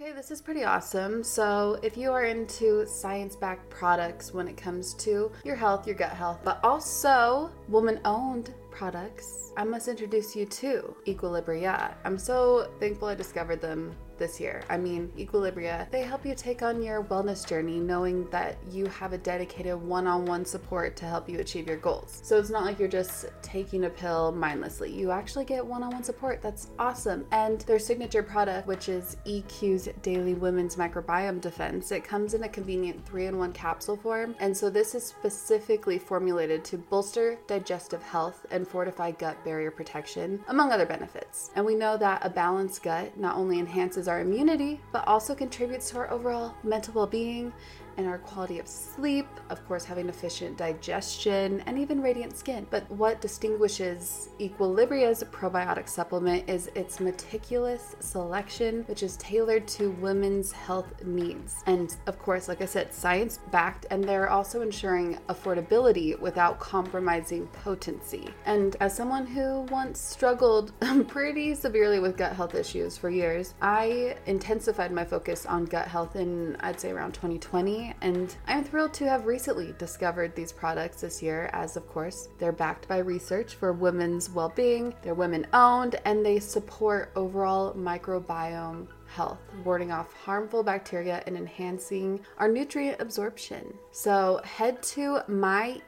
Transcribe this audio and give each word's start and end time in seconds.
Okay, 0.00 0.10
this 0.10 0.32
is 0.32 0.42
pretty 0.42 0.64
awesome. 0.64 1.22
So, 1.22 1.78
if 1.80 1.96
you 1.96 2.10
are 2.10 2.24
into 2.24 2.84
science 2.84 3.36
backed 3.36 3.70
products 3.70 4.34
when 4.34 4.48
it 4.48 4.56
comes 4.56 4.92
to 4.94 5.30
your 5.44 5.54
health, 5.54 5.86
your 5.86 5.94
gut 5.94 6.10
health, 6.10 6.40
but 6.42 6.58
also 6.64 7.48
woman 7.68 8.00
owned 8.04 8.52
products, 8.72 9.52
I 9.56 9.62
must 9.62 9.86
introduce 9.86 10.34
you 10.34 10.46
to 10.46 10.96
Equilibria. 11.06 11.94
I'm 12.04 12.18
so 12.18 12.72
thankful 12.80 13.06
I 13.06 13.14
discovered 13.14 13.60
them 13.60 13.94
this 14.18 14.40
year. 14.40 14.62
I 14.68 14.76
mean, 14.76 15.12
Equilibria, 15.16 15.90
they 15.90 16.02
help 16.02 16.24
you 16.24 16.34
take 16.34 16.62
on 16.62 16.82
your 16.82 17.04
wellness 17.04 17.46
journey 17.46 17.78
knowing 17.78 18.28
that 18.30 18.56
you 18.70 18.86
have 18.86 19.12
a 19.12 19.18
dedicated 19.18 19.74
one 19.74 20.06
on 20.06 20.24
one 20.26 20.44
support 20.44 20.96
to 20.96 21.06
help 21.06 21.28
you 21.28 21.40
achieve 21.40 21.66
your 21.66 21.76
goals. 21.76 22.20
So 22.22 22.38
it's 22.38 22.50
not 22.50 22.64
like 22.64 22.78
you're 22.78 22.88
just 22.88 23.26
taking 23.42 23.84
a 23.84 23.90
pill 23.90 24.32
mindlessly. 24.32 24.92
You 24.92 25.10
actually 25.10 25.44
get 25.44 25.64
one 25.64 25.82
on 25.82 25.90
one 25.90 26.04
support. 26.04 26.42
That's 26.42 26.68
awesome. 26.78 27.26
And 27.32 27.60
their 27.62 27.78
signature 27.78 28.22
product, 28.22 28.66
which 28.66 28.88
is 28.88 29.16
EQ's 29.26 29.88
Daily 30.02 30.34
Women's 30.34 30.76
Microbiome 30.76 31.40
Defense, 31.40 31.92
it 31.92 32.04
comes 32.04 32.34
in 32.34 32.44
a 32.44 32.48
convenient 32.48 33.04
three 33.06 33.26
in 33.26 33.38
one 33.38 33.52
capsule 33.52 33.96
form. 33.96 34.34
And 34.40 34.56
so 34.56 34.70
this 34.70 34.94
is 34.94 35.04
specifically 35.04 35.98
formulated 35.98 36.64
to 36.66 36.78
bolster 36.78 37.38
digestive 37.46 38.02
health 38.02 38.46
and 38.50 38.66
fortify 38.66 39.10
gut 39.12 39.42
barrier 39.44 39.70
protection, 39.70 40.42
among 40.48 40.72
other 40.72 40.86
benefits. 40.86 41.50
And 41.54 41.64
we 41.64 41.74
know 41.74 41.96
that 41.96 42.24
a 42.24 42.30
balanced 42.30 42.82
gut 42.82 43.16
not 43.18 43.36
only 43.36 43.58
enhances 43.58 44.03
our 44.08 44.20
immunity, 44.20 44.80
but 44.92 45.06
also 45.06 45.34
contributes 45.34 45.90
to 45.90 45.98
our 45.98 46.10
overall 46.10 46.54
mental 46.62 46.94
well 46.94 47.06
being 47.06 47.52
and 47.96 48.06
our 48.06 48.18
quality 48.18 48.58
of 48.58 48.66
sleep, 48.66 49.26
of 49.50 49.66
course, 49.66 49.84
having 49.84 50.08
efficient 50.08 50.56
digestion, 50.56 51.62
and 51.66 51.78
even 51.78 52.00
radiant 52.00 52.36
skin. 52.36 52.66
But 52.70 52.90
what 52.90 53.20
distinguishes 53.20 54.28
Equilibria's 54.40 55.24
probiotic 55.30 55.88
supplement 55.88 56.48
is 56.48 56.70
its 56.74 57.00
meticulous 57.00 57.96
selection, 58.00 58.84
which 58.86 59.02
is 59.02 59.16
tailored 59.16 59.66
to 59.68 59.90
women's 59.92 60.52
health 60.52 61.04
needs. 61.04 61.62
And 61.66 61.94
of 62.06 62.18
course, 62.18 62.48
like 62.48 62.62
I 62.62 62.66
said, 62.66 62.92
science 62.92 63.38
backed, 63.50 63.86
and 63.90 64.04
they're 64.04 64.30
also 64.30 64.62
ensuring 64.62 65.18
affordability 65.28 66.18
without 66.18 66.58
compromising 66.58 67.46
potency. 67.48 68.28
And 68.46 68.76
as 68.80 68.94
someone 68.94 69.26
who 69.26 69.62
once 69.70 70.00
struggled 70.00 70.72
pretty 71.08 71.54
severely 71.54 71.98
with 71.98 72.16
gut 72.16 72.34
health 72.34 72.54
issues 72.54 72.96
for 72.96 73.10
years, 73.10 73.54
I 73.60 74.16
intensified 74.26 74.92
my 74.92 75.04
focus 75.04 75.46
on 75.46 75.64
gut 75.64 75.88
health 75.88 76.16
in, 76.16 76.56
I'd 76.60 76.80
say, 76.80 76.90
around 76.90 77.12
2020 77.12 77.83
and 78.00 78.34
I'm 78.46 78.64
thrilled 78.64 78.94
to 78.94 79.08
have 79.08 79.26
recently 79.26 79.74
discovered 79.78 80.34
these 80.34 80.52
products 80.52 81.00
this 81.00 81.22
year, 81.22 81.50
as 81.52 81.76
of 81.76 81.86
course, 81.88 82.28
they're 82.38 82.52
backed 82.52 82.88
by 82.88 82.98
research 82.98 83.54
for 83.54 83.72
women's 83.72 84.30
well 84.30 84.52
being, 84.54 84.94
they're 85.02 85.14
women 85.14 85.46
owned, 85.52 85.96
and 86.04 86.24
they 86.24 86.38
support 86.38 87.10
overall 87.16 87.74
microbiome 87.74 88.86
health, 89.06 89.38
warding 89.64 89.92
off 89.92 90.12
harmful 90.12 90.62
bacteria 90.62 91.22
and 91.26 91.36
enhancing 91.36 92.20
our 92.38 92.48
nutrient 92.48 93.00
absorption. 93.00 93.72
So 93.92 94.40
head 94.44 94.82
to 94.94 95.20
myeq.com 95.28 95.78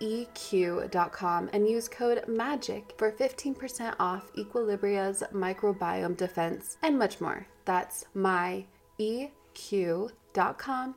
and 1.53 1.69
use 1.69 1.89
code 1.89 2.25
MAGIC 2.29 2.93
for 2.99 3.11
15% 3.13 3.95
off 3.99 4.31
Equilibria's 4.39 5.23
microbiome 5.33 6.17
defense 6.17 6.79
and 6.83 6.99
much 6.99 7.21
more. 7.21 7.47
That's 7.65 8.05
myeq.com 8.15 8.67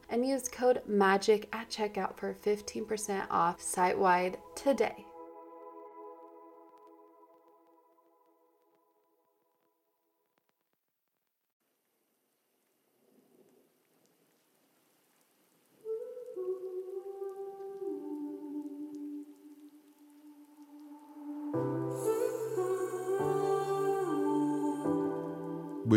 and 0.10 0.28
use 0.28 0.50
code 0.50 0.82
MAGIC 0.88 1.48
at 1.54 1.70
checkout 1.70 2.18
for 2.18 2.34
15% 2.34 3.26
off 3.30 3.62
site 3.62 3.98
wide 3.98 4.38
today. 4.56 5.06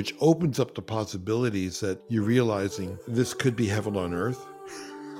Which 0.02 0.16
opens 0.20 0.58
up 0.58 0.74
the 0.74 0.82
possibilities 0.82 1.78
that 1.78 2.02
you're 2.08 2.24
realizing 2.24 2.98
this 3.06 3.32
could 3.32 3.54
be 3.54 3.68
heaven 3.68 3.96
on 3.96 4.12
earth. 4.12 4.48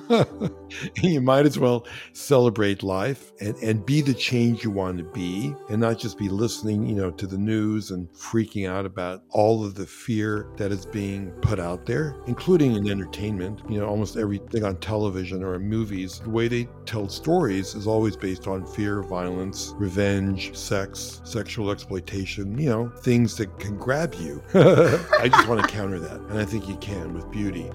you 1.03 1.21
might 1.21 1.47
as 1.47 1.59
well 1.59 1.87
celebrate 2.13 2.83
life 2.83 3.33
and, 3.41 3.57
and 3.57 3.87
be 3.87 4.01
the 4.01 4.15
change 4.15 4.65
you 4.65 4.71
want 4.71 4.99
to 4.99 5.05
be 5.05 5.55
and 5.69 5.81
not 5.81 5.99
just 5.99 6.19
be 6.19 6.29
listening, 6.29 6.87
you 6.87 6.95
know, 6.95 7.11
to 7.11 7.27
the 7.27 7.39
news 7.39 7.91
and 7.91 8.09
freaking 8.13 8.69
out 8.69 8.87
about 8.87 9.23
all 9.31 9.65
of 9.65 9.75
the 9.75 9.87
fear 9.87 10.49
that 10.57 10.73
is 10.73 10.87
being 10.87 11.31
put 11.43 11.59
out 11.59 11.87
there, 11.87 12.17
including 12.27 12.77
in 12.77 12.89
entertainment. 12.89 13.61
You 13.69 13.81
know, 13.81 13.87
almost 13.87 14.17
everything 14.17 14.65
on 14.65 14.77
television 14.77 15.43
or 15.43 15.55
in 15.55 15.63
movies, 15.63 16.21
the 16.21 16.31
way 16.31 16.49
they 16.49 16.69
tell 16.87 17.09
stories 17.09 17.75
is 17.75 17.87
always 17.87 18.17
based 18.17 18.47
on 18.47 18.67
fear, 18.67 19.03
violence, 19.03 19.75
revenge, 19.77 20.57
sex, 20.57 21.21
sexual 21.25 21.71
exploitation, 21.71 22.59
you 22.59 22.69
know, 22.69 22.89
things 23.01 23.37
that 23.37 23.59
can 23.59 23.77
grab 23.79 24.15
you. 24.15 24.43
I 24.55 25.29
just 25.29 25.49
want 25.49 25.63
to 25.63 25.69
counter 25.69 25.99
that. 26.01 26.21
And 26.21 26.39
I 26.39 26.45
think 26.45 26.69
you 26.69 26.77
can 26.77 27.15
with 27.15 27.31
beauty. 27.31 27.71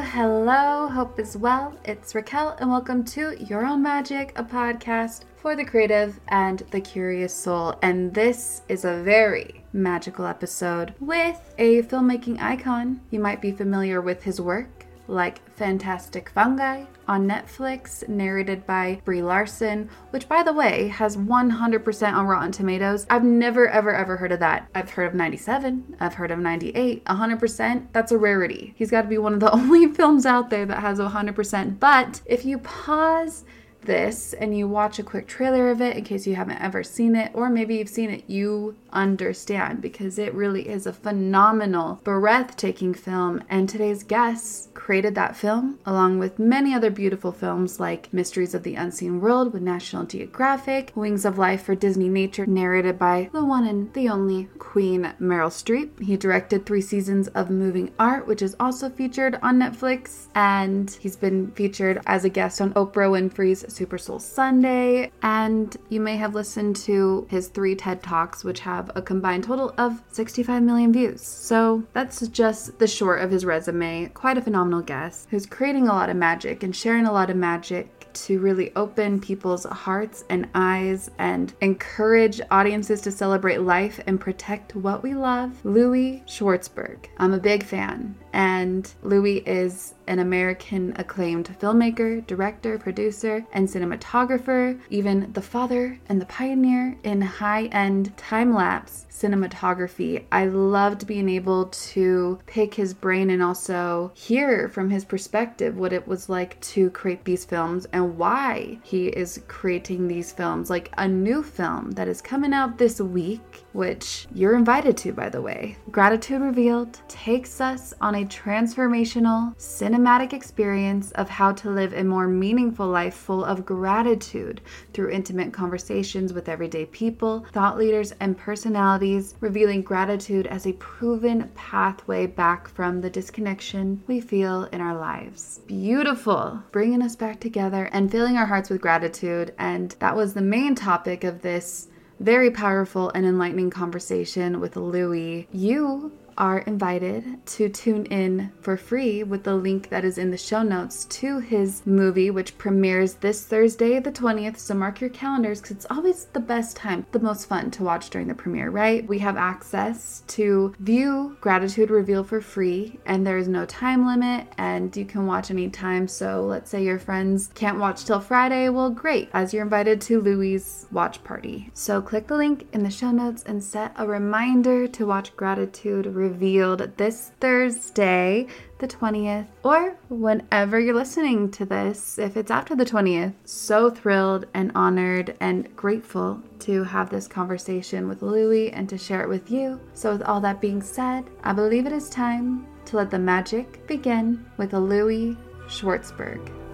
Hello, 0.00 0.86
hope 0.86 1.18
is 1.18 1.36
well. 1.36 1.76
It's 1.84 2.14
Raquelle, 2.14 2.56
and 2.60 2.70
welcome 2.70 3.04
to 3.06 3.36
Your 3.44 3.66
Own 3.66 3.82
Magic, 3.82 4.32
a 4.36 4.44
podcast 4.44 5.24
for 5.36 5.56
the 5.56 5.64
creative 5.64 6.20
and 6.28 6.60
the 6.70 6.80
curious 6.80 7.34
soul. 7.34 7.74
And 7.82 8.14
this 8.14 8.62
is 8.68 8.84
a 8.84 9.02
very 9.02 9.64
magical 9.72 10.24
episode 10.24 10.94
with 11.00 11.52
a 11.58 11.82
filmmaking 11.82 12.40
icon. 12.40 13.00
You 13.10 13.18
might 13.18 13.42
be 13.42 13.50
familiar 13.50 14.00
with 14.00 14.22
his 14.22 14.40
work 14.40 14.86
like 15.08 15.46
Fantastic 15.56 16.30
Fungi 16.30 16.84
on 17.08 17.26
Netflix, 17.26 18.06
narrated 18.08 18.66
by 18.66 19.00
Brie 19.04 19.22
Larson, 19.22 19.88
which, 20.10 20.28
by 20.28 20.42
the 20.42 20.52
way, 20.52 20.88
has 20.88 21.16
100% 21.16 22.12
on 22.12 22.26
Rotten 22.26 22.52
Tomatoes. 22.52 23.06
I've 23.10 23.24
never, 23.24 23.68
ever, 23.68 23.94
ever 23.94 24.16
heard 24.16 24.32
of 24.32 24.40
that. 24.40 24.68
I've 24.74 24.90
heard 24.90 25.08
of 25.08 25.14
97, 25.14 25.96
I've 25.98 26.14
heard 26.14 26.30
of 26.30 26.38
98, 26.38 27.04
100%. 27.04 27.86
That's 27.92 28.12
a 28.12 28.18
rarity. 28.18 28.74
He's 28.76 28.90
got 28.90 29.02
to 29.02 29.08
be 29.08 29.18
one 29.18 29.34
of 29.34 29.40
the 29.40 29.50
only 29.54 29.86
films 29.88 30.26
out 30.26 30.50
there 30.50 30.66
that 30.66 30.80
has 30.80 30.98
100%. 30.98 31.80
But 31.80 32.20
if 32.26 32.44
you 32.44 32.58
pause, 32.58 33.44
this 33.82 34.32
and 34.34 34.56
you 34.56 34.68
watch 34.68 34.98
a 34.98 35.02
quick 35.02 35.26
trailer 35.26 35.70
of 35.70 35.80
it 35.80 35.96
in 35.96 36.04
case 36.04 36.26
you 36.26 36.34
haven't 36.34 36.60
ever 36.60 36.82
seen 36.82 37.16
it, 37.16 37.30
or 37.34 37.48
maybe 37.48 37.76
you've 37.76 37.88
seen 37.88 38.10
it, 38.10 38.24
you 38.26 38.76
understand 38.92 39.80
because 39.80 40.18
it 40.18 40.34
really 40.34 40.68
is 40.68 40.86
a 40.86 40.92
phenomenal, 40.92 42.00
breathtaking 42.04 42.94
film. 42.94 43.42
And 43.48 43.68
today's 43.68 44.02
guest 44.02 44.72
created 44.74 45.14
that 45.14 45.36
film 45.36 45.78
along 45.84 46.18
with 46.18 46.38
many 46.38 46.74
other 46.74 46.90
beautiful 46.90 47.32
films 47.32 47.80
like 47.80 48.12
Mysteries 48.12 48.54
of 48.54 48.62
the 48.62 48.74
Unseen 48.74 49.20
World 49.20 49.52
with 49.52 49.62
National 49.62 50.04
Geographic, 50.04 50.92
Wings 50.94 51.24
of 51.24 51.38
Life 51.38 51.62
for 51.62 51.74
Disney 51.74 52.08
Nature, 52.08 52.46
narrated 52.46 52.98
by 52.98 53.30
the 53.32 53.44
one 53.44 53.66
and 53.66 53.92
the 53.94 54.08
only 54.08 54.48
Queen 54.58 55.12
Meryl 55.20 55.50
Streep. 55.50 56.02
He 56.02 56.16
directed 56.16 56.64
three 56.64 56.80
seasons 56.80 57.28
of 57.28 57.50
Moving 57.50 57.92
Art, 57.98 58.26
which 58.26 58.42
is 58.42 58.56
also 58.58 58.88
featured 58.88 59.38
on 59.42 59.58
Netflix, 59.58 60.26
and 60.34 60.90
he's 61.00 61.16
been 61.16 61.50
featured 61.52 62.00
as 62.06 62.24
a 62.24 62.28
guest 62.28 62.60
on 62.60 62.72
Oprah 62.74 63.10
Winfrey's 63.10 63.67
Super 63.70 63.98
Soul 63.98 64.18
Sunday, 64.18 65.10
and 65.22 65.76
you 65.88 66.00
may 66.00 66.16
have 66.16 66.34
listened 66.34 66.76
to 66.76 67.26
his 67.30 67.48
three 67.48 67.74
TED 67.74 68.02
Talks, 68.02 68.44
which 68.44 68.60
have 68.60 68.90
a 68.94 69.02
combined 69.02 69.44
total 69.44 69.74
of 69.78 70.02
65 70.10 70.62
million 70.62 70.92
views. 70.92 71.22
So 71.22 71.84
that's 71.92 72.26
just 72.28 72.78
the 72.78 72.86
short 72.86 73.20
of 73.20 73.30
his 73.30 73.44
resume. 73.44 74.06
Quite 74.14 74.38
a 74.38 74.42
phenomenal 74.42 74.82
guest 74.82 75.28
who's 75.30 75.46
creating 75.46 75.88
a 75.88 75.92
lot 75.92 76.10
of 76.10 76.16
magic 76.16 76.62
and 76.62 76.74
sharing 76.74 77.06
a 77.06 77.12
lot 77.12 77.30
of 77.30 77.36
magic 77.36 77.94
to 78.12 78.40
really 78.40 78.74
open 78.74 79.20
people's 79.20 79.64
hearts 79.64 80.24
and 80.28 80.48
eyes 80.54 81.10
and 81.18 81.54
encourage 81.60 82.40
audiences 82.50 83.00
to 83.02 83.12
celebrate 83.12 83.60
life 83.60 84.00
and 84.06 84.20
protect 84.20 84.74
what 84.74 85.02
we 85.02 85.14
love. 85.14 85.64
Louie 85.64 86.22
Schwartzberg. 86.26 87.06
I'm 87.18 87.34
a 87.34 87.38
big 87.38 87.62
fan, 87.62 88.16
and 88.32 88.92
Louie 89.02 89.42
is 89.46 89.94
an 90.06 90.18
American 90.18 90.94
acclaimed 90.96 91.54
filmmaker, 91.60 92.26
director, 92.26 92.78
producer, 92.78 93.46
and 93.52 93.68
cinematographer, 93.68 94.78
even 94.90 95.32
the 95.32 95.42
father 95.42 96.00
and 96.08 96.20
the 96.20 96.26
pioneer 96.26 96.96
in 97.04 97.20
high 97.20 97.66
end 97.66 98.16
time 98.16 98.54
lapse 98.54 99.06
cinematography. 99.10 100.24
I 100.30 100.46
loved 100.46 101.06
being 101.06 101.28
able 101.28 101.66
to 101.66 102.38
pick 102.46 102.74
his 102.74 102.94
brain 102.94 103.30
and 103.30 103.42
also 103.42 104.12
hear 104.14 104.68
from 104.68 104.90
his 104.90 105.04
perspective 105.04 105.76
what 105.76 105.92
it 105.92 106.06
was 106.06 106.28
like 106.28 106.60
to 106.60 106.90
create 106.90 107.24
these 107.24 107.44
films 107.44 107.86
and 107.92 108.16
why 108.16 108.78
he 108.82 109.08
is 109.08 109.42
creating 109.48 110.08
these 110.08 110.32
films. 110.32 110.70
Like 110.70 110.92
a 110.96 111.08
new 111.08 111.42
film 111.42 111.90
that 111.92 112.08
is 112.08 112.22
coming 112.22 112.52
out 112.52 112.78
this 112.78 113.00
week, 113.00 113.40
which 113.72 114.26
you're 114.34 114.56
invited 114.56 114.96
to, 114.96 115.12
by 115.12 115.28
the 115.28 115.42
way. 115.42 115.76
Gratitude 115.90 116.40
Revealed 116.40 117.00
takes 117.08 117.60
us 117.60 117.94
on 118.00 118.16
a 118.16 118.24
transformational 118.24 119.56
cinematic 119.56 120.32
experience 120.32 121.12
of 121.12 121.28
how 121.28 121.52
to 121.52 121.70
live 121.70 121.92
a 121.92 122.04
more 122.04 122.28
meaningful 122.28 122.86
life 122.86 123.14
full 123.14 123.44
of 123.44 123.66
gratitude 123.66 124.60
through 124.92 125.10
intimate 125.10 125.52
conversations 125.52 126.32
with 126.32 126.48
everyday 126.48 126.86
people, 126.86 127.46
thought 127.52 127.78
leaders, 127.78 128.12
and 128.20 128.36
personalities, 128.36 129.34
revealing 129.40 129.82
gratitude 129.82 130.46
as 130.46 130.66
a 130.66 130.72
proven 130.74 131.48
pathway 131.54 132.26
back 132.26 132.68
from 132.68 133.00
the 133.00 133.10
disconnection 133.10 134.02
we 134.06 134.20
feel 134.20 134.64
in 134.64 134.80
our 134.80 134.96
lives. 134.96 135.60
Beautiful, 135.66 136.62
bringing 136.72 137.02
us 137.02 137.16
back 137.16 137.40
together 137.40 137.88
and 137.92 138.10
filling 138.10 138.36
our 138.36 138.46
hearts 138.46 138.70
with 138.70 138.80
gratitude. 138.80 139.54
And 139.58 139.94
that 139.98 140.16
was 140.16 140.34
the 140.34 140.42
main 140.42 140.74
topic 140.74 141.24
of 141.24 141.42
this 141.42 141.88
very 142.20 142.50
powerful 142.50 143.10
and 143.14 143.24
enlightening 143.24 143.70
conversation 143.70 144.60
with 144.60 144.76
Louie. 144.76 145.48
You 145.52 146.12
are 146.38 146.60
invited 146.60 147.44
to 147.44 147.68
tune 147.68 148.06
in 148.06 148.50
for 148.60 148.76
free 148.76 149.24
with 149.24 149.42
the 149.42 149.54
link 149.54 149.88
that 149.90 150.04
is 150.04 150.16
in 150.18 150.30
the 150.30 150.38
show 150.38 150.62
notes 150.62 151.04
to 151.06 151.40
his 151.40 151.84
movie, 151.84 152.30
which 152.30 152.56
premieres 152.56 153.14
this 153.14 153.44
Thursday, 153.44 153.98
the 153.98 154.12
20th. 154.12 154.56
So 154.56 154.74
mark 154.74 155.00
your 155.00 155.10
calendars 155.10 155.60
because 155.60 155.76
it's 155.76 155.86
always 155.90 156.26
the 156.26 156.40
best 156.40 156.76
time, 156.76 157.04
the 157.10 157.18
most 157.18 157.46
fun 157.46 157.70
to 157.72 157.82
watch 157.82 158.10
during 158.10 158.28
the 158.28 158.34
premiere, 158.34 158.70
right? 158.70 159.06
We 159.06 159.18
have 159.18 159.36
access 159.36 160.22
to 160.28 160.74
view 160.78 161.36
Gratitude 161.40 161.90
Reveal 161.90 162.22
for 162.22 162.40
free, 162.40 163.00
and 163.04 163.26
there 163.26 163.38
is 163.38 163.48
no 163.48 163.66
time 163.66 164.06
limit, 164.06 164.46
and 164.58 164.96
you 164.96 165.04
can 165.04 165.26
watch 165.26 165.50
anytime. 165.50 166.06
So 166.06 166.44
let's 166.44 166.70
say 166.70 166.84
your 166.84 167.00
friends 167.00 167.50
can't 167.54 167.80
watch 167.80 168.04
till 168.04 168.20
Friday. 168.20 168.68
Well, 168.68 168.90
great, 168.90 169.28
as 169.32 169.52
you're 169.52 169.64
invited 169.64 170.00
to 170.02 170.20
Louie's 170.20 170.86
watch 170.92 171.22
party. 171.24 171.70
So 171.74 172.00
click 172.00 172.28
the 172.28 172.36
link 172.36 172.68
in 172.72 172.84
the 172.84 172.90
show 172.90 173.10
notes 173.10 173.42
and 173.42 173.62
set 173.62 173.92
a 173.96 174.06
reminder 174.06 174.86
to 174.86 175.06
watch 175.06 175.34
Gratitude 175.36 176.06
Reveal 176.06 176.27
revealed 176.28 176.96
this 176.96 177.32
Thursday, 177.40 178.46
the 178.78 178.86
20th, 178.86 179.46
or 179.62 179.96
whenever 180.08 180.78
you're 180.78 180.94
listening 180.94 181.50
to 181.52 181.64
this, 181.64 182.18
if 182.18 182.36
it's 182.36 182.50
after 182.50 182.76
the 182.76 182.84
20th. 182.84 183.34
So 183.44 183.90
thrilled 183.90 184.46
and 184.54 184.70
honored 184.74 185.36
and 185.40 185.74
grateful 185.74 186.42
to 186.60 186.84
have 186.84 187.10
this 187.10 187.26
conversation 187.26 188.08
with 188.08 188.22
Louie 188.22 188.70
and 188.70 188.88
to 188.88 188.98
share 188.98 189.22
it 189.22 189.28
with 189.28 189.50
you. 189.50 189.80
So, 189.94 190.12
with 190.12 190.22
all 190.22 190.40
that 190.42 190.60
being 190.60 190.82
said, 190.82 191.24
I 191.42 191.52
believe 191.52 191.86
it 191.86 191.92
is 191.92 192.10
time 192.10 192.66
to 192.86 192.96
let 192.96 193.10
the 193.10 193.18
magic 193.18 193.86
begin 193.86 194.44
with 194.56 194.72
Louie 194.72 195.36
Schwartzberg. 195.66 196.67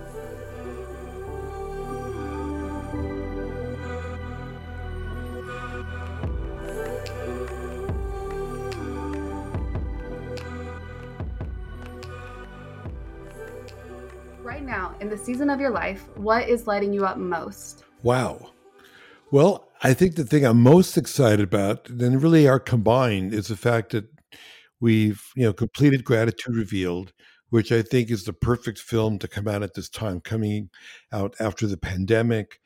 In 15.05 15.11
the 15.11 15.19
season 15.19 15.51
of 15.51 15.61
your 15.61 15.71
life, 15.71 16.09
what 16.17 16.49
is 16.49 16.67
lighting 16.67 16.91
you 16.91 17.05
up 17.05 17.19
most? 17.19 17.85
Wow. 18.03 18.53
Well, 19.31 19.69
I 19.83 19.93
think 19.93 20.17
the 20.17 20.25
thing 20.25 20.47
I'm 20.47 20.63
most 20.63 20.97
excited 20.97 21.41
about, 21.41 21.91
and 21.91 22.23
really 22.23 22.49
are 22.49 22.59
combined, 22.59 23.35
is 23.35 23.49
the 23.49 23.57
fact 23.57 23.93
that 23.93 24.07
we've 24.81 25.23
you 25.37 25.45
know 25.45 25.53
completed 25.53 26.05
Gratitude 26.05 26.57
Revealed, 26.57 27.13
which 27.51 27.71
I 27.71 27.83
think 27.83 28.11
is 28.11 28.25
the 28.25 28.33
perfect 28.33 28.79
film 28.79 29.19
to 29.19 29.29
come 29.29 29.47
out 29.47 29.63
at 29.63 29.75
this 29.75 29.91
time, 29.91 30.21
coming 30.21 30.71
out 31.13 31.35
after 31.39 31.67
the 31.67 31.77
pandemic, 31.77 32.61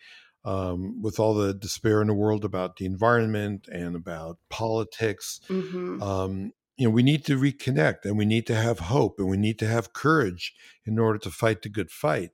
um, 0.44 1.02
with 1.02 1.19
all 1.19 1.34
the 1.34 1.55
despair 1.55 2.00
in 2.02 2.06
the 2.06 2.14
world 2.14 2.44
about 2.44 2.76
the 2.76 2.87
environment 2.87 3.67
and 3.67 3.96
about 3.96 4.38
politics. 4.49 5.41
Mm-hmm. 5.49 6.00
Um, 6.00 6.52
you 6.79 6.87
know, 6.87 6.95
we 6.95 7.03
need 7.03 7.25
to 7.27 7.39
reconnect 7.39 8.05
and 8.05 8.17
we 8.17 8.25
need 8.25 8.47
to 8.47 8.55
have 8.55 8.79
hope 8.79 9.19
and 9.19 9.29
we 9.29 9.37
need 9.37 9.59
to 9.59 9.67
have 9.67 9.93
courage 9.93 10.55
in 10.87 10.99
order 10.99 11.19
to 11.19 11.31
fight 11.31 11.63
the 11.63 11.69
good 11.69 11.91
fight. 11.91 12.31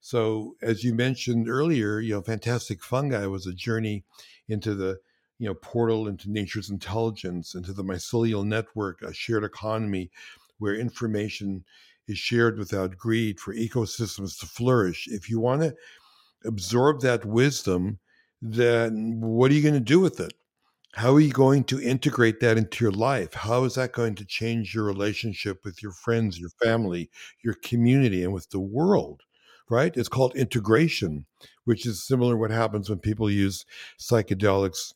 So, 0.00 0.56
as 0.60 0.84
you 0.84 0.94
mentioned 0.94 1.48
earlier, 1.48 2.00
you 2.00 2.14
know, 2.14 2.20
Fantastic 2.20 2.82
Fungi 2.82 3.24
was 3.26 3.46
a 3.46 3.54
journey 3.54 4.04
into 4.48 4.74
the, 4.74 4.98
you 5.38 5.46
know, 5.46 5.54
portal 5.54 6.08
into 6.08 6.30
nature's 6.30 6.68
intelligence, 6.68 7.54
into 7.54 7.72
the 7.72 7.84
mycelial 7.84 8.44
network, 8.44 9.00
a 9.00 9.14
shared 9.14 9.44
economy 9.44 10.10
where 10.58 10.74
information 10.74 11.64
is 12.08 12.18
shared 12.18 12.58
without 12.58 12.98
greed 12.98 13.40
for 13.40 13.54
ecosystems 13.54 14.38
to 14.40 14.46
flourish. 14.46 15.06
If 15.08 15.30
you 15.30 15.40
want 15.40 15.62
to 15.62 15.74
absorb 16.44 17.00
that 17.00 17.24
wisdom, 17.24 17.98
then 18.42 19.20
what 19.20 19.50
are 19.50 19.54
you 19.54 19.62
going 19.62 19.74
to 19.74 19.80
do 19.80 20.00
with 20.00 20.20
it? 20.20 20.34
How 20.96 21.12
are 21.14 21.20
you 21.20 21.32
going 21.32 21.64
to 21.64 21.80
integrate 21.80 22.38
that 22.38 22.56
into 22.56 22.84
your 22.84 22.92
life? 22.92 23.34
How 23.34 23.64
is 23.64 23.74
that 23.74 23.92
going 23.92 24.14
to 24.14 24.24
change 24.24 24.76
your 24.76 24.84
relationship 24.84 25.64
with 25.64 25.82
your 25.82 25.90
friends, 25.90 26.38
your 26.38 26.50
family, 26.62 27.10
your 27.42 27.54
community, 27.54 28.22
and 28.22 28.32
with 28.32 28.50
the 28.50 28.60
world? 28.60 29.22
Right? 29.68 29.96
It's 29.96 30.08
called 30.08 30.36
integration, 30.36 31.26
which 31.64 31.84
is 31.84 32.06
similar 32.06 32.34
to 32.34 32.38
what 32.38 32.52
happens 32.52 32.88
when 32.88 33.00
people 33.00 33.28
use 33.28 33.66
psychedelics 33.98 34.94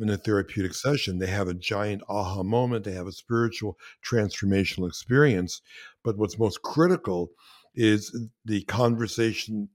in 0.00 0.08
a 0.08 0.16
therapeutic 0.16 0.74
session. 0.74 1.18
They 1.18 1.28
have 1.28 1.46
a 1.46 1.54
giant 1.54 2.02
aha 2.08 2.42
moment, 2.42 2.84
they 2.84 2.92
have 2.92 3.06
a 3.06 3.12
spiritual 3.12 3.78
transformational 4.04 4.88
experience. 4.88 5.62
But 6.02 6.18
what's 6.18 6.40
most 6.40 6.62
critical 6.62 7.30
is 7.72 8.28
the 8.44 8.62
conversation 8.62 9.68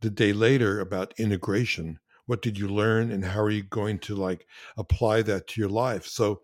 the 0.00 0.10
day 0.10 0.32
later 0.32 0.80
about 0.80 1.12
integration 1.18 1.98
what 2.26 2.42
did 2.42 2.58
you 2.58 2.68
learn 2.68 3.10
and 3.10 3.24
how 3.24 3.40
are 3.40 3.50
you 3.50 3.62
going 3.62 3.98
to 4.00 4.14
like 4.14 4.46
apply 4.76 5.22
that 5.22 5.46
to 5.48 5.60
your 5.60 5.70
life? 5.70 6.06
So 6.06 6.42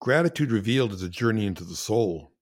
gratitude 0.00 0.52
revealed 0.52 0.92
is 0.92 1.02
a 1.02 1.08
journey 1.08 1.46
into 1.46 1.64
the 1.64 1.76
soul. 1.76 2.32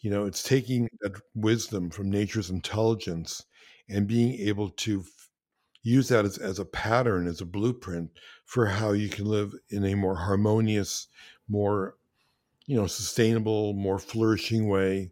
You 0.00 0.10
know 0.10 0.24
it's 0.24 0.42
taking 0.42 0.88
that 1.02 1.20
wisdom 1.34 1.90
from 1.90 2.10
nature's 2.10 2.50
intelligence 2.50 3.44
and 3.88 4.06
being 4.06 4.34
able 4.48 4.70
to 4.70 5.00
f- 5.00 5.28
use 5.82 6.08
that 6.08 6.24
as, 6.24 6.38
as 6.38 6.58
a 6.58 6.64
pattern 6.64 7.26
as 7.26 7.40
a 7.40 7.46
blueprint 7.46 8.10
for 8.44 8.66
how 8.66 8.92
you 8.92 9.08
can 9.08 9.26
live 9.26 9.52
in 9.68 9.84
a 9.84 9.94
more 9.94 10.16
harmonious 10.16 11.08
more 11.48 11.96
you 12.66 12.76
know 12.76 12.86
sustainable 12.86 13.74
more 13.74 13.98
flourishing 13.98 14.68
way 14.68 15.10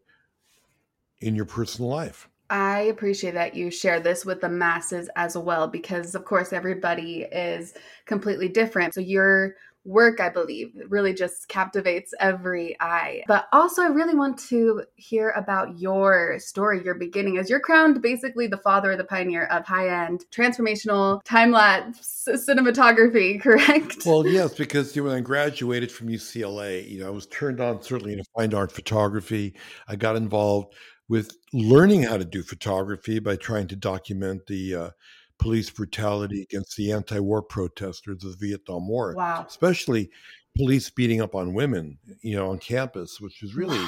in 1.20 1.34
your 1.34 1.44
personal 1.44 1.90
life 1.90 2.28
I 2.50 2.80
appreciate 2.80 3.34
that 3.34 3.54
you 3.54 3.70
share 3.70 4.00
this 4.00 4.24
with 4.24 4.40
the 4.40 4.48
masses 4.48 5.10
as 5.16 5.36
well 5.36 5.68
because, 5.68 6.14
of 6.14 6.24
course, 6.24 6.52
everybody 6.52 7.26
is 7.30 7.74
completely 8.06 8.48
different. 8.48 8.94
So, 8.94 9.00
your 9.00 9.54
work, 9.88 10.20
I 10.20 10.28
believe, 10.28 10.72
really 10.88 11.14
just 11.14 11.48
captivates 11.48 12.12
every 12.20 12.76
eye. 12.80 13.22
But 13.26 13.48
also, 13.52 13.82
I 13.82 13.86
really 13.86 14.14
want 14.14 14.38
to 14.48 14.82
hear 14.96 15.30
about 15.30 15.78
your 15.78 16.38
story, 16.38 16.84
your 16.84 16.94
beginning, 16.94 17.38
as 17.38 17.48
you're 17.48 17.60
crowned 17.60 18.00
basically 18.02 18.46
the 18.46 18.58
father, 18.58 18.96
the 18.96 19.04
pioneer 19.04 19.44
of 19.46 19.64
high 19.64 20.04
end 20.04 20.24
transformational 20.30 21.22
time 21.24 21.50
lapse 21.50 22.28
cinematography, 22.28 23.40
correct? 23.42 24.04
Well, 24.04 24.26
yes, 24.26 24.54
because 24.54 24.94
you 24.94 25.02
know, 25.02 25.08
when 25.08 25.18
I 25.18 25.20
graduated 25.20 25.90
from 25.90 26.08
UCLA, 26.08 26.88
you 26.88 27.00
know, 27.00 27.06
I 27.06 27.10
was 27.10 27.26
turned 27.26 27.60
on 27.60 27.82
certainly 27.82 28.16
to 28.16 28.24
fine 28.36 28.54
art 28.54 28.70
photography. 28.70 29.54
I 29.88 29.96
got 29.96 30.16
involved 30.16 30.74
with 31.08 31.32
learning 31.52 32.02
how 32.02 32.16
to 32.18 32.24
do 32.24 32.42
photography 32.42 33.18
by 33.18 33.36
trying 33.36 33.66
to 33.68 33.76
document 33.76 34.46
the 34.46 34.74
uh, 34.74 34.90
police 35.38 35.70
brutality 35.70 36.42
against 36.42 36.76
the 36.76 36.92
anti-war 36.92 37.42
protesters 37.42 38.24
of 38.24 38.38
the 38.38 38.48
Vietnam 38.48 38.88
War. 38.88 39.14
Wow. 39.16 39.44
Especially 39.48 40.10
police 40.56 40.90
beating 40.90 41.20
up 41.20 41.34
on 41.34 41.54
women, 41.54 41.98
you 42.20 42.36
know, 42.36 42.50
on 42.50 42.58
campus, 42.58 43.20
which 43.20 43.40
was 43.40 43.54
really 43.54 43.82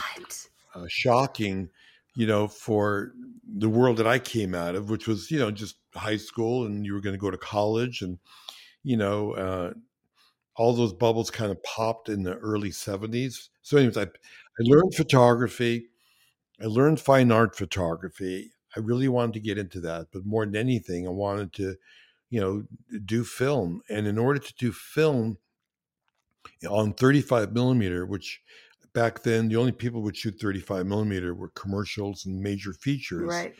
uh, 0.75 0.87
shocking, 0.89 1.69
you 2.15 2.27
know, 2.27 2.49
for 2.49 3.13
the 3.45 3.69
world 3.69 3.97
that 3.99 4.07
I 4.07 4.19
came 4.19 4.55
out 4.55 4.75
of, 4.75 4.89
which 4.89 5.09
was, 5.09 5.31
you 5.31 5.39
know, 5.39 5.51
just 5.51 5.77
high 5.95 6.17
school 6.17 6.67
and 6.67 6.87
you 6.87 6.95
were 6.95 7.01
going 7.01 7.15
to 7.15 7.21
go 7.21 7.31
to 7.31 7.37
college 7.37 8.03
and, 8.03 8.19
you 8.83 8.97
know, 8.97 9.33
uh, 9.33 9.73
all 10.57 10.73
those 10.73 10.93
bubbles 10.93 11.31
kind 11.31 11.51
of 11.51 11.63
popped 11.63 12.09
in 12.09 12.23
the 12.23 12.37
early 12.37 12.71
70s. 12.71 13.49
So 13.63 13.77
anyways, 13.77 13.97
I, 13.97 14.03
I 14.03 14.61
learned 14.61 14.95
photography 14.95 15.90
I 16.61 16.67
learned 16.67 17.01
fine 17.01 17.33
art 17.33 17.57
photography. 17.57 18.53
I 18.77 18.81
really 18.81 19.09
wanted 19.09 19.35
to 19.35 19.41
get 19.41 19.59
into 19.59 19.81
that, 19.81 20.09
but 20.13 20.27
more 20.27 20.45
than 20.45 20.57
anything, 20.57 21.07
I 21.07 21.11
wanted 21.11 21.53
to, 21.55 21.77
you 22.29 22.41
know, 22.41 22.65
do 23.05 23.25
film. 23.25 23.83
And 23.89 24.07
in 24.07 24.19
order 24.19 24.39
to 24.39 24.55
do 24.55 24.73
film 24.73 25.39
on 26.69 26.93
35 26.93 27.53
millimeter, 27.53 28.07
which 28.07 28.41
back 28.93 29.23
then 29.23 29.49
the 29.49 29.57
only 29.57 29.73
people 29.73 30.03
would 30.03 30.17
shoot 30.17 30.41
35 30.41 30.87
millimeter 30.87 31.35
were 31.35 31.49
commercials 31.51 32.27
and 32.27 32.41
major 32.41 32.73
features. 32.73 33.23
Right. 33.23 33.55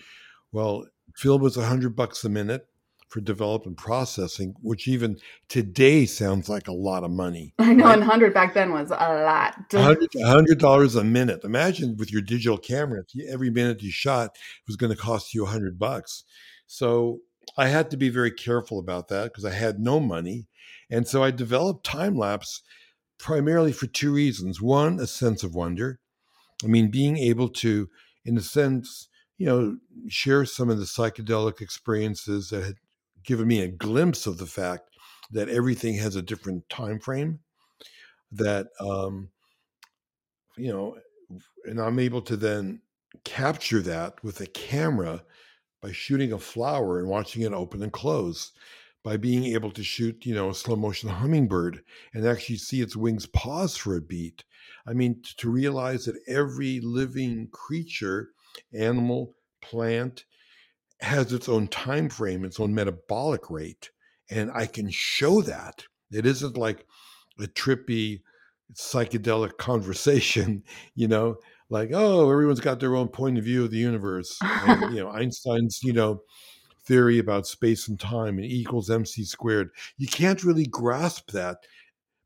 Well, 0.53 0.87
film 1.17 1.43
was 1.43 1.57
a 1.57 1.67
hundred 1.67 1.97
bucks 1.97 2.25
a 2.25 2.29
minute 2.29 2.67
for 3.11 3.21
development 3.21 3.77
processing, 3.77 4.55
which 4.63 4.87
even 4.87 5.19
today 5.49 6.07
sounds 6.07 6.49
like 6.49 6.69
a 6.69 6.73
lot 6.73 7.03
of 7.03 7.11
money. 7.11 7.53
I 7.59 7.75
know, 7.75 7.85
right? 7.85 7.95
and 7.95 8.03
100 8.03 8.33
back 8.33 8.55
then 8.55 8.73
was 8.73 8.91
a 8.91 8.95
lot. 8.95 9.69
$100 9.71 11.01
a 11.01 11.05
minute. 11.05 11.45
Imagine 11.45 11.97
with 11.97 12.13
your 12.13 12.23
digital 12.23 12.57
camera, 12.57 13.03
every 13.29 13.51
minute 13.51 13.83
you 13.83 13.91
shot 13.91 14.37
was 14.67 14.77
going 14.77 14.93
to 14.93 14.99
cost 14.99 15.35
you 15.35 15.43
a 15.43 15.45
100 15.45 15.79
bucks. 15.79 16.25
So 16.69 17.19
I 17.59 17.67
had 17.67 17.91
to 17.91 17.97
be 17.97 18.09
very 18.09 18.31
careful 18.31 18.79
about 18.79 19.09
that 19.09 19.25
because 19.25 19.45
I 19.45 19.53
had 19.53 19.81
no 19.81 19.99
money. 19.99 20.47
And 20.89 21.07
so 21.07 21.23
I 21.23 21.33
developed 21.33 21.85
time 21.85 22.17
lapse 22.17 22.63
primarily 23.19 23.73
for 23.73 23.89
two 23.89 24.13
reasons. 24.13 24.63
One, 24.63 25.01
a 25.01 25.07
sense 25.09 25.43
of 25.43 25.55
wonder. 25.55 25.99
I 26.63 26.69
mean, 26.69 26.91
being 26.93 27.19
able 27.19 27.49
to, 27.49 27.89
in 28.25 28.39
a 28.39 28.43
sense, 28.43 29.09
you 29.37 29.47
know, 29.47 29.79
share 30.09 30.45
some 30.45 30.71
of 30.71 30.79
the 30.79 30.85
psychedelic 30.85 31.61
experiences 31.61 32.51
that 32.51 32.63
had 32.63 32.75
given 33.25 33.49
me 33.49 33.63
a 33.63 33.69
glimpse 33.69 34.27
of 34.27 34.39
the 34.39 34.47
fact 34.47 34.91
that 35.31 35.49
everything 35.49 35.95
has 35.95 36.17
a 36.17 36.23
different 36.23 36.69
time 36.69 36.99
frame. 36.99 37.41
That 38.33 38.69
um, 38.79 39.31
you 40.57 40.73
know, 40.73 40.97
and 41.65 41.81
I'm 41.81 41.99
able 41.99 42.23
to 42.23 42.37
then 42.37 42.81
capture 43.25 43.81
that 43.83 44.23
with 44.23 44.41
a 44.41 44.47
camera 44.47 45.25
by 45.81 45.93
shooting 45.93 46.33
a 46.33 46.39
flower 46.39 46.99
and 46.99 47.09
watching 47.09 47.43
it 47.43 47.53
open 47.53 47.83
and 47.83 47.93
close 47.93 48.53
by 49.03 49.17
being 49.17 49.45
able 49.45 49.71
to 49.71 49.83
shoot, 49.83 50.27
you 50.27 50.35
know, 50.35 50.51
a 50.51 50.55
slow 50.55 50.77
motion 50.77 51.09
hummingbird 51.09 51.83
and 52.13 52.27
actually 52.27 52.57
see 52.57 52.83
its 52.83 52.97
wings 52.97 53.27
pause 53.27 53.77
for 53.77 53.97
a 53.97 54.01
beat. 54.01 54.45
I 54.87 54.93
mean, 54.93 55.23
to 55.39 55.51
realize 55.51 56.05
that 56.05 56.21
every 56.27 56.81
living 56.81 57.49
creature, 57.51 58.31
animal, 58.75 59.35
plant, 59.63 60.25
has 61.01 61.33
its 61.33 61.49
own 61.49 61.69
time 61.69 62.09
frame, 62.09 62.45
its 62.45 62.61
own 62.61 62.75
metabolic 62.75 63.51
rate. 63.51 63.91
And 64.31 64.51
I 64.53 64.67
can 64.67 64.91
show 64.91 65.43
that. 65.43 65.85
It 66.13 66.27
isn't 66.27 66.57
like 66.57 66.87
a 67.39 67.45
trippy 67.45 68.23
psychedelic 68.75 69.57
conversation, 69.59 70.63
you 70.95 71.09
know, 71.09 71.37
like, 71.69 71.91
oh, 71.93 72.31
everyone's 72.31 72.61
got 72.61 72.81
their 72.81 72.97
own 72.97 73.09
point 73.09 73.39
of 73.39 73.45
view 73.45 73.65
of 73.65 73.71
the 73.71 73.79
universe. 73.79 74.37
And, 74.43 74.95
you 74.95 75.01
know, 75.01 75.11
Einstein's, 75.11 75.81
you 75.83 75.93
know, 75.93 76.23
theory 76.85 77.19
about 77.19 77.47
space 77.47 77.89
and 77.89 77.99
time 78.01 78.39
and 78.39 78.47
E 78.47 78.61
equals 78.61 78.91
mc 78.91 79.25
squared. 79.25 79.71
You 79.99 80.09
can't 80.09 80.45
really 80.45 80.67
grasp 80.67 81.31
that, 81.33 81.59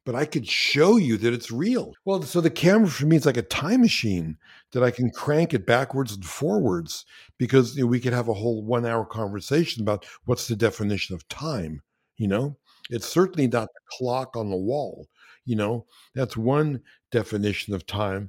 but 0.05 0.15
I 0.15 0.27
could 0.27 0.47
show 0.47 0.97
you 0.97 1.17
that 1.19 1.33
it's 1.33 1.51
real. 1.51 1.95
Well, 2.05 2.23
so 2.23 2.41
the 2.41 2.51
camera 2.51 2.89
for 2.89 3.07
me 3.07 3.17
is 3.17 3.27
like 3.27 3.37
a 3.37 3.43
time 3.43 3.81
machine 3.81 4.37
that 4.73 4.83
I 4.83 4.91
can 4.91 5.11
crank 5.11 5.55
it 5.55 5.67
backwards 5.67 6.13
and 6.13 6.25
forwards 6.25 7.07
because 7.39 7.77
you 7.77 7.85
know, 7.85 7.89
we 7.89 8.01
could 8.01 8.13
have 8.13 8.29
a 8.29 8.35
whole 8.35 8.63
one 8.63 8.85
hour 8.85 9.05
conversation 9.05 9.83
about 9.83 10.07
what's 10.27 10.47
the 10.49 10.57
definition 10.57 11.15
of 11.15 11.27
time. 11.29 11.81
You 12.17 12.29
know, 12.29 12.59
it's 12.91 13.09
certainly 13.09 13.49
not 13.49 13.69
the 13.69 13.81
clock 13.99 14.37
on 14.37 14.51
the 14.51 14.57
wall. 14.57 15.09
You 15.47 15.57
know, 15.57 15.87
that's 16.15 16.37
one 16.37 16.83
definition 17.11 17.75
of 17.75 17.87
time, 17.87 18.29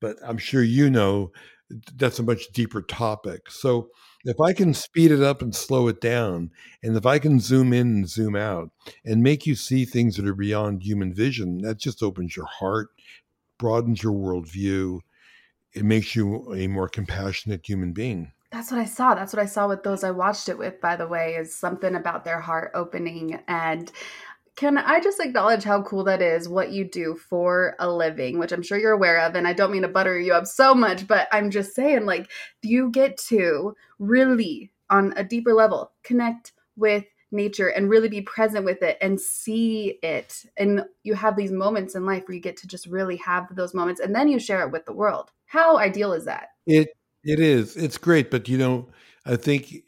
but 0.00 0.16
I'm 0.24 0.38
sure 0.38 0.62
you 0.62 0.90
know 0.90 1.32
that's 1.96 2.18
a 2.18 2.22
much 2.22 2.52
deeper 2.52 2.82
topic. 2.82 3.50
So 3.50 3.88
if 4.26 4.40
I 4.40 4.52
can 4.52 4.74
speed 4.74 5.12
it 5.12 5.22
up 5.22 5.40
and 5.40 5.54
slow 5.54 5.86
it 5.86 6.00
down, 6.00 6.50
and 6.82 6.96
if 6.96 7.06
I 7.06 7.18
can 7.20 7.38
zoom 7.38 7.72
in 7.72 7.86
and 7.86 8.08
zoom 8.08 8.34
out 8.34 8.70
and 9.04 9.22
make 9.22 9.46
you 9.46 9.54
see 9.54 9.84
things 9.84 10.16
that 10.16 10.26
are 10.26 10.34
beyond 10.34 10.82
human 10.82 11.14
vision, 11.14 11.58
that 11.58 11.78
just 11.78 12.02
opens 12.02 12.36
your 12.36 12.46
heart, 12.46 12.88
broadens 13.58 14.02
your 14.02 14.12
worldview. 14.12 15.00
It 15.72 15.84
makes 15.84 16.16
you 16.16 16.52
a 16.54 16.66
more 16.66 16.88
compassionate 16.88 17.66
human 17.66 17.92
being. 17.92 18.32
That's 18.50 18.70
what 18.70 18.80
I 18.80 18.84
saw. 18.84 19.14
That's 19.14 19.32
what 19.32 19.42
I 19.42 19.46
saw 19.46 19.68
with 19.68 19.82
those 19.82 20.02
I 20.02 20.10
watched 20.10 20.48
it 20.48 20.58
with, 20.58 20.80
by 20.80 20.96
the 20.96 21.06
way, 21.06 21.34
is 21.34 21.54
something 21.54 21.94
about 21.94 22.24
their 22.24 22.40
heart 22.40 22.72
opening. 22.74 23.40
And 23.46 23.92
can 24.56 24.78
I 24.78 25.00
just 25.00 25.20
acknowledge 25.20 25.64
how 25.64 25.82
cool 25.82 26.02
that 26.04 26.22
is, 26.22 26.48
what 26.48 26.72
you 26.72 26.84
do 26.84 27.14
for 27.14 27.76
a 27.78 27.90
living, 27.90 28.38
which 28.38 28.52
I'm 28.52 28.62
sure 28.62 28.78
you're 28.78 28.92
aware 28.92 29.20
of. 29.20 29.34
And 29.34 29.46
I 29.46 29.52
don't 29.52 29.70
mean 29.70 29.82
to 29.82 29.88
butter 29.88 30.18
you 30.18 30.32
up 30.32 30.46
so 30.46 30.74
much, 30.74 31.06
but 31.06 31.28
I'm 31.30 31.50
just 31.50 31.74
saying, 31.74 32.06
like, 32.06 32.30
you 32.62 32.90
get 32.90 33.18
to 33.28 33.76
really, 33.98 34.72
on 34.88 35.12
a 35.16 35.22
deeper 35.22 35.52
level, 35.52 35.92
connect 36.02 36.52
with 36.74 37.04
nature 37.30 37.68
and 37.68 37.90
really 37.90 38.08
be 38.08 38.22
present 38.22 38.64
with 38.64 38.82
it 38.82 38.96
and 39.02 39.20
see 39.20 39.98
it. 40.02 40.44
And 40.56 40.84
you 41.02 41.14
have 41.14 41.36
these 41.36 41.52
moments 41.52 41.94
in 41.94 42.06
life 42.06 42.24
where 42.26 42.34
you 42.34 42.40
get 42.40 42.56
to 42.58 42.66
just 42.66 42.86
really 42.86 43.16
have 43.16 43.54
those 43.54 43.74
moments 43.74 44.00
and 44.00 44.14
then 44.14 44.28
you 44.28 44.38
share 44.38 44.62
it 44.62 44.72
with 44.72 44.86
the 44.86 44.92
world. 44.92 45.30
How 45.46 45.78
ideal 45.78 46.12
is 46.12 46.24
that? 46.24 46.48
It 46.66 46.88
it 47.24 47.40
is. 47.40 47.76
It's 47.76 47.98
great, 47.98 48.30
but 48.30 48.48
you 48.48 48.56
know, 48.56 48.88
I 49.24 49.36
think 49.36 49.82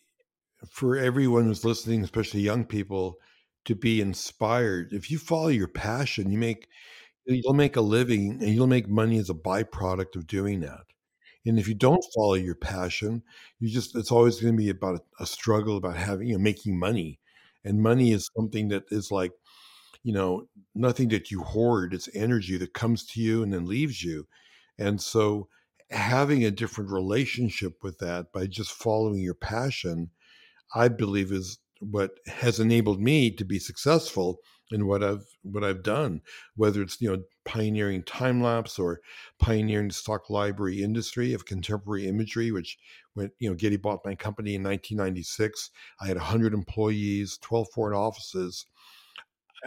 for 0.68 0.96
everyone 0.96 1.44
who's 1.44 1.64
listening, 1.64 2.02
especially 2.02 2.40
young 2.40 2.64
people, 2.64 3.18
to 3.68 3.74
be 3.74 4.00
inspired. 4.00 4.94
If 4.94 5.10
you 5.10 5.18
follow 5.18 5.48
your 5.48 5.68
passion, 5.68 6.32
you 6.32 6.38
make 6.38 6.68
eh, 7.28 7.32
mm. 7.32 7.40
you'll 7.44 7.52
make 7.52 7.76
a 7.76 7.82
living 7.82 8.38
and 8.40 8.54
you'll 8.54 8.66
make 8.66 8.88
money 8.88 9.18
as 9.18 9.28
a 9.28 9.34
byproduct 9.34 10.16
of 10.16 10.26
doing 10.26 10.60
that. 10.60 10.86
And 11.44 11.58
if 11.58 11.68
you 11.68 11.74
mm. 11.74 11.80
don't 11.80 12.04
follow 12.14 12.34
your 12.34 12.54
passion, 12.54 13.22
you 13.60 13.68
just 13.68 13.94
it's 13.94 14.10
always 14.10 14.40
going 14.40 14.54
to 14.54 14.56
be 14.56 14.70
about 14.70 14.96
a, 14.96 15.22
a 15.22 15.26
struggle 15.26 15.76
about 15.76 15.96
having 15.96 16.28
you 16.28 16.32
know 16.32 16.42
making 16.42 16.78
money. 16.78 17.20
And 17.62 17.82
money 17.82 18.12
is 18.12 18.30
something 18.34 18.68
that 18.68 18.84
is 18.90 19.10
like, 19.10 19.32
you 20.02 20.14
know, 20.14 20.48
nothing 20.74 21.08
that 21.08 21.30
you 21.30 21.42
hoard. 21.42 21.92
It's 21.92 22.08
energy 22.14 22.56
that 22.56 22.72
comes 22.72 23.04
to 23.08 23.20
you 23.20 23.42
and 23.42 23.52
then 23.52 23.66
leaves 23.66 24.02
you. 24.02 24.26
And 24.78 24.98
so 24.98 25.48
having 25.90 26.42
a 26.42 26.50
different 26.50 26.90
relationship 26.90 27.82
with 27.82 27.98
that 27.98 28.32
by 28.32 28.46
just 28.46 28.72
following 28.72 29.20
your 29.20 29.34
passion, 29.34 30.10
I 30.74 30.88
believe 30.88 31.32
is 31.32 31.58
what 31.80 32.12
has 32.26 32.60
enabled 32.60 33.00
me 33.00 33.30
to 33.30 33.44
be 33.44 33.58
successful 33.58 34.40
in 34.70 34.86
what 34.86 35.02
I've 35.02 35.24
what 35.42 35.64
I've 35.64 35.82
done, 35.82 36.20
whether 36.56 36.82
it's 36.82 37.00
you 37.00 37.10
know 37.10 37.22
pioneering 37.44 38.02
time 38.02 38.42
lapse 38.42 38.78
or 38.78 39.00
pioneering 39.38 39.88
the 39.88 39.94
stock 39.94 40.28
library 40.30 40.82
industry 40.82 41.32
of 41.32 41.46
contemporary 41.46 42.06
imagery, 42.06 42.50
which 42.50 42.78
when 43.14 43.30
you 43.38 43.48
know 43.48 43.56
Getty 43.56 43.76
bought 43.76 44.04
my 44.04 44.14
company 44.14 44.54
in 44.54 44.62
1996, 44.62 45.70
I 46.00 46.08
had 46.08 46.16
100 46.16 46.52
employees, 46.52 47.38
12 47.40 47.68
foreign 47.74 47.96
offices. 47.96 48.66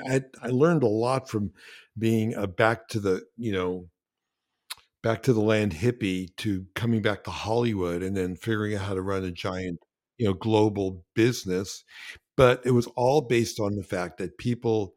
I 0.07 0.21
I 0.41 0.47
learned 0.47 0.83
a 0.83 0.87
lot 0.87 1.29
from 1.29 1.51
being 1.97 2.33
a 2.35 2.47
back 2.47 2.87
to 2.89 2.99
the 2.99 3.23
you 3.37 3.51
know 3.51 3.89
back 5.03 5.23
to 5.23 5.33
the 5.33 5.41
land 5.41 5.73
hippie 5.73 6.35
to 6.37 6.65
coming 6.75 7.01
back 7.01 7.23
to 7.23 7.31
Hollywood 7.31 8.03
and 8.03 8.15
then 8.15 8.35
figuring 8.35 8.75
out 8.75 8.81
how 8.81 8.93
to 8.93 9.01
run 9.01 9.23
a 9.23 9.31
giant 9.31 9.79
you 10.21 10.27
know 10.27 10.33
global 10.33 11.03
business 11.15 11.83
but 12.35 12.61
it 12.63 12.71
was 12.71 12.87
all 12.95 13.21
based 13.21 13.59
on 13.59 13.75
the 13.75 13.83
fact 13.83 14.19
that 14.19 14.37
people 14.37 14.93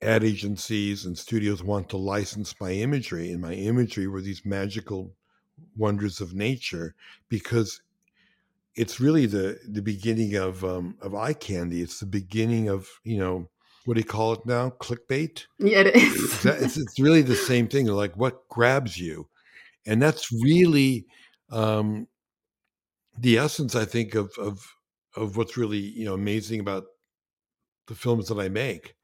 ad 0.00 0.22
agencies 0.22 1.04
and 1.04 1.18
studios 1.18 1.62
want 1.62 1.88
to 1.88 1.96
license 1.96 2.54
my 2.60 2.70
imagery 2.70 3.32
and 3.32 3.40
my 3.40 3.54
imagery 3.54 4.06
were 4.06 4.20
these 4.20 4.44
magical 4.44 5.12
wonders 5.76 6.20
of 6.20 6.32
nature 6.32 6.94
because 7.28 7.80
it's 8.76 9.00
really 9.00 9.26
the 9.26 9.58
the 9.68 9.82
beginning 9.82 10.34
of 10.36 10.64
um, 10.64 10.96
of 11.00 11.14
eye 11.14 11.32
candy. 11.32 11.80
It's 11.80 12.00
the 12.00 12.06
beginning 12.06 12.68
of 12.68 12.88
you 13.04 13.18
know 13.18 13.48
what 13.84 13.94
do 13.94 14.00
you 14.00 14.06
call 14.06 14.32
it 14.32 14.46
now? 14.46 14.70
Clickbait? 14.70 15.46
Yeah 15.58 15.80
it 15.80 15.96
is. 15.96 16.44
It's, 16.44 16.76
it's 16.76 16.98
really 16.98 17.22
the 17.22 17.36
same 17.36 17.68
thing 17.68 17.86
like 17.86 18.16
what 18.16 18.48
grabs 18.48 18.98
you? 18.98 19.28
And 19.86 20.00
that's 20.00 20.32
really 20.32 21.06
um, 21.50 22.08
the 23.18 23.38
essence, 23.38 23.74
I 23.74 23.84
think, 23.84 24.14
of 24.14 24.32
of 24.38 24.66
of 25.16 25.36
what's 25.36 25.56
really 25.56 25.78
you 25.78 26.04
know 26.04 26.14
amazing 26.14 26.60
about 26.60 26.84
the 27.86 27.94
films 27.94 28.28
that 28.28 28.38
I 28.38 28.48
make. 28.48 28.94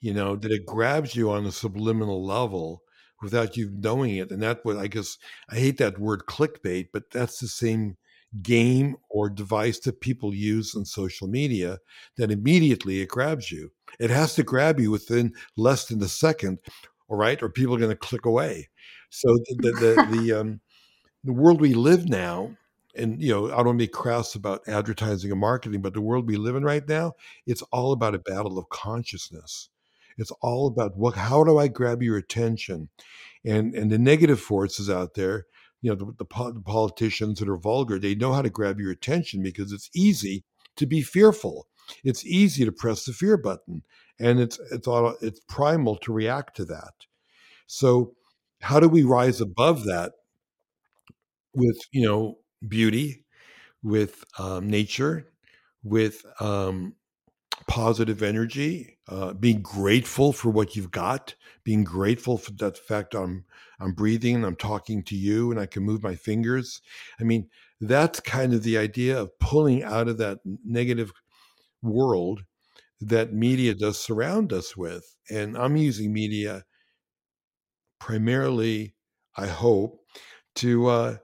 You 0.00 0.14
know 0.14 0.36
that 0.36 0.50
it 0.52 0.66
grabs 0.66 1.14
you 1.14 1.30
on 1.30 1.46
a 1.46 1.52
subliminal 1.52 2.24
level 2.24 2.82
without 3.22 3.56
you 3.56 3.70
knowing 3.72 4.16
it, 4.16 4.30
and 4.30 4.42
that 4.42 4.60
what 4.64 4.76
I 4.78 4.86
guess 4.86 5.18
I 5.50 5.56
hate 5.56 5.78
that 5.78 5.98
word 5.98 6.24
clickbait, 6.28 6.88
but 6.92 7.10
that's 7.10 7.38
the 7.38 7.48
same 7.48 7.96
game 8.42 8.96
or 9.10 9.28
device 9.28 9.80
that 9.80 10.00
people 10.00 10.32
use 10.32 10.74
on 10.76 10.84
social 10.84 11.26
media 11.26 11.78
that 12.16 12.30
immediately 12.30 13.00
it 13.00 13.08
grabs 13.08 13.50
you. 13.50 13.72
It 13.98 14.10
has 14.10 14.36
to 14.36 14.44
grab 14.44 14.78
you 14.78 14.90
within 14.92 15.32
less 15.56 15.86
than 15.86 16.00
a 16.02 16.08
second, 16.08 16.60
all 17.08 17.16
right, 17.16 17.42
or 17.42 17.48
people 17.48 17.74
are 17.74 17.78
going 17.78 17.90
to 17.90 17.96
click 17.96 18.24
away. 18.26 18.68
So 19.10 19.28
the 19.48 19.56
the, 19.56 19.72
the, 19.72 20.16
the 20.16 20.32
um, 20.40 20.60
the 21.24 21.32
world 21.32 21.60
we 21.60 21.74
live 21.74 22.08
now 22.08 22.56
and 22.96 23.22
you 23.22 23.30
know, 23.30 23.46
I 23.46 23.56
don't 23.58 23.66
want 23.66 23.78
to 23.78 23.84
be 23.84 23.88
crass 23.88 24.34
about 24.34 24.66
advertising 24.66 25.30
and 25.30 25.40
marketing, 25.40 25.82
but 25.82 25.94
the 25.94 26.00
world 26.00 26.26
we 26.26 26.36
live 26.36 26.56
in 26.56 26.64
right 26.64 26.86
now, 26.88 27.12
it's 27.46 27.62
all 27.72 27.92
about 27.92 28.14
a 28.14 28.18
battle 28.18 28.58
of 28.58 28.68
consciousness. 28.68 29.68
It's 30.18 30.32
all 30.42 30.66
about 30.66 30.96
what 30.96 31.14
how 31.16 31.44
do 31.44 31.58
I 31.58 31.68
grab 31.68 32.02
your 32.02 32.16
attention? 32.16 32.88
And 33.44 33.74
and 33.74 33.90
the 33.90 33.98
negative 33.98 34.40
forces 34.40 34.90
out 34.90 35.14
there, 35.14 35.46
you 35.80 35.90
know, 35.90 35.96
the, 35.96 36.24
the, 36.24 36.52
the 36.52 36.62
politicians 36.64 37.38
that 37.38 37.48
are 37.48 37.56
vulgar, 37.56 37.98
they 37.98 38.14
know 38.14 38.32
how 38.32 38.42
to 38.42 38.50
grab 38.50 38.80
your 38.80 38.90
attention 38.90 39.42
because 39.42 39.72
it's 39.72 39.90
easy 39.94 40.44
to 40.76 40.86
be 40.86 41.02
fearful. 41.02 41.68
It's 42.04 42.24
easy 42.24 42.64
to 42.64 42.72
press 42.72 43.04
the 43.04 43.12
fear 43.12 43.36
button, 43.36 43.82
and 44.18 44.40
it's 44.40 44.58
it's 44.70 44.86
all 44.86 45.16
it's 45.20 45.40
primal 45.48 45.96
to 45.98 46.12
react 46.12 46.56
to 46.56 46.64
that. 46.66 46.94
So, 47.66 48.14
how 48.60 48.80
do 48.80 48.88
we 48.88 49.02
rise 49.02 49.40
above 49.40 49.84
that 49.84 50.12
with 51.54 51.78
you 51.92 52.06
know 52.06 52.38
beauty, 52.66 53.24
with 53.82 54.24
um, 54.38 54.68
nature, 54.68 55.32
with 55.82 56.24
um, 56.40 56.94
positive 57.66 58.22
energy, 58.22 58.98
uh, 59.08 59.32
being 59.34 59.62
grateful 59.62 60.32
for 60.32 60.50
what 60.50 60.76
you've 60.76 60.90
got, 60.90 61.34
being 61.64 61.84
grateful 61.84 62.38
for 62.38 62.52
that 62.52 62.78
fact 62.78 63.14
I'm 63.14 63.44
I'm 63.80 63.92
breathing, 63.92 64.44
I'm 64.44 64.56
talking 64.56 65.02
to 65.04 65.16
you, 65.16 65.50
and 65.50 65.58
I 65.58 65.66
can 65.66 65.82
move 65.82 66.02
my 66.02 66.14
fingers. 66.14 66.82
I 67.18 67.24
mean, 67.24 67.48
that's 67.80 68.20
kind 68.20 68.52
of 68.52 68.62
the 68.62 68.76
idea 68.76 69.18
of 69.18 69.38
pulling 69.38 69.82
out 69.82 70.08
of 70.08 70.18
that 70.18 70.40
negative 70.44 71.12
world 71.82 72.44
that 73.00 73.32
media 73.32 73.74
does 73.74 73.98
surround 73.98 74.52
us 74.52 74.76
with. 74.76 75.16
And 75.30 75.56
I'm 75.56 75.76
using 75.76 76.12
media 76.12 76.64
primarily 77.98 78.94
I 79.36 79.46
hope, 79.46 80.04
to 80.56 80.88
uh, 80.88 81.16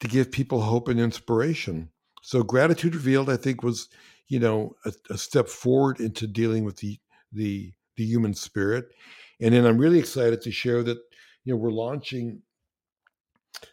to 0.00 0.08
give 0.08 0.32
people 0.32 0.60
hope 0.62 0.88
and 0.88 1.00
inspiration. 1.00 1.90
So 2.22 2.42
gratitude 2.42 2.94
revealed, 2.94 3.30
I 3.30 3.36
think, 3.36 3.62
was 3.62 3.88
you 4.28 4.40
know 4.40 4.74
a, 4.84 4.92
a 5.10 5.18
step 5.18 5.48
forward 5.48 6.00
into 6.00 6.26
dealing 6.26 6.64
with 6.64 6.76
the 6.76 6.98
the 7.32 7.72
the 7.96 8.04
human 8.04 8.34
spirit. 8.34 8.86
And 9.40 9.54
then 9.54 9.66
I'm 9.66 9.78
really 9.78 9.98
excited 9.98 10.40
to 10.42 10.50
share 10.50 10.82
that 10.82 10.98
you 11.44 11.52
know 11.52 11.56
we're 11.56 11.70
launching 11.70 12.42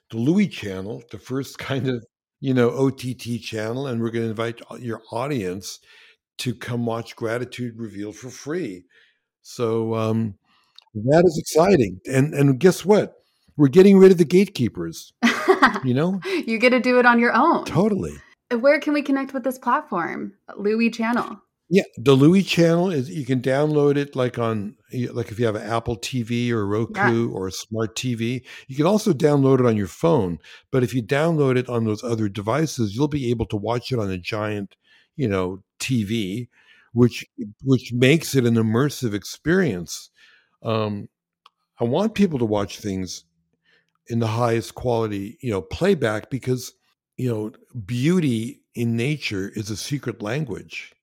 the 0.09 0.17
Louie 0.17 0.47
channel, 0.47 1.03
the 1.11 1.19
first 1.19 1.57
kind 1.59 1.87
of 1.87 2.05
you 2.39 2.53
know 2.53 2.69
OTT 2.69 3.41
channel, 3.41 3.87
and 3.87 4.01
we're 4.01 4.11
going 4.11 4.25
to 4.25 4.29
invite 4.29 4.61
your 4.79 5.01
audience 5.11 5.79
to 6.39 6.55
come 6.55 6.85
watch 6.85 7.15
Gratitude 7.15 7.77
Revealed 7.77 8.15
for 8.15 8.29
free. 8.29 8.85
So 9.43 9.95
um, 9.95 10.35
that 10.93 11.23
is 11.25 11.37
exciting. 11.37 11.99
And 12.07 12.33
and 12.33 12.59
guess 12.59 12.83
what? 12.83 13.15
We're 13.57 13.67
getting 13.67 13.97
rid 13.97 14.11
of 14.11 14.17
the 14.17 14.25
gatekeepers. 14.25 15.13
you 15.83 15.93
know, 15.93 16.19
you 16.45 16.57
get 16.57 16.71
to 16.71 16.79
do 16.79 16.99
it 16.99 17.05
on 17.05 17.19
your 17.19 17.33
own. 17.33 17.65
Totally. 17.65 18.17
Where 18.51 18.79
can 18.79 18.93
we 18.93 19.01
connect 19.01 19.33
with 19.33 19.43
this 19.43 19.57
platform, 19.57 20.33
Louie 20.57 20.89
Channel? 20.89 21.41
Yeah, 21.73 21.83
the 21.95 22.15
Louie 22.15 22.43
channel 22.43 22.91
is 22.91 23.09
you 23.09 23.25
can 23.25 23.39
download 23.41 23.95
it 23.95 24.13
like 24.13 24.37
on 24.37 24.75
like 25.13 25.31
if 25.31 25.39
you 25.39 25.45
have 25.45 25.55
an 25.55 25.61
Apple 25.61 25.95
TV 25.95 26.51
or 26.51 26.67
Roku 26.67 27.29
yeah. 27.29 27.33
or 27.33 27.47
a 27.47 27.51
smart 27.51 27.95
TV. 27.95 28.43
You 28.67 28.75
can 28.75 28.85
also 28.85 29.13
download 29.13 29.61
it 29.61 29.65
on 29.65 29.77
your 29.77 29.87
phone, 29.87 30.39
but 30.69 30.83
if 30.83 30.93
you 30.93 31.01
download 31.01 31.57
it 31.57 31.69
on 31.69 31.85
those 31.85 32.03
other 32.03 32.27
devices, 32.27 32.93
you'll 32.93 33.07
be 33.07 33.31
able 33.31 33.45
to 33.45 33.55
watch 33.55 33.93
it 33.93 33.99
on 33.99 34.11
a 34.11 34.17
giant, 34.17 34.75
you 35.15 35.29
know, 35.29 35.63
TV, 35.79 36.49
which 36.91 37.25
which 37.63 37.93
makes 37.93 38.35
it 38.35 38.45
an 38.45 38.55
immersive 38.55 39.13
experience. 39.13 40.09
Um, 40.61 41.07
I 41.79 41.85
want 41.85 42.15
people 42.15 42.39
to 42.39 42.45
watch 42.45 42.79
things 42.79 43.23
in 44.07 44.19
the 44.19 44.27
highest 44.27 44.75
quality, 44.75 45.37
you 45.41 45.51
know, 45.51 45.61
playback 45.61 46.29
because 46.29 46.73
you 47.17 47.29
know 47.29 47.51
beauty 47.85 48.61
in 48.75 48.95
nature 48.95 49.51
is 49.55 49.69
a 49.69 49.77
secret 49.77 50.21
language. 50.21 50.93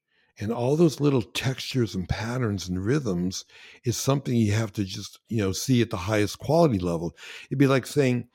And 0.41 0.53
all 0.53 0.77
those 0.77 1.01
little 1.01 1.23
textures 1.23 1.97
and 1.97 2.09
patterns 2.09 2.69
and 2.69 2.85
rhythms 2.85 3.45
is 3.85 3.97
something 3.97 4.37
you 4.37 4.53
have 4.53 4.73
to 4.75 4.85
just 4.85 5.19
you 5.29 5.39
know 5.39 5.53
see 5.53 5.83
at 5.83 5.91
the 5.91 5.97
highest 5.97 6.39
quality 6.39 6.79
level. 6.79 7.17
It'd 7.47 7.59
be 7.59 7.67
like 7.67 7.87
saying 7.87 8.29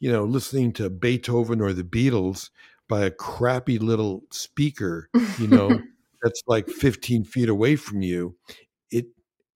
you 0.00 0.10
know 0.12 0.24
listening 0.24 0.72
to 0.74 0.90
beethoven 0.90 1.60
or 1.60 1.72
the 1.72 1.84
beatles 1.84 2.50
by 2.88 3.02
a 3.04 3.10
crappy 3.10 3.78
little 3.78 4.22
speaker 4.30 5.10
you 5.38 5.46
know 5.48 5.80
that's 6.22 6.42
like 6.46 6.68
15 6.68 7.24
feet 7.24 7.48
away 7.48 7.76
from 7.76 8.02
you. 8.02 8.36
It 8.90 9.06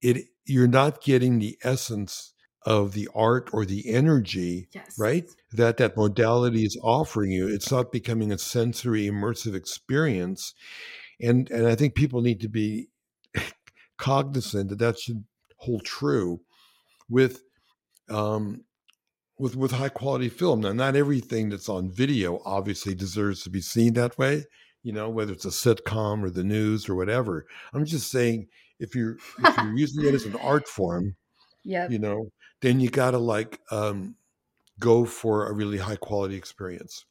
it 0.01 0.25
you're 0.45 0.67
not 0.67 1.01
getting 1.01 1.39
the 1.39 1.57
essence 1.63 2.32
of 2.65 2.93
the 2.93 3.09
art 3.13 3.49
or 3.51 3.65
the 3.65 3.89
energy 3.89 4.67
yes. 4.73 4.95
right 4.97 5.25
that 5.51 5.77
that 5.77 5.97
modality 5.97 6.63
is 6.63 6.77
offering 6.81 7.31
you 7.31 7.47
it's 7.47 7.71
not 7.71 7.91
becoming 7.91 8.31
a 8.31 8.37
sensory 8.37 9.05
immersive 9.05 9.53
experience 9.53 10.53
and 11.23 11.49
and 11.49 11.67
I 11.67 11.75
think 11.75 11.95
people 11.95 12.21
need 12.21 12.41
to 12.41 12.49
be 12.49 12.89
cognizant 13.97 14.69
that 14.69 14.79
that 14.79 14.99
should 14.99 15.23
hold 15.57 15.85
true 15.85 16.41
with 17.09 17.41
um, 18.09 18.63
with 19.39 19.55
with 19.55 19.71
high 19.71 19.89
quality 19.89 20.29
film. 20.29 20.61
Now, 20.61 20.73
not 20.73 20.95
everything 20.95 21.49
that's 21.49 21.69
on 21.69 21.91
video 21.91 22.41
obviously 22.45 22.93
deserves 22.93 23.43
to 23.43 23.49
be 23.49 23.61
seen 23.61 23.93
that 23.93 24.17
way. 24.17 24.45
You 24.83 24.91
know, 24.91 25.09
whether 25.09 25.31
it's 25.31 25.45
a 25.45 25.49
sitcom 25.49 26.23
or 26.23 26.29
the 26.29 26.43
news 26.43 26.89
or 26.89 26.95
whatever. 26.95 27.45
I'm 27.73 27.85
just 27.85 28.11
saying, 28.11 28.47
if 28.79 28.95
you're 28.95 29.17
if 29.39 29.57
you're 29.57 29.73
using 29.77 30.05
it 30.05 30.13
as 30.13 30.25
an 30.25 30.35
art 30.35 30.67
form, 30.67 31.15
yeah, 31.63 31.87
you 31.89 31.99
know, 31.99 32.31
then 32.63 32.79
you 32.79 32.89
got 32.89 33.11
to 33.11 33.17
like 33.17 33.59
um, 33.71 34.15
go 34.79 35.03
for 35.03 35.49
a 35.49 35.53
really 35.53 35.77
high 35.77 35.97
quality 35.97 36.35
experience. 36.35 37.05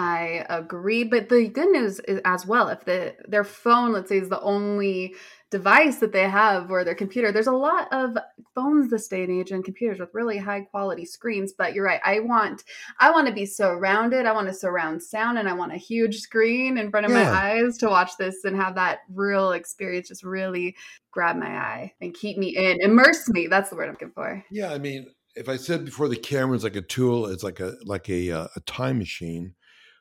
I 0.00 0.46
agree, 0.48 1.04
but 1.04 1.28
the 1.28 1.46
good 1.48 1.68
news 1.68 2.00
is 2.08 2.22
as 2.24 2.46
well, 2.46 2.68
if 2.68 2.86
the 2.86 3.14
their 3.28 3.44
phone, 3.44 3.92
let's 3.92 4.08
say, 4.08 4.16
is 4.16 4.30
the 4.30 4.40
only 4.40 5.14
device 5.50 5.98
that 5.98 6.12
they 6.12 6.26
have 6.26 6.70
or 6.70 6.84
their 6.84 6.94
computer, 6.94 7.30
there's 7.30 7.46
a 7.46 7.52
lot 7.52 7.86
of 7.92 8.16
phones 8.54 8.88
this 8.88 9.08
day 9.08 9.24
and 9.24 9.30
age 9.30 9.50
and 9.50 9.62
computers 9.62 10.00
with 10.00 10.08
really 10.14 10.38
high 10.38 10.62
quality 10.62 11.04
screens. 11.04 11.52
But 11.52 11.74
you're 11.74 11.84
right, 11.84 12.00
I 12.02 12.20
want 12.20 12.64
I 12.98 13.10
want 13.10 13.26
to 13.26 13.34
be 13.34 13.44
surrounded. 13.44 14.24
I 14.24 14.32
want 14.32 14.48
to 14.48 14.54
surround 14.54 15.02
sound, 15.02 15.36
and 15.36 15.46
I 15.46 15.52
want 15.52 15.74
a 15.74 15.76
huge 15.76 16.20
screen 16.20 16.78
in 16.78 16.90
front 16.90 17.04
of 17.04 17.12
yeah. 17.12 17.24
my 17.24 17.38
eyes 17.38 17.76
to 17.78 17.88
watch 17.90 18.16
this 18.16 18.44
and 18.44 18.56
have 18.56 18.76
that 18.76 19.00
real 19.12 19.52
experience 19.52 20.08
just 20.08 20.24
really 20.24 20.76
grab 21.10 21.36
my 21.36 21.54
eye 21.54 21.92
and 22.00 22.14
keep 22.14 22.38
me 22.38 22.56
in, 22.56 22.80
immerse 22.80 23.28
me. 23.28 23.48
That's 23.48 23.68
the 23.68 23.76
word 23.76 23.88
I'm 23.88 23.90
looking 23.90 24.12
for. 24.12 24.42
Yeah, 24.50 24.72
I 24.72 24.78
mean, 24.78 25.08
if 25.36 25.50
I 25.50 25.56
said 25.56 25.84
before 25.84 26.08
the 26.08 26.16
camera 26.16 26.56
is 26.56 26.64
like 26.64 26.76
a 26.76 26.80
tool, 26.80 27.26
it's 27.26 27.42
like 27.42 27.60
a 27.60 27.74
like 27.84 28.08
a 28.08 28.30
uh, 28.30 28.46
a 28.56 28.60
time 28.60 28.96
machine 28.96 29.56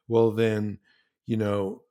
well 0.09 0.31
then 0.31 0.79
you 1.27 1.37
know 1.37 1.83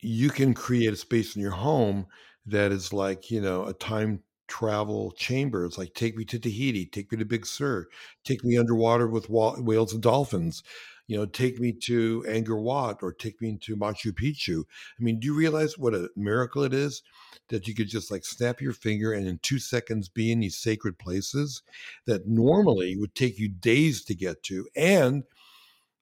you 0.00 0.30
can 0.30 0.54
create 0.54 0.92
a 0.92 0.96
space 0.96 1.34
in 1.34 1.42
your 1.42 1.50
home 1.52 2.06
that 2.46 2.72
is 2.72 2.92
like 2.92 3.30
you 3.30 3.40
know 3.40 3.64
a 3.64 3.72
time 3.74 4.22
travel 4.46 5.12
chamber. 5.12 5.66
It's 5.66 5.76
like 5.76 5.92
take 5.94 6.16
me 6.16 6.24
to 6.26 6.38
tahiti 6.38 6.86
take 6.86 7.12
me 7.12 7.18
to 7.18 7.24
big 7.24 7.44
sur 7.44 7.86
take 8.24 8.44
me 8.44 8.56
underwater 8.56 9.06
with 9.08 9.28
whales 9.28 9.92
and 9.92 10.02
dolphins 10.02 10.62
you 11.06 11.16
know 11.18 11.26
take 11.26 11.60
me 11.60 11.72
to 11.72 12.24
angkor 12.28 12.62
wat 12.62 12.98
or 13.02 13.12
take 13.12 13.40
me 13.42 13.58
to 13.62 13.76
machu 13.76 14.12
picchu. 14.12 14.64
I 14.98 15.02
mean 15.02 15.20
do 15.20 15.26
you 15.26 15.34
realize 15.34 15.76
what 15.76 15.94
a 15.94 16.08
miracle 16.16 16.62
it 16.62 16.72
is 16.72 17.02
that 17.48 17.66
you 17.68 17.74
could 17.74 17.88
just 17.88 18.10
like 18.10 18.24
snap 18.24 18.60
your 18.60 18.72
finger 18.72 19.12
and 19.12 19.26
in 19.26 19.38
two 19.42 19.58
seconds 19.58 20.08
be 20.08 20.32
in 20.32 20.40
these 20.40 20.56
sacred 20.56 20.98
places 20.98 21.62
that 22.06 22.26
normally 22.26 22.96
would 22.96 23.14
take 23.14 23.38
you 23.38 23.48
days 23.48 24.02
to 24.04 24.14
get 24.14 24.42
to? 24.44 24.66
And 24.76 25.24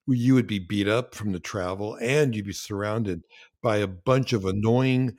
you 0.07 0.33
would 0.33 0.47
be 0.47 0.59
beat 0.59 0.87
up 0.87 1.13
from 1.13 1.31
the 1.31 1.39
travel 1.39 1.97
and 2.01 2.35
you'd 2.35 2.45
be 2.45 2.53
surrounded 2.53 3.23
by 3.61 3.77
a 3.77 3.87
bunch 3.87 4.33
of 4.33 4.45
annoying, 4.45 5.17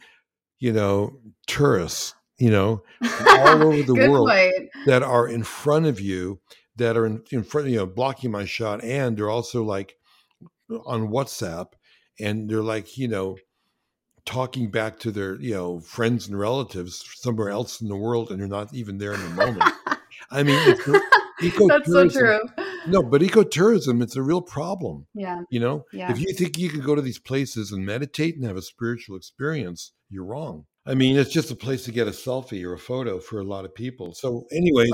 you 0.59 0.73
know, 0.73 1.21
tourists, 1.47 2.15
you 2.39 2.51
know, 2.51 2.83
all 3.03 3.63
over 3.63 3.83
the 3.87 4.09
world 4.09 4.29
point. 4.29 4.71
that 4.87 5.03
are 5.03 5.29
in 5.29 5.43
front 5.43 5.87
of 5.87 6.01
you, 6.01 6.41
that 6.77 6.97
are 6.97 7.05
in, 7.05 7.23
in 7.31 7.43
front, 7.43 7.69
you 7.69 7.77
know, 7.77 7.87
blocking 7.87 8.31
my 8.31 8.45
shot. 8.45 8.83
And 8.83 9.17
they're 9.17 9.31
also 9.31 9.63
like 9.63 9.97
on 10.87 11.09
WhatsApp 11.09 11.73
and 12.19 12.49
they're 12.49 12.63
like, 12.63 12.97
you 12.97 13.09
know, 13.09 13.37
talking 14.25 14.71
back 14.71 14.99
to 15.01 15.11
their, 15.11 15.41
you 15.41 15.55
know, 15.55 15.81
friends 15.81 16.29
and 16.29 16.39
relatives 16.39 17.05
somewhere 17.17 17.51
else 17.51 17.81
in 17.81 17.89
the 17.89 17.97
world 17.97 18.31
and 18.31 18.41
they're 18.41 18.49
not 18.49 18.73
even 18.73 18.99
there 18.99 19.13
in 19.13 19.23
the 19.23 19.31
moment. 19.31 19.65
I 20.31 20.43
mean, 20.43 20.59
it's, 20.69 20.85
That's 21.69 21.91
so 21.91 22.09
true 22.09 22.41
no, 22.91 23.03
but 23.03 23.23
ecotourism, 23.23 24.03
it's 24.03 24.17
a 24.17 24.23
real 24.23 24.43
problem. 24.43 25.07
Yeah. 25.15 25.43
You 25.51 25.61
know, 25.61 25.85
yeah. 25.93 26.11
if 26.11 26.21
you 26.21 26.33
think 26.35 26.59
you 26.59 26.69
can 26.71 26.81
go 26.81 26.95
to 26.95 27.03
these 27.03 27.19
places 27.19 27.73
and 27.73 27.85
meditate 27.85 28.37
and 28.37 28.45
have 28.45 28.57
a 28.57 28.63
spiritual 28.63 29.17
experience, 29.17 29.93
you're 30.11 30.25
wrong. 30.25 30.67
I 30.87 30.95
mean, 30.95 31.19
it's 31.19 31.33
just 31.33 31.51
a 31.51 31.57
place 31.57 31.85
to 31.85 31.93
get 31.93 32.09
a 32.09 32.13
selfie 32.13 32.65
or 32.65 32.73
a 32.73 32.79
photo 32.79 33.21
for 33.21 33.41
a 33.41 33.45
lot 33.45 33.67
of 33.67 33.75
people. 33.75 34.15
So, 34.15 34.47
anyways, 34.51 34.91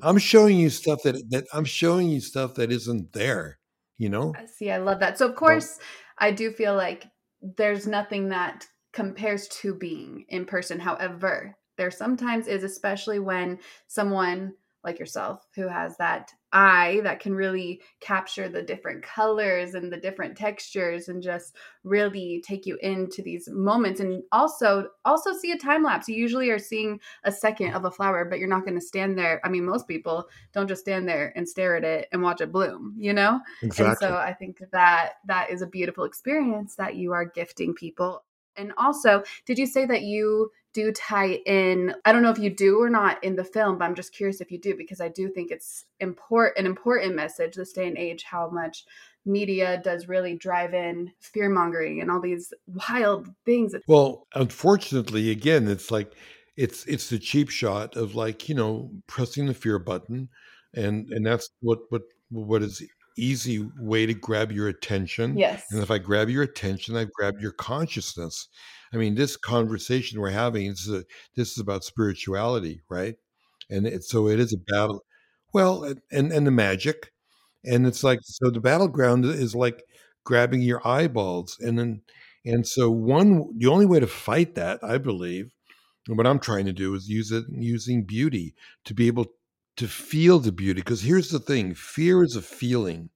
I'm 0.00 0.18
showing 0.18 0.58
you 0.58 0.70
stuff 0.70 1.02
that 1.02 1.16
that 1.30 1.46
I'm 1.52 1.64
showing 1.64 2.08
you 2.08 2.20
stuff 2.20 2.54
that 2.54 2.70
isn't 2.70 3.12
there. 3.12 3.58
You 3.98 4.10
know. 4.10 4.32
See, 4.46 4.70
I 4.70 4.78
love 4.78 5.00
that. 5.00 5.18
So, 5.18 5.28
of 5.28 5.34
course, 5.34 5.78
well, 5.78 5.86
I 6.18 6.30
do 6.30 6.52
feel 6.52 6.76
like 6.76 7.06
there's 7.42 7.86
nothing 7.86 8.28
that 8.28 8.66
compares 8.92 9.48
to 9.48 9.74
being 9.74 10.24
in 10.28 10.44
person. 10.44 10.78
However, 10.78 11.56
there 11.76 11.90
sometimes 11.90 12.46
is, 12.46 12.62
especially 12.62 13.18
when 13.18 13.58
someone 13.88 14.54
like 14.84 14.98
yourself 14.98 15.44
who 15.56 15.66
has 15.66 15.96
that 15.96 16.30
eye 16.54 17.00
that 17.02 17.20
can 17.20 17.34
really 17.34 17.82
capture 18.00 18.48
the 18.48 18.62
different 18.62 19.02
colors 19.02 19.74
and 19.74 19.92
the 19.92 19.96
different 19.96 20.36
textures 20.36 21.08
and 21.08 21.22
just 21.22 21.56
really 21.82 22.42
take 22.46 22.64
you 22.64 22.78
into 22.82 23.20
these 23.20 23.48
moments. 23.50 24.00
And 24.00 24.22
also 24.32 24.88
also 25.04 25.32
see 25.32 25.52
a 25.52 25.58
time 25.58 25.82
lapse. 25.82 26.08
You 26.08 26.16
usually 26.16 26.50
are 26.50 26.58
seeing 26.58 27.00
a 27.24 27.32
second 27.32 27.74
of 27.74 27.84
a 27.84 27.90
flower 27.90 28.24
but 28.24 28.38
you're 28.38 28.48
not 28.48 28.64
going 28.64 28.78
to 28.78 28.80
stand 28.80 29.18
there. 29.18 29.40
I 29.44 29.48
mean 29.48 29.64
most 29.66 29.86
people 29.88 30.28
don't 30.52 30.68
just 30.68 30.82
stand 30.82 31.08
there 31.08 31.32
and 31.36 31.48
stare 31.48 31.76
at 31.76 31.84
it 31.84 32.08
and 32.12 32.22
watch 32.22 32.40
it 32.40 32.52
bloom 32.52 32.94
you 32.96 33.12
know? 33.12 33.40
Exactly. 33.62 33.86
and 33.86 33.98
so 33.98 34.16
i 34.16 34.32
think 34.32 34.62
that 34.72 35.14
that 35.26 35.50
is 35.50 35.62
a 35.62 35.66
beautiful 35.66 36.04
experience 36.04 36.74
that 36.76 36.96
you 36.96 37.12
are 37.12 37.24
gifting 37.24 37.74
people. 37.74 38.24
And 38.56 38.72
also 38.78 39.22
did 39.46 39.58
you 39.58 39.66
say 39.66 39.84
that 39.86 40.02
you 40.02 40.50
do 40.74 40.92
tie 40.92 41.40
in 41.46 41.94
i 42.04 42.12
don't 42.12 42.22
know 42.22 42.30
if 42.30 42.38
you 42.38 42.50
do 42.50 42.80
or 42.80 42.90
not 42.90 43.22
in 43.24 43.36
the 43.36 43.44
film 43.44 43.78
but 43.78 43.84
i'm 43.84 43.94
just 43.94 44.12
curious 44.12 44.40
if 44.40 44.50
you 44.50 44.58
do 44.58 44.76
because 44.76 45.00
i 45.00 45.08
do 45.08 45.28
think 45.28 45.50
it's 45.50 45.86
important 46.00 46.58
an 46.58 46.66
important 46.66 47.14
message 47.14 47.54
this 47.54 47.72
day 47.72 47.88
and 47.88 47.96
age 47.96 48.24
how 48.24 48.50
much 48.50 48.84
media 49.26 49.80
does 49.82 50.08
really 50.08 50.36
drive 50.36 50.74
in 50.74 51.10
fear 51.20 51.48
mongering 51.48 52.00
and 52.00 52.10
all 52.10 52.20
these 52.20 52.52
wild 52.88 53.28
things. 53.44 53.74
Well 53.88 54.26
unfortunately 54.34 55.30
again 55.30 55.68
it's 55.68 55.90
like 55.90 56.12
it's 56.56 56.84
it's 56.86 57.10
the 57.10 57.18
cheap 57.18 57.48
shot 57.48 57.96
of 57.96 58.14
like 58.14 58.48
you 58.48 58.54
know 58.54 58.90
pressing 59.06 59.46
the 59.46 59.54
fear 59.54 59.78
button 59.78 60.28
and 60.74 61.08
and 61.10 61.26
that's 61.26 61.50
what 61.60 61.80
what 61.88 62.02
what 62.30 62.62
is 62.62 62.82
easy 63.16 63.66
way 63.78 64.06
to 64.06 64.14
grab 64.14 64.50
your 64.50 64.68
attention. 64.68 65.38
Yes. 65.38 65.64
And 65.70 65.82
if 65.82 65.90
i 65.90 65.98
grab 65.98 66.28
your 66.28 66.42
attention 66.42 66.96
i've 66.96 67.12
grabbed 67.12 67.40
your 67.40 67.52
consciousness 67.52 68.48
I 68.94 68.98
mean, 68.98 69.14
this 69.14 69.36
conversation 69.36 70.20
we're 70.20 70.30
having 70.30 70.66
is 70.66 70.88
a, 70.88 71.04
this 71.36 71.52
is 71.52 71.58
about 71.58 71.84
spirituality, 71.84 72.82
right? 72.88 73.16
And 73.70 73.86
it, 73.86 74.04
so 74.04 74.28
it 74.28 74.40
is 74.40 74.52
a 74.52 74.58
battle. 74.72 75.04
Well, 75.52 75.84
and 76.12 76.32
and 76.32 76.46
the 76.46 76.50
magic, 76.50 77.12
and 77.64 77.86
it's 77.86 78.04
like 78.04 78.20
so 78.24 78.50
the 78.50 78.60
battleground 78.60 79.24
is 79.24 79.54
like 79.54 79.84
grabbing 80.24 80.62
your 80.62 80.86
eyeballs, 80.86 81.58
and 81.60 81.78
then 81.78 82.02
and 82.44 82.66
so 82.66 82.90
one 82.90 83.48
the 83.58 83.68
only 83.68 83.86
way 83.86 84.00
to 84.00 84.06
fight 84.06 84.54
that, 84.56 84.80
I 84.82 84.98
believe, 84.98 85.52
and 86.08 86.16
what 86.18 86.26
I'm 86.26 86.40
trying 86.40 86.66
to 86.66 86.72
do 86.72 86.94
is 86.94 87.08
use 87.08 87.32
it 87.32 87.44
using 87.50 88.04
beauty 88.04 88.54
to 88.86 88.94
be 88.94 89.06
able 89.08 89.26
to 89.76 89.88
feel 89.88 90.38
the 90.40 90.52
beauty. 90.52 90.80
Because 90.80 91.02
here's 91.02 91.30
the 91.30 91.40
thing: 91.40 91.74
fear 91.74 92.22
is 92.24 92.36
a 92.36 92.42
feeling. 92.42 93.10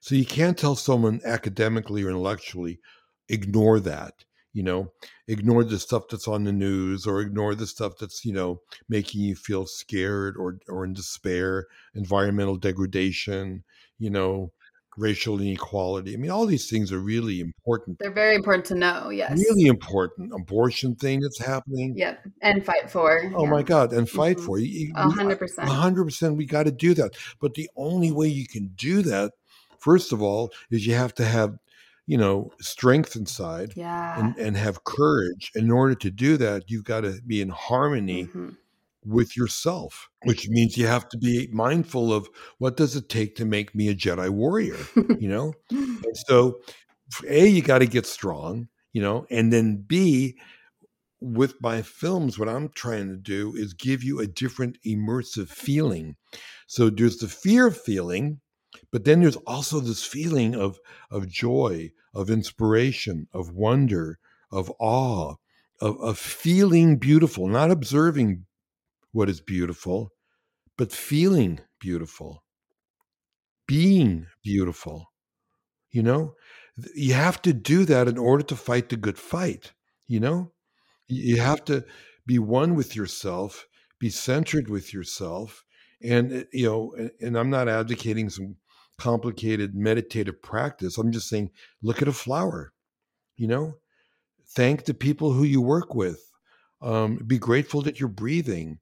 So 0.00 0.14
you 0.14 0.26
can't 0.26 0.58
tell 0.58 0.76
someone 0.76 1.20
academically 1.24 2.02
or 2.04 2.10
intellectually, 2.10 2.80
ignore 3.28 3.80
that 3.80 4.24
you 4.52 4.62
know 4.62 4.92
ignore 5.28 5.64
the 5.64 5.78
stuff 5.78 6.04
that's 6.10 6.28
on 6.28 6.44
the 6.44 6.52
news 6.52 7.06
or 7.06 7.20
ignore 7.20 7.54
the 7.54 7.66
stuff 7.66 7.94
that's 7.98 8.24
you 8.24 8.32
know 8.32 8.60
making 8.88 9.20
you 9.20 9.34
feel 9.34 9.66
scared 9.66 10.36
or 10.36 10.58
or 10.68 10.84
in 10.84 10.92
despair 10.92 11.66
environmental 11.94 12.56
degradation 12.56 13.64
you 13.98 14.10
know 14.10 14.52
racial 14.98 15.40
inequality. 15.40 16.14
I 16.14 16.16
mean 16.16 16.30
all 16.30 16.46
these 16.46 16.68
things 16.68 16.92
are 16.92 16.98
really 16.98 17.40
important. 17.40 17.98
They're 17.98 18.12
very 18.12 18.34
important 18.34 18.66
to 18.66 18.74
know 18.74 19.08
yes. 19.08 19.38
Really 19.38 19.66
important. 19.66 20.32
Abortion 20.34 20.94
thing 20.94 21.20
that's 21.20 21.38
happening. 21.38 21.94
Yep 21.96 22.26
and 22.42 22.64
fight 22.64 22.90
for 22.90 23.32
oh 23.34 23.44
yeah. 23.44 23.50
my 23.50 23.62
god 23.62 23.92
and 23.92 24.08
fight 24.08 24.36
mm-hmm. 24.36 24.46
for 24.46 24.58
you 24.58 24.92
100% 24.94 25.38
100% 25.38 26.36
we 26.36 26.46
got 26.46 26.64
to 26.64 26.72
do 26.72 26.94
that. 26.94 27.12
But 27.40 27.54
the 27.54 27.70
only 27.76 28.12
way 28.12 28.28
you 28.28 28.46
can 28.46 28.72
do 28.76 29.02
that 29.02 29.32
first 29.78 30.12
of 30.12 30.22
all 30.22 30.52
is 30.70 30.86
you 30.86 30.94
have 30.94 31.14
to 31.14 31.24
have 31.24 31.58
you 32.06 32.16
know, 32.16 32.50
strength 32.60 33.16
inside 33.16 33.72
yeah. 33.76 34.18
and, 34.18 34.36
and 34.36 34.56
have 34.56 34.84
courage. 34.84 35.50
In 35.54 35.70
order 35.70 35.94
to 35.96 36.10
do 36.10 36.36
that, 36.36 36.64
you've 36.68 36.84
got 36.84 37.02
to 37.02 37.20
be 37.26 37.40
in 37.40 37.48
harmony 37.48 38.24
mm-hmm. 38.24 38.50
with 39.04 39.36
yourself, 39.36 40.08
which 40.24 40.48
means 40.48 40.76
you 40.76 40.86
have 40.86 41.08
to 41.10 41.18
be 41.18 41.48
mindful 41.52 42.12
of 42.12 42.28
what 42.58 42.76
does 42.76 42.96
it 42.96 43.08
take 43.08 43.36
to 43.36 43.44
make 43.44 43.74
me 43.74 43.88
a 43.88 43.94
Jedi 43.94 44.28
warrior, 44.30 44.78
you 45.18 45.28
know? 45.28 45.54
and 45.70 46.16
so, 46.26 46.60
A, 47.28 47.46
you 47.46 47.62
got 47.62 47.78
to 47.78 47.86
get 47.86 48.06
strong, 48.06 48.68
you 48.92 49.00
know, 49.00 49.26
and 49.30 49.52
then 49.52 49.76
B, 49.86 50.36
with 51.22 51.54
my 51.62 51.82
films, 51.82 52.36
what 52.36 52.48
I'm 52.48 52.68
trying 52.70 53.08
to 53.08 53.16
do 53.16 53.54
is 53.54 53.74
give 53.74 54.02
you 54.02 54.18
a 54.18 54.26
different 54.26 54.76
immersive 54.84 55.48
feeling. 55.48 56.16
So 56.66 56.90
there's 56.90 57.18
the 57.18 57.28
fear 57.28 57.70
feeling, 57.70 58.40
but 58.92 59.04
then 59.04 59.20
there's 59.20 59.36
also 59.36 59.80
this 59.80 60.04
feeling 60.04 60.54
of 60.54 60.78
of 61.10 61.28
joy, 61.28 61.90
of 62.14 62.30
inspiration, 62.30 63.26
of 63.32 63.50
wonder, 63.50 64.18
of 64.52 64.70
awe, 64.78 65.34
of, 65.80 65.98
of 66.00 66.18
feeling 66.18 66.98
beautiful, 66.98 67.48
not 67.48 67.70
observing 67.70 68.44
what 69.10 69.28
is 69.28 69.40
beautiful, 69.40 70.12
but 70.76 70.92
feeling 70.92 71.60
beautiful, 71.80 72.44
being 73.66 74.26
beautiful. 74.44 75.10
You 75.90 76.02
know, 76.02 76.34
you 76.94 77.14
have 77.14 77.42
to 77.42 77.52
do 77.52 77.84
that 77.86 78.08
in 78.08 78.18
order 78.18 78.44
to 78.44 78.56
fight 78.56 78.88
the 78.88 78.96
good 78.96 79.18
fight. 79.18 79.72
You 80.06 80.20
know, 80.20 80.52
you 81.08 81.40
have 81.40 81.64
to 81.66 81.84
be 82.26 82.38
one 82.38 82.74
with 82.74 82.94
yourself, 82.94 83.66
be 83.98 84.10
centered 84.10 84.68
with 84.68 84.92
yourself. 84.92 85.64
And, 86.02 86.32
eh, 86.32 86.44
you 86.52 86.66
know, 86.66 87.10
and 87.20 87.36
I'm 87.38 87.50
not 87.50 87.68
advocating 87.68 88.30
some 88.30 88.56
complicated 88.98 89.74
meditative 89.74 90.42
practice. 90.42 90.98
I'm 90.98 91.12
just 91.12 91.28
saying, 91.28 91.50
look 91.82 92.02
at 92.02 92.08
a 92.08 92.12
flower, 92.12 92.72
you 93.36 93.48
know, 93.48 93.74
thank 94.54 94.84
the 94.84 94.94
people 94.94 95.32
who 95.32 95.44
you 95.44 95.60
work 95.60 95.94
with, 95.94 96.20
um, 96.80 97.18
be 97.26 97.38
grateful 97.38 97.82
that 97.82 98.00
you're 98.00 98.08
breathing. 98.08 98.78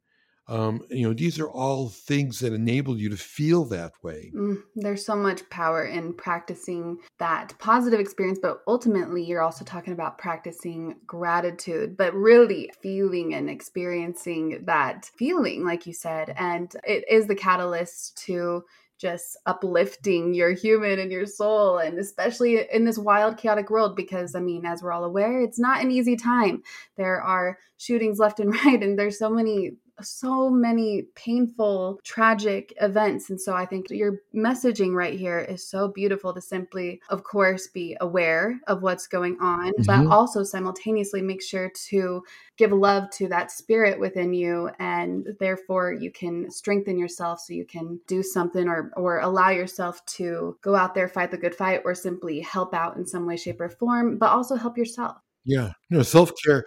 Um, 0.48 0.82
you 0.90 1.06
know, 1.06 1.14
these 1.14 1.38
are 1.38 1.48
all 1.48 1.90
things 1.90 2.40
that 2.40 2.52
enable 2.52 2.98
you 2.98 3.08
to 3.10 3.16
feel 3.16 3.64
that 3.66 3.92
way. 4.02 4.32
Mm, 4.34 4.62
there's 4.74 5.06
so 5.06 5.14
much 5.14 5.48
power 5.48 5.86
in 5.86 6.12
practicing 6.12 6.98
that 7.20 7.54
positive 7.60 8.00
experience, 8.00 8.40
but 8.42 8.60
ultimately, 8.66 9.22
you're 9.22 9.42
also 9.42 9.64
talking 9.64 9.92
about 9.92 10.18
practicing 10.18 10.96
gratitude, 11.06 11.96
but 11.96 12.12
really 12.14 12.68
feeling 12.82 13.32
and 13.34 13.48
experiencing 13.48 14.64
that 14.64 15.08
feeling, 15.16 15.64
like 15.64 15.86
you 15.86 15.92
said. 15.92 16.34
And 16.36 16.74
it 16.82 17.04
is 17.08 17.28
the 17.28 17.36
catalyst 17.36 18.18
to 18.24 18.64
just 19.00 19.36
uplifting 19.46 20.34
your 20.34 20.52
human 20.52 20.98
and 20.98 21.10
your 21.10 21.26
soul 21.26 21.78
and 21.78 21.98
especially 21.98 22.66
in 22.70 22.84
this 22.84 22.98
wild 22.98 23.38
chaotic 23.38 23.70
world 23.70 23.96
because 23.96 24.34
i 24.34 24.40
mean 24.40 24.66
as 24.66 24.82
we're 24.82 24.92
all 24.92 25.04
aware 25.04 25.40
it's 25.40 25.58
not 25.58 25.80
an 25.82 25.90
easy 25.90 26.16
time. 26.16 26.62
There 26.96 27.20
are 27.20 27.58
shootings 27.78 28.18
left 28.18 28.40
and 28.40 28.52
right 28.64 28.82
and 28.82 28.98
there's 28.98 29.18
so 29.18 29.30
many 29.30 29.72
so 30.02 30.50
many 30.50 31.02
painful, 31.14 32.00
tragic 32.04 32.72
events. 32.80 33.30
And 33.30 33.40
so 33.40 33.54
I 33.54 33.66
think 33.66 33.90
your 33.90 34.20
messaging 34.34 34.94
right 34.94 35.18
here 35.18 35.38
is 35.38 35.66
so 35.66 35.88
beautiful 35.88 36.32
to 36.34 36.40
simply, 36.40 37.00
of 37.08 37.24
course, 37.24 37.68
be 37.68 37.96
aware 38.00 38.60
of 38.66 38.82
what's 38.82 39.06
going 39.06 39.36
on, 39.40 39.72
mm-hmm. 39.72 39.82
but 39.84 40.12
also 40.12 40.42
simultaneously 40.42 41.22
make 41.22 41.42
sure 41.42 41.70
to 41.88 42.22
give 42.56 42.72
love 42.72 43.10
to 43.10 43.28
that 43.28 43.50
spirit 43.50 43.98
within 43.98 44.32
you. 44.32 44.70
And 44.78 45.28
therefore, 45.38 45.92
you 45.92 46.10
can 46.10 46.50
strengthen 46.50 46.98
yourself 46.98 47.40
so 47.40 47.52
you 47.52 47.64
can 47.64 48.00
do 48.06 48.22
something 48.22 48.68
or, 48.68 48.92
or 48.96 49.20
allow 49.20 49.50
yourself 49.50 50.04
to 50.06 50.56
go 50.62 50.74
out 50.74 50.94
there, 50.94 51.08
fight 51.08 51.30
the 51.30 51.38
good 51.38 51.54
fight, 51.54 51.82
or 51.84 51.94
simply 51.94 52.40
help 52.40 52.74
out 52.74 52.96
in 52.96 53.06
some 53.06 53.26
way, 53.26 53.36
shape, 53.36 53.60
or 53.60 53.68
form, 53.68 54.18
but 54.18 54.30
also 54.30 54.56
help 54.56 54.76
yourself. 54.76 55.16
Yeah. 55.44 55.72
You 55.88 55.98
know, 55.98 56.02
self 56.02 56.32
care 56.44 56.64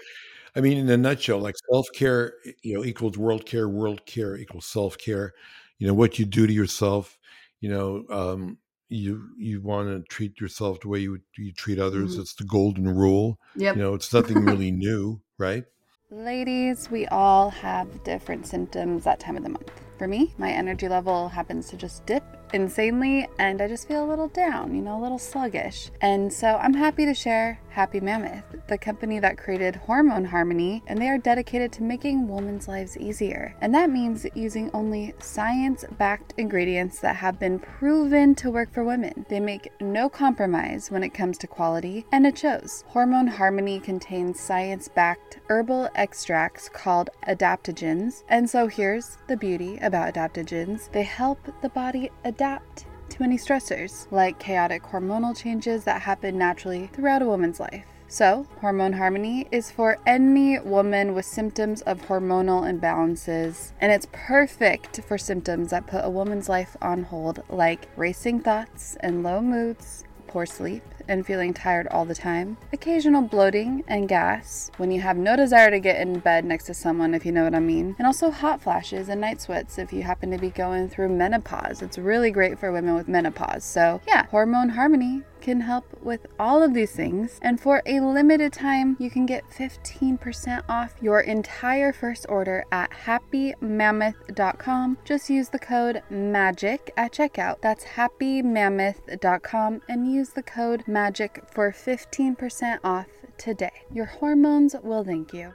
I 0.56 0.62
mean, 0.62 0.78
in 0.78 0.90
a 0.90 0.98
nutshell, 0.98 1.40
like 1.40 1.56
self 1.72 1.88
care, 1.94 2.36
you 2.62 2.76
know, 2.76 2.86
equals 2.86 3.18
world 3.18 3.46
care. 3.46 3.68
World 3.68 4.06
care 4.06 4.38
equals 4.38 4.66
self 4.66 4.98
care. 4.98 5.34
You 5.80 5.88
know 5.88 5.94
what 5.94 6.20
you 6.20 6.26
do 6.26 6.46
to 6.46 6.54
yourself. 6.54 7.18
You 7.60 7.70
know, 7.70 8.06
um, 8.10 8.58
you 8.90 9.30
you 9.38 9.62
want 9.62 9.88
to 9.90 10.04
treat 10.14 10.40
yourself 10.40 10.80
the 10.82 10.90
way 10.90 11.00
you 11.00 11.20
you 11.38 11.52
treat 11.54 11.80
others. 11.80 12.14
Mm-hmm. 12.14 12.22
It's 12.22 12.36
the 12.36 12.44
golden 12.44 12.88
rule. 12.88 13.40
Yep. 13.56 13.76
You 13.76 13.82
know, 13.82 13.94
it's 13.94 14.14
nothing 14.14 14.46
really 14.46 14.72
new, 14.72 15.22
right? 15.38 15.66
Ladies, 16.12 16.92
we 16.92 17.08
all 17.08 17.50
have 17.50 18.04
different 18.04 18.46
symptoms 18.46 19.04
that 19.06 19.20
time 19.20 19.36
of 19.36 19.42
the 19.42 19.50
month. 19.50 19.72
For 19.98 20.08
me, 20.08 20.34
my 20.38 20.52
energy 20.52 20.88
level 20.88 21.28
happens 21.28 21.70
to 21.70 21.78
just 21.78 22.06
dip 22.06 22.24
insanely 22.54 23.28
and 23.40 23.62
I 23.62 23.68
just 23.68 23.88
feel 23.88 24.06
a 24.06 24.08
little 24.08 24.28
down, 24.28 24.76
you 24.76 24.82
know, 24.82 25.00
a 25.00 25.02
little 25.02 25.20
sluggish. 25.20 25.90
And 26.02 26.32
so 26.32 26.60
I'm 26.62 26.74
happy 26.74 27.06
to 27.06 27.14
share 27.14 27.60
Happy 27.70 28.00
Mammoth, 28.00 28.44
the 28.68 28.78
company 28.78 29.18
that 29.20 29.38
created 29.38 29.76
Hormone 29.76 30.26
Harmony, 30.26 30.84
and 30.86 31.02
they 31.02 31.10
are 31.10 31.18
dedicated 31.18 31.72
to 31.74 31.84
making 31.84 32.28
women's 32.28 32.68
lives 32.68 32.96
easier. 32.98 33.56
And 33.62 33.74
that 33.74 33.90
means 33.90 34.28
using 34.36 34.70
only 34.76 35.16
science 35.18 35.84
backed 35.98 36.36
ingredients 36.38 37.00
that 37.00 37.16
have 37.16 37.40
been 37.40 37.58
proven 37.58 38.36
to 38.36 38.52
work 38.52 38.72
for 38.72 38.84
women. 38.84 39.26
They 39.28 39.40
make 39.40 39.72
no 39.82 40.08
compromise 40.08 40.92
when 40.92 41.04
it 41.04 41.16
comes 41.16 41.40
to 41.40 41.48
quality, 41.48 42.06
and 42.12 42.28
it 42.28 42.38
shows. 42.38 42.84
Hormone 42.90 43.26
Harmony 43.26 43.80
contains 43.80 44.40
science 44.40 44.88
backed 44.88 45.40
herbal 45.50 45.90
extracts 45.96 46.70
called 46.70 47.10
adaptogens. 47.28 48.24
And 48.30 48.48
so 48.48 48.68
here's 48.68 49.18
the 49.28 49.38
beauty 49.38 49.80
about 49.82 50.14
adaptogens 50.14 50.92
they 50.92 51.04
help 51.04 51.40
the 51.64 51.70
body 51.70 52.12
adapt 52.24 52.43
to 52.44 53.24
any 53.24 53.38
stressors, 53.38 54.06
like 54.12 54.38
chaotic 54.38 54.84
hormonal 54.84 55.38
changes 55.38 55.86
that 55.86 56.02
happen 56.02 56.38
naturally 56.38 56.88
throughout 56.88 57.22
a 57.22 57.26
woman's 57.26 57.60
life. 57.60 57.86
So, 58.10 58.46
Hormone 58.60 58.94
Harmony 58.94 59.48
is 59.50 59.72
for 59.72 59.98
any 60.06 60.60
woman 60.60 61.14
with 61.14 61.26
symptoms 61.26 61.82
of 61.84 62.02
hormonal 62.02 62.64
imbalances, 62.64 63.72
and 63.80 63.92
it's 63.92 64.08
perfect 64.12 65.02
for 65.08 65.18
symptoms 65.18 65.72
that 65.72 65.88
put 65.88 66.04
a 66.04 66.10
woman's 66.10 66.50
life 66.50 66.76
on 66.82 67.04
hold, 67.04 67.42
like 67.50 67.88
racing 67.96 68.42
thoughts 68.42 68.98
and 69.00 69.24
low 69.24 69.42
moods, 69.42 70.04
poor 70.34 70.46
sleep, 70.48 70.84
and 71.08 71.28
feeling 71.28 71.54
tired 71.54 71.88
all 71.90 72.06
the 72.06 72.16
time, 72.16 72.58
occasional 72.74 73.22
bloating 73.22 73.84
and 73.88 74.10
gas 74.10 74.72
when 74.78 74.90
you 74.90 75.00
have 75.00 75.16
no 75.16 75.36
desire 75.36 75.70
to 75.70 75.80
get 75.80 76.02
in 76.02 76.18
bed 76.18 76.44
next 76.44 76.64
to 76.64 76.74
someone, 76.74 77.14
if 77.14 77.24
you 77.24 77.32
know 77.32 77.44
what 77.44 77.54
I 77.54 77.60
mean, 77.60 77.96
and 78.00 78.08
also 78.08 78.32
hot 78.32 78.60
flashes 78.60 79.10
and 79.10 79.22
night 79.22 79.40
sweats 79.40 79.78
if 79.78 79.94
you 79.94 80.02
happen 80.02 80.32
to 80.32 80.40
be 80.40 80.50
going 80.50 80.90
through 80.90 81.10
menopause. 81.10 81.84
It's 81.84 82.00
really 82.00 82.32
great 82.32 82.58
for 82.58 82.72
women 82.72 82.96
with 82.96 83.08
menopause. 83.08 83.64
So, 83.64 84.02
yeah, 84.08 84.26
hormone 84.26 84.70
harmony 84.70 85.22
can 85.44 85.62
help 85.62 85.86
with 86.02 86.26
all 86.40 86.64
of 86.64 86.74
these 86.74 86.94
things. 86.94 87.38
And 87.44 87.60
for 87.60 87.84
a 87.86 88.00
limited 88.00 88.52
time, 88.54 88.98
you 89.00 89.12
can 89.12 89.28
get 89.28 89.44
15% 89.50 90.64
off 90.70 90.94
your 91.02 91.20
entire 91.20 91.92
first 91.92 92.26
order 92.30 92.64
at 92.72 92.92
happymammoth.com. 92.92 94.98
Just 95.04 95.30
use 95.30 95.50
the 95.50 95.60
code 95.60 96.02
MAGIC 96.10 96.92
at 96.96 97.12
checkout. 97.12 97.60
That's 97.62 97.84
happymammoth.com 97.84 99.82
and 99.90 100.10
use 100.12 100.30
the 100.30 100.44
code 100.44 100.86
MAGIC 100.88 101.52
for 101.52 101.72
15% 101.72 102.80
off 102.84 103.08
today. 103.38 103.72
Your 103.92 104.06
hormones 104.06 104.76
will 104.82 105.04
thank 105.04 105.34
you. 105.34 105.54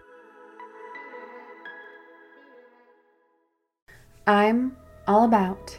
I'm 4.26 4.76
all 5.06 5.24
about 5.24 5.78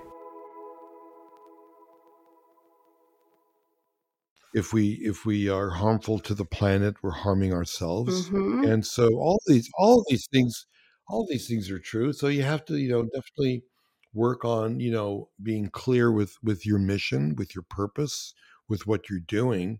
If 4.53 4.73
we 4.73 4.99
if 5.01 5.25
we 5.25 5.49
are 5.49 5.69
harmful 5.69 6.19
to 6.19 6.33
the 6.33 6.45
planet 6.45 6.95
we're 7.01 7.11
harming 7.11 7.53
ourselves. 7.53 8.29
Mm-hmm. 8.29 8.65
and 8.65 8.85
so 8.85 9.07
all 9.15 9.41
these 9.47 9.69
all 9.77 10.03
these 10.09 10.27
things 10.31 10.65
all 11.07 11.25
these 11.29 11.47
things 11.47 11.69
are 11.69 11.79
true. 11.79 12.13
So 12.13 12.27
you 12.27 12.43
have 12.43 12.65
to 12.65 12.77
you 12.77 12.89
know 12.89 13.03
definitely 13.03 13.63
work 14.13 14.43
on 14.43 14.79
you 14.79 14.91
know 14.91 15.29
being 15.41 15.69
clear 15.69 16.11
with 16.11 16.35
with 16.43 16.65
your 16.65 16.79
mission 16.79 17.35
with 17.35 17.55
your 17.55 17.65
purpose 17.69 18.33
with 18.67 18.87
what 18.87 19.09
you're 19.09 19.19
doing. 19.19 19.79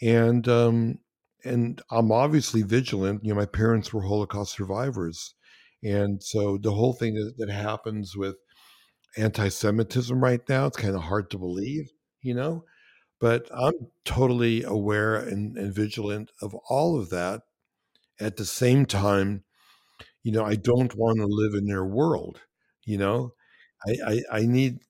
And 0.00 0.48
um 0.48 0.98
and 1.44 1.82
i'm 1.90 2.12
obviously 2.12 2.62
vigilant. 2.62 3.24
You 3.24 3.30
know 3.30 3.40
my 3.40 3.46
parents 3.46 3.92
were 3.92 4.02
holocaust 4.02 4.52
survivors. 4.52 5.34
And 5.84 6.22
so 6.22 6.58
the 6.58 6.70
whole 6.72 6.92
thing 6.92 7.14
that, 7.14 7.34
that 7.38 7.50
happens 7.50 8.16
with 8.16 8.36
anti-semitism 9.16 10.22
right 10.22 10.40
now 10.48 10.66
it's 10.66 10.76
kind 10.76 10.94
of 10.94 11.02
hard 11.02 11.30
to 11.30 11.36
believe 11.36 11.90
you 12.22 12.32
know 12.34 12.64
but 13.22 13.48
I'm 13.54 13.88
totally 14.04 14.64
aware 14.64 15.16
and, 15.16 15.56
and 15.58 15.74
vigilant 15.74 16.32
of 16.42 16.54
all 16.68 17.00
of 17.00 17.10
that. 17.12 17.42
At 18.20 18.36
the 18.36 18.46
same 18.46 18.86
time, 18.86 19.44
you 20.22 20.32
know, 20.32 20.44
I 20.44 20.56
don't 20.56 20.94
want 20.96 21.18
to 21.18 21.26
live 21.26 21.54
in 21.54 21.66
their 21.66 21.84
world. 21.84 22.40
You 22.84 22.98
know, 22.98 23.34
I, 23.86 23.96
I, 24.06 24.22
I 24.38 24.42
need 24.46 24.80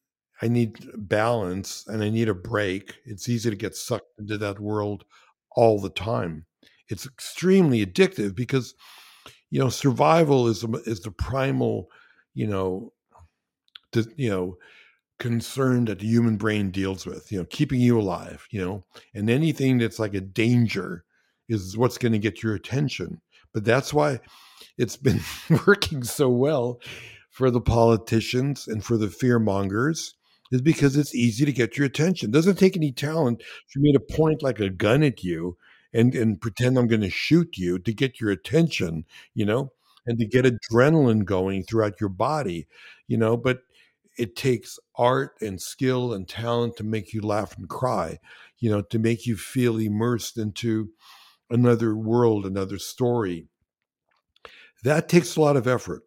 I 0.42 0.48
need 0.48 0.78
balance 0.96 1.84
and 1.88 2.02
I 2.04 2.10
need 2.10 2.28
a 2.28 2.34
break. 2.34 2.96
It's 3.06 3.28
easy 3.28 3.50
to 3.50 3.56
get 3.56 3.76
sucked 3.76 4.18
into 4.18 4.38
that 4.38 4.60
world 4.60 5.04
all 5.56 5.80
the 5.80 5.90
time. 5.90 6.46
It's 6.88 7.06
extremely 7.06 7.86
addictive 7.86 8.34
because 8.36 8.74
you 9.50 9.60
know 9.60 9.70
survival 9.70 10.48
is 10.48 10.64
is 10.86 11.00
the 11.00 11.12
primal, 11.12 11.88
you 12.34 12.48
know, 12.48 12.92
the, 13.92 14.10
you 14.16 14.30
know 14.30 14.56
concern 15.22 15.84
that 15.84 16.00
the 16.00 16.06
human 16.08 16.36
brain 16.36 16.72
deals 16.72 17.06
with, 17.06 17.30
you 17.30 17.38
know, 17.38 17.44
keeping 17.44 17.80
you 17.80 17.98
alive, 17.98 18.48
you 18.50 18.60
know, 18.60 18.82
and 19.14 19.30
anything 19.30 19.78
that's 19.78 20.00
like 20.00 20.14
a 20.14 20.20
danger 20.20 21.04
is 21.48 21.76
what's 21.76 21.96
going 21.96 22.10
to 22.10 22.18
get 22.18 22.42
your 22.42 22.56
attention. 22.56 23.20
But 23.54 23.64
that's 23.64 23.94
why 23.94 24.18
it's 24.76 24.96
been 24.96 25.20
working 25.66 26.02
so 26.02 26.28
well 26.28 26.80
for 27.30 27.52
the 27.52 27.60
politicians 27.60 28.66
and 28.66 28.84
for 28.84 28.96
the 28.96 29.08
fear 29.08 29.38
mongers 29.38 30.14
is 30.50 30.60
because 30.60 30.96
it's 30.96 31.14
easy 31.14 31.44
to 31.44 31.52
get 31.52 31.78
your 31.78 31.86
attention. 31.86 32.30
It 32.30 32.32
doesn't 32.32 32.58
take 32.58 32.76
any 32.76 32.90
talent 32.90 33.44
for 33.68 33.78
me 33.78 33.92
to 33.92 34.00
point 34.00 34.42
like 34.42 34.58
a 34.58 34.70
gun 34.70 35.04
at 35.04 35.22
you 35.22 35.56
and, 35.94 36.12
and 36.16 36.40
pretend 36.40 36.76
I'm 36.76 36.88
going 36.88 37.00
to 37.00 37.10
shoot 37.10 37.56
you 37.56 37.78
to 37.78 37.94
get 37.94 38.20
your 38.20 38.32
attention, 38.32 39.04
you 39.34 39.46
know, 39.46 39.70
and 40.04 40.18
to 40.18 40.26
get 40.26 40.46
adrenaline 40.46 41.24
going 41.24 41.62
throughout 41.62 42.00
your 42.00 42.10
body, 42.10 42.66
you 43.06 43.16
know, 43.16 43.36
but 43.36 43.60
it 44.18 44.36
takes 44.36 44.78
art 44.96 45.32
and 45.40 45.60
skill 45.60 46.12
and 46.12 46.28
talent 46.28 46.76
to 46.76 46.84
make 46.84 47.12
you 47.12 47.20
laugh 47.20 47.56
and 47.56 47.68
cry, 47.68 48.18
you 48.58 48.70
know, 48.70 48.82
to 48.82 48.98
make 48.98 49.26
you 49.26 49.36
feel 49.36 49.78
immersed 49.78 50.38
into 50.38 50.90
another 51.50 51.94
world, 51.94 52.46
another 52.46 52.78
story. 52.78 53.48
That 54.84 55.08
takes 55.08 55.36
a 55.36 55.40
lot 55.40 55.56
of 55.56 55.66
effort. 55.66 56.02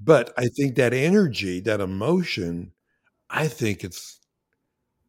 But 0.00 0.32
I 0.36 0.46
think 0.46 0.76
that 0.76 0.92
energy, 0.92 1.60
that 1.60 1.80
emotion, 1.80 2.72
I 3.30 3.48
think 3.48 3.84
it's 3.84 4.20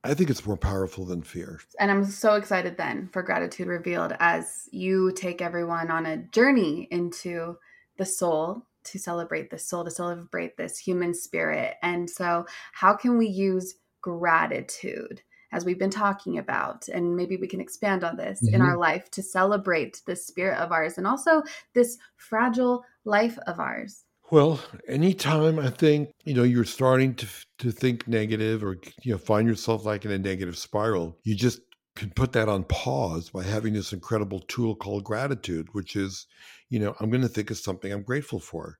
I 0.05 0.13
think 0.13 0.29
it's 0.29 0.45
more 0.45 0.57
powerful 0.57 1.05
than 1.05 1.23
fear. 1.23 1.61
And 1.79 1.89
I'm 1.89 2.03
so 2.03 2.35
excited 2.35 2.75
then 2.75 3.09
for 3.13 3.23
Gratitude 3.23 3.67
Revealed 3.67 4.13
as 4.19 4.67
you 4.71 5.13
take 5.13 5.41
everyone 5.41 5.89
on 5.89 6.05
a 6.05 6.17
journey 6.17 6.89
into 6.91 7.57
the 7.97 8.05
soul 8.05 8.67
to 8.85 8.99
celebrate 8.99 9.49
the 9.49 9.59
soul, 9.59 9.83
to 9.85 9.91
celebrate 9.91 10.57
this 10.57 10.77
human 10.77 11.13
spirit. 11.13 11.75
And 11.81 12.09
so, 12.09 12.45
how 12.73 12.93
can 12.95 13.17
we 13.17 13.27
use 13.27 13.75
gratitude? 14.01 15.21
As 15.51 15.65
we've 15.65 15.77
been 15.77 15.91
talking 15.91 16.39
about, 16.39 16.87
and 16.87 17.15
maybe 17.15 17.37
we 17.37 17.47
can 17.47 17.61
expand 17.61 18.03
on 18.03 18.17
this 18.17 18.41
in 18.47 18.59
Mhm. 18.59 18.65
our 18.65 18.77
life 18.77 19.11
to 19.11 19.21
celebrate 19.21 20.01
this 20.07 20.25
spirit 20.25 20.57
of 20.57 20.71
ours 20.71 20.97
and 20.97 21.05
also 21.05 21.43
this 21.75 21.99
fragile 22.17 22.83
life 23.05 23.37
of 23.45 23.59
ours. 23.59 24.03
Well, 24.31 24.59
anytime 24.87 25.59
I 25.59 25.69
think 25.69 26.09
you 26.25 26.33
know 26.33 26.41
you're 26.41 26.63
starting 26.65 27.13
to 27.15 27.27
to 27.59 27.71
think 27.71 28.07
negative 28.07 28.63
or 28.63 28.77
you 29.03 29.11
know 29.11 29.19
find 29.19 29.47
yourself 29.47 29.85
like 29.85 30.05
in 30.05 30.11
a 30.11 30.17
negative 30.17 30.57
spiral, 30.57 31.19
you 31.23 31.35
just 31.35 31.59
can 31.95 32.09
put 32.09 32.31
that 32.31 32.49
on 32.49 32.63
pause 32.63 33.29
by 33.29 33.43
having 33.43 33.73
this 33.73 33.93
incredible 33.93 34.39
tool 34.47 34.75
called 34.75 35.03
gratitude, 35.03 35.67
which 35.73 35.95
is, 35.95 36.25
you 36.73 36.79
know, 36.79 36.95
I'm 36.99 37.11
going 37.11 37.21
to 37.21 37.27
think 37.27 37.51
of 37.51 37.57
something 37.59 37.93
I'm 37.93 38.01
grateful 38.01 38.39
for, 38.39 38.79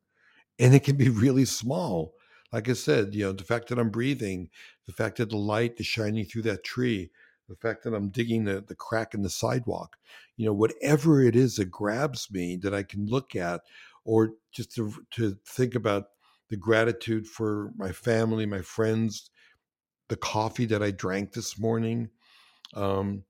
and 0.58 0.74
it 0.74 0.84
can 0.84 0.96
be 0.98 1.10
really 1.10 1.46
small. 1.46 2.16
Like 2.52 2.68
I 2.68 2.74
said, 2.74 3.14
you 3.14 3.26
know, 3.26 3.34
the 3.34 3.44
fact 3.44 3.70
that 3.70 3.78
I'm 3.78 3.92
breathing, 3.92 4.50
the 4.88 4.94
fact 4.94 5.18
that 5.18 5.30
the 5.30 5.38
light 5.38 5.76
is 5.78 5.86
shining 5.86 6.26
through 6.26 6.42
that 6.44 6.64
tree, 6.64 7.12
the 7.48 7.56
fact 7.56 7.84
that 7.84 7.94
I'm 7.94 8.10
digging 8.10 8.46
the, 8.46 8.62
the 8.68 8.74
crack 8.74 9.14
in 9.14 9.22
the 9.22 9.30
sidewalk, 9.30 9.98
you 10.38 10.46
know, 10.48 10.54
whatever 10.54 11.22
it 11.22 11.36
is 11.36 11.58
that 11.58 11.70
grabs 11.70 12.32
me 12.32 12.56
that 12.64 12.74
I 12.74 12.82
can 12.82 13.06
look 13.06 13.36
at 13.36 13.62
or 14.06 14.32
just 14.52 14.74
to 14.74 14.92
to 15.12 15.38
think 15.48 15.76
about 15.76 16.06
the 16.50 16.58
gratitude 16.58 17.28
for 17.28 17.74
my 17.78 17.92
family, 17.92 18.48
my 18.48 18.62
friends, 18.64 19.30
the 20.10 20.18
coffee 20.18 20.66
that 20.66 20.82
I 20.82 20.90
drank 20.90 21.34
this 21.34 21.60
morning. 21.60 22.10
Um, 22.74 23.24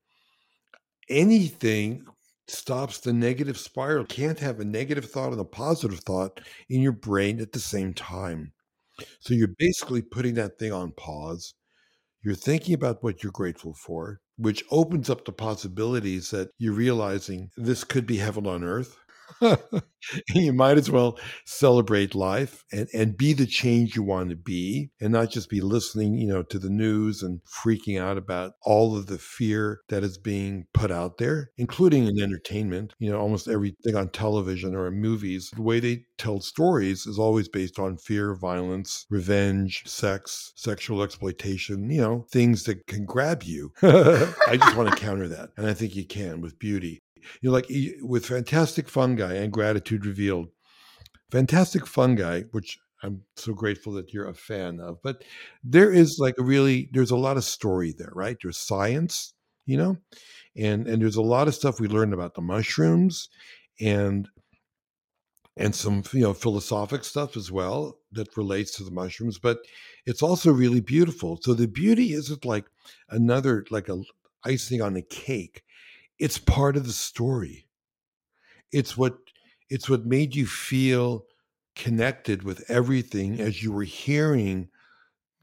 anything 1.10 2.06
stops 2.48 3.00
the 3.00 3.12
negative 3.12 3.58
spiral. 3.58 4.04
Can't 4.04 4.38
have 4.40 4.60
a 4.60 4.64
negative 4.64 5.10
thought 5.10 5.32
and 5.32 5.40
a 5.40 5.44
positive 5.44 6.00
thought 6.00 6.40
in 6.68 6.80
your 6.80 6.92
brain 6.92 7.40
at 7.40 7.52
the 7.52 7.60
same 7.60 7.94
time. 7.94 8.52
So 9.20 9.34
you're 9.34 9.54
basically 9.58 10.02
putting 10.02 10.34
that 10.34 10.58
thing 10.58 10.72
on 10.72 10.92
pause. 10.92 11.54
You're 12.22 12.34
thinking 12.34 12.74
about 12.74 13.02
what 13.02 13.22
you're 13.22 13.32
grateful 13.32 13.74
for, 13.74 14.20
which 14.36 14.64
opens 14.70 15.10
up 15.10 15.24
the 15.24 15.32
possibilities 15.32 16.30
that 16.30 16.50
you're 16.58 16.74
realizing 16.74 17.50
this 17.56 17.84
could 17.84 18.06
be 18.06 18.16
heaven 18.16 18.46
on 18.46 18.64
earth. 18.64 18.96
you 20.34 20.52
might 20.52 20.78
as 20.78 20.90
well 20.90 21.18
celebrate 21.46 22.14
life 22.14 22.64
and, 22.72 22.88
and 22.94 23.16
be 23.16 23.32
the 23.32 23.46
change 23.46 23.96
you 23.96 24.02
want 24.02 24.30
to 24.30 24.36
be 24.36 24.90
and 25.00 25.12
not 25.12 25.30
just 25.30 25.48
be 25.50 25.60
listening, 25.60 26.16
you 26.16 26.26
know, 26.26 26.42
to 26.42 26.58
the 26.58 26.70
news 26.70 27.22
and 27.22 27.40
freaking 27.44 28.00
out 28.00 28.16
about 28.16 28.52
all 28.62 28.96
of 28.96 29.06
the 29.06 29.18
fear 29.18 29.80
that 29.88 30.04
is 30.04 30.18
being 30.18 30.66
put 30.72 30.90
out 30.90 31.18
there, 31.18 31.50
including 31.56 32.06
in 32.06 32.20
entertainment. 32.20 32.94
You 32.98 33.10
know, 33.10 33.18
almost 33.18 33.48
everything 33.48 33.96
on 33.96 34.10
television 34.10 34.74
or 34.74 34.88
in 34.88 34.94
movies, 34.94 35.50
the 35.54 35.62
way 35.62 35.80
they 35.80 36.04
tell 36.18 36.40
stories 36.40 37.06
is 37.06 37.18
always 37.18 37.48
based 37.48 37.78
on 37.78 37.98
fear, 37.98 38.34
violence, 38.34 39.06
revenge, 39.10 39.82
sex, 39.86 40.52
sexual 40.56 41.02
exploitation, 41.02 41.90
you 41.90 42.00
know, 42.00 42.26
things 42.30 42.64
that 42.64 42.86
can 42.86 43.04
grab 43.04 43.42
you. 43.42 43.72
I 43.82 44.56
just 44.56 44.76
want 44.76 44.90
to 44.90 44.96
counter 44.96 45.28
that. 45.28 45.50
And 45.56 45.66
I 45.66 45.74
think 45.74 45.96
you 45.96 46.06
can 46.06 46.40
with 46.40 46.58
beauty 46.58 47.02
you 47.40 47.50
know, 47.50 47.54
like 47.54 47.66
with 48.02 48.26
Fantastic 48.26 48.88
Fungi 48.88 49.34
and 49.34 49.52
Gratitude 49.52 50.06
Revealed, 50.06 50.48
Fantastic 51.30 51.86
Fungi, 51.86 52.42
which 52.52 52.78
I'm 53.02 53.22
so 53.36 53.52
grateful 53.52 53.92
that 53.94 54.12
you're 54.12 54.28
a 54.28 54.34
fan 54.34 54.80
of, 54.80 55.02
but 55.02 55.24
there 55.62 55.92
is 55.92 56.18
like 56.18 56.36
a 56.38 56.42
really, 56.42 56.88
there's 56.92 57.10
a 57.10 57.16
lot 57.16 57.36
of 57.36 57.44
story 57.44 57.94
there, 57.96 58.12
right? 58.14 58.36
There's 58.42 58.56
science, 58.56 59.34
you 59.66 59.76
know, 59.76 59.98
and 60.56 60.86
and 60.86 61.02
there's 61.02 61.16
a 61.16 61.22
lot 61.22 61.48
of 61.48 61.54
stuff 61.54 61.80
we 61.80 61.88
learned 61.88 62.14
about 62.14 62.34
the 62.34 62.40
mushrooms, 62.40 63.28
and 63.80 64.28
and 65.56 65.74
some 65.74 66.02
you 66.12 66.20
know 66.20 66.34
philosophic 66.34 67.04
stuff 67.04 67.36
as 67.36 67.50
well 67.50 67.98
that 68.12 68.36
relates 68.36 68.76
to 68.76 68.84
the 68.84 68.90
mushrooms 68.90 69.38
but 69.38 69.58
it's 70.06 70.22
also 70.22 70.52
really 70.52 70.80
beautiful 70.80 71.38
so 71.40 71.54
the 71.54 71.68
beauty 71.68 72.12
isn't 72.12 72.44
like 72.44 72.66
another 73.10 73.64
like 73.70 73.88
a 73.88 74.02
icing 74.44 74.82
on 74.82 74.96
a 74.96 75.02
cake 75.02 75.62
it's 76.18 76.38
part 76.38 76.76
of 76.76 76.86
the 76.86 76.92
story. 76.92 77.68
It's 78.72 78.96
what 78.96 79.18
it's 79.70 79.88
what 79.88 80.06
made 80.06 80.34
you 80.34 80.46
feel 80.46 81.24
connected 81.74 82.42
with 82.42 82.64
everything 82.68 83.40
as 83.40 83.62
you 83.62 83.72
were 83.72 83.84
hearing, 83.84 84.68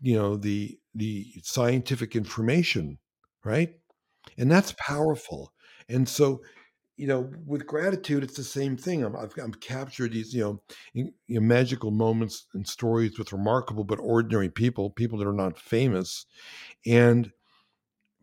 you 0.02 0.16
know, 0.16 0.38
the 0.38 0.80
the 0.94 1.28
scientific 1.44 2.16
information, 2.16 2.98
right? 3.44 3.76
And 4.38 4.52
that's 4.52 4.74
powerful. 4.74 5.54
And 5.90 6.08
so, 6.08 6.42
you 6.98 7.08
know, 7.08 7.32
with 7.46 7.66
gratitude, 7.66 8.24
it's 8.24 8.36
the 8.36 8.44
same 8.44 8.78
thing. 8.78 9.04
I'm, 9.04 9.16
I've, 9.16 9.34
I've 9.42 9.60
captured 9.60 10.12
these, 10.12 10.34
you 10.34 10.42
know, 10.42 10.62
in, 10.94 11.14
you 11.28 11.40
know, 11.40 11.46
magical 11.46 11.92
moments 11.92 12.46
and 12.54 12.68
stories 12.68 13.18
with 13.18 13.34
remarkable 13.34 13.84
but 13.84 14.00
ordinary 14.00 14.50
people, 14.50 14.90
people 14.90 15.18
that 15.20 15.28
are 15.28 15.34
not 15.34 15.58
famous, 15.58 16.26
and 16.86 17.32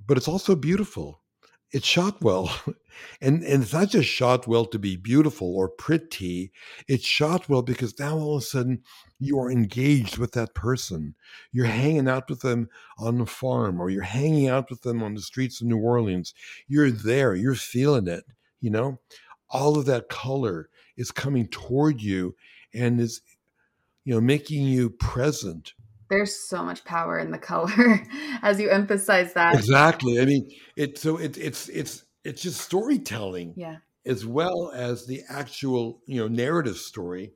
but 0.07 0.17
it's 0.17 0.29
also 0.29 0.55
beautiful 0.55 1.23
it's 1.73 1.87
shot 1.87 2.23
well. 2.23 2.51
And 3.21 3.45
and 3.45 3.63
it's 3.63 3.73
not 3.73 3.91
just 3.91 4.09
shot 4.09 4.49
well 4.49 4.65
to 4.67 4.77
be 4.77 4.97
beautiful 4.97 5.55
or 5.57 5.69
pretty. 5.69 6.51
It's 6.89 7.05
shot 7.05 7.49
well 7.49 7.63
because 7.63 7.97
now 7.97 8.17
all 8.19 8.37
of 8.39 8.43
a 8.43 8.45
sudden 8.45 8.83
you 9.21 9.39
are 9.39 9.53
engaged 9.53 10.19
with 10.19 10.33
that 10.33 10.53
person. 10.53 11.15
You're 11.53 11.67
hanging 11.67 12.09
out 12.09 12.29
with 12.29 12.41
them 12.41 12.69
on 12.99 13.19
the 13.19 13.27
farm 13.27 13.81
or 13.81 13.89
you're 13.89 14.03
hanging 14.03 14.49
out 14.49 14.69
with 14.69 14.83
them 14.83 15.01
on 15.01 15.15
the 15.15 15.21
streets 15.21 15.61
of 15.61 15.69
New 15.69 15.79
Orleans. 15.79 16.35
You're 16.67 16.91
there, 16.91 17.37
you're 17.37 17.55
feeling 17.55 18.09
it, 18.09 18.25
you 18.61 18.71
know? 18.71 18.99
All 19.49 19.79
of 19.79 19.87
that 19.87 20.09
color 20.09 20.69
is 20.97 21.13
coming 21.13 21.47
toward 21.47 22.03
you 22.03 22.35
and 22.75 23.01
is 23.01 23.23
you 24.05 24.15
know 24.15 24.21
making 24.21 24.65
you 24.67 24.91
present 24.91 25.75
there's 26.11 26.35
so 26.35 26.63
much 26.63 26.85
power 26.85 27.19
in 27.19 27.31
the 27.31 27.39
color 27.39 28.03
as 28.43 28.61
you 28.61 28.71
emphasize 28.71 29.35
that. 29.35 29.55
Exactly. 29.55 30.21
I 30.21 30.25
mean 30.25 30.51
it 30.77 30.99
so 30.99 31.17
it, 31.17 31.37
it's 31.37 31.69
it's 31.69 32.05
it's 32.25 32.43
just 32.43 32.61
storytelling 32.61 33.55
yeah. 33.57 33.77
as 34.07 34.27
well 34.27 34.73
as 34.75 35.07
the 35.07 35.23
actual 35.29 36.01
you 36.07 36.21
know 36.21 36.29
narrative 36.29 36.77
story 36.77 37.33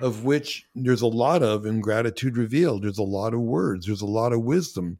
of 0.00 0.24
which 0.24 0.66
there's 0.74 1.02
a 1.02 1.06
lot 1.06 1.42
of 1.42 1.64
in 1.64 1.80
gratitude 1.80 2.36
revealed. 2.36 2.82
There's 2.82 2.98
a 2.98 3.02
lot 3.02 3.32
of 3.32 3.40
words. 3.40 3.86
There's 3.86 4.02
a 4.02 4.06
lot 4.06 4.32
of 4.32 4.42
wisdom 4.42 4.98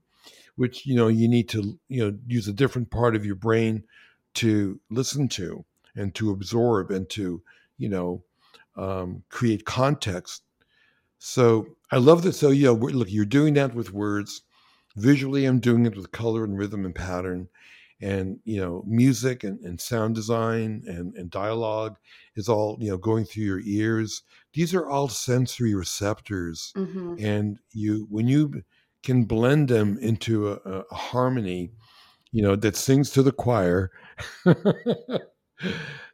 which 0.57 0.87
you 0.87 0.97
know 0.97 1.09
you 1.09 1.29
need 1.29 1.49
to 1.51 1.79
you 1.89 2.05
know 2.05 2.19
use 2.27 2.49
a 2.49 2.53
different 2.53 2.91
part 2.91 3.15
of 3.15 3.25
your 3.25 3.37
brain 3.37 3.85
to 4.35 4.81
listen 4.91 5.29
to 5.29 5.65
and 5.95 6.15
to 6.15 6.31
absorb 6.31 6.91
and 6.91 7.09
to 7.11 7.43
you 7.79 7.89
know 7.89 8.23
um, 8.77 9.23
create 9.31 9.65
context 9.65 10.43
so 11.19 11.67
I 11.91 11.97
love 11.99 12.23
that. 12.23 12.35
So 12.35 12.51
yeah, 12.51 12.71
look, 12.71 13.11
you're 13.11 13.25
doing 13.25 13.55
that 13.55 13.75
with 13.75 13.93
words. 13.93 14.43
Visually, 14.97 15.45
I'm 15.45 15.61
doing 15.61 15.87
it 15.87 15.97
with 15.97 16.13
color 16.13 16.45
and 16.45 16.59
rhythm 16.59 16.85
and 16.85 16.95
pattern, 16.95 17.49
and 18.01 18.39
you 18.45 18.61
know, 18.61 18.83
music 18.87 19.45
and, 19.45 19.61
and 19.61 19.81
sound 19.81 20.15
design 20.15 20.83
and, 20.87 21.15
and 21.15 21.31
dialogue 21.31 21.97
is 22.35 22.49
all 22.49 22.79
you 22.81 22.91
know 22.91 22.97
going 22.97 23.25
through 23.25 23.45
your 23.45 23.61
ears. 23.65 24.23
These 24.55 24.75
are 24.75 24.89
all 24.89 25.09
sensory 25.09 25.75
receptors, 25.75 26.73
mm-hmm. 26.77 27.17
and 27.19 27.59
you 27.73 28.07
when 28.11 28.27
you 28.27 28.63
can 29.03 29.25
blend 29.25 29.69
them 29.69 29.99
into 30.01 30.49
a, 30.49 30.55
a 30.65 30.95
harmony, 30.95 31.71
you 32.33 32.43
know, 32.43 32.57
that 32.57 32.77
sings 32.77 33.11
to 33.11 33.23
the 33.23 33.33
choir. 33.33 33.93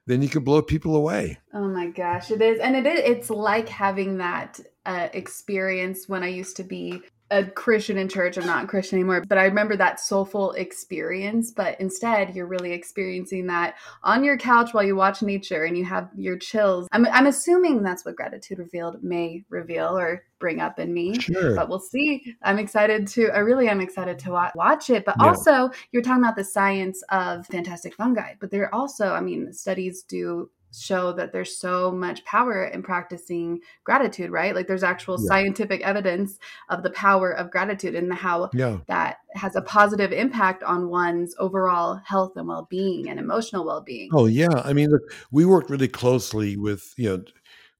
then 0.06 0.22
you 0.22 0.28
can 0.28 0.44
blow 0.44 0.60
people 0.60 0.96
away. 0.96 1.38
Oh 1.54 1.68
my 1.68 1.88
gosh, 1.88 2.30
it 2.30 2.42
is. 2.42 2.58
And 2.60 2.76
it 2.76 2.86
is 2.86 3.00
it's 3.00 3.30
like 3.30 3.68
having 3.68 4.18
that 4.18 4.60
uh, 4.86 5.08
experience 5.12 6.08
when 6.08 6.22
I 6.22 6.28
used 6.28 6.56
to 6.56 6.64
be 6.64 7.02
a 7.32 7.44
Christian 7.44 7.96
in 7.96 8.08
church. 8.08 8.36
I'm 8.36 8.46
not 8.46 8.64
a 8.64 8.66
Christian 8.66 8.98
anymore, 8.98 9.24
but 9.26 9.38
I 9.38 9.44
remember 9.44 9.74
that 9.76 10.00
soulful 10.00 10.52
experience. 10.52 11.50
But 11.50 11.80
instead, 11.80 12.36
you're 12.36 12.46
really 12.46 12.72
experiencing 12.72 13.46
that 13.46 13.76
on 14.02 14.22
your 14.22 14.36
couch 14.36 14.74
while 14.74 14.84
you 14.84 14.94
watch 14.94 15.22
nature 15.22 15.64
and 15.64 15.76
you 15.76 15.84
have 15.86 16.10
your 16.14 16.36
chills. 16.36 16.88
I'm, 16.92 17.06
I'm 17.06 17.26
assuming 17.26 17.82
that's 17.82 18.04
what 18.04 18.16
Gratitude 18.16 18.58
Revealed 18.58 19.02
may 19.02 19.44
reveal 19.48 19.96
or 19.96 20.24
bring 20.38 20.60
up 20.60 20.78
in 20.78 20.92
me. 20.92 21.18
Sure. 21.18 21.56
But 21.56 21.70
we'll 21.70 21.80
see. 21.80 22.34
I'm 22.42 22.58
excited 22.58 23.06
to, 23.08 23.30
I 23.30 23.38
really 23.38 23.68
am 23.68 23.80
excited 23.80 24.18
to 24.20 24.30
watch, 24.30 24.52
watch 24.54 24.90
it. 24.90 25.06
But 25.06 25.16
yeah. 25.18 25.28
also, 25.28 25.70
you're 25.90 26.02
talking 26.02 26.22
about 26.22 26.36
the 26.36 26.44
science 26.44 27.02
of 27.08 27.46
fantastic 27.46 27.94
fungi, 27.94 28.34
but 28.40 28.50
there 28.50 28.72
also, 28.74 29.12
I 29.12 29.22
mean, 29.22 29.54
studies 29.54 30.02
do 30.02 30.50
show 30.72 31.12
that 31.12 31.32
there's 31.32 31.58
so 31.58 31.90
much 31.92 32.24
power 32.24 32.64
in 32.64 32.82
practicing 32.82 33.60
gratitude, 33.84 34.30
right? 34.30 34.54
Like 34.54 34.66
there's 34.66 34.82
actual 34.82 35.18
yeah. 35.20 35.28
scientific 35.28 35.82
evidence 35.82 36.38
of 36.68 36.82
the 36.82 36.90
power 36.90 37.30
of 37.30 37.50
gratitude 37.50 37.94
and 37.94 38.12
how 38.12 38.50
yeah. 38.54 38.78
that 38.86 39.18
has 39.34 39.56
a 39.56 39.62
positive 39.62 40.12
impact 40.12 40.62
on 40.62 40.88
one's 40.88 41.34
overall 41.38 42.00
health 42.04 42.32
and 42.36 42.48
well-being 42.48 43.08
and 43.08 43.18
emotional 43.18 43.64
well-being. 43.64 44.10
Oh 44.12 44.26
yeah, 44.26 44.62
I 44.64 44.72
mean, 44.72 44.90
look, 44.90 45.02
we 45.30 45.44
worked 45.44 45.70
really 45.70 45.88
closely 45.88 46.56
with 46.56 46.94
you 46.96 47.08
know 47.08 47.24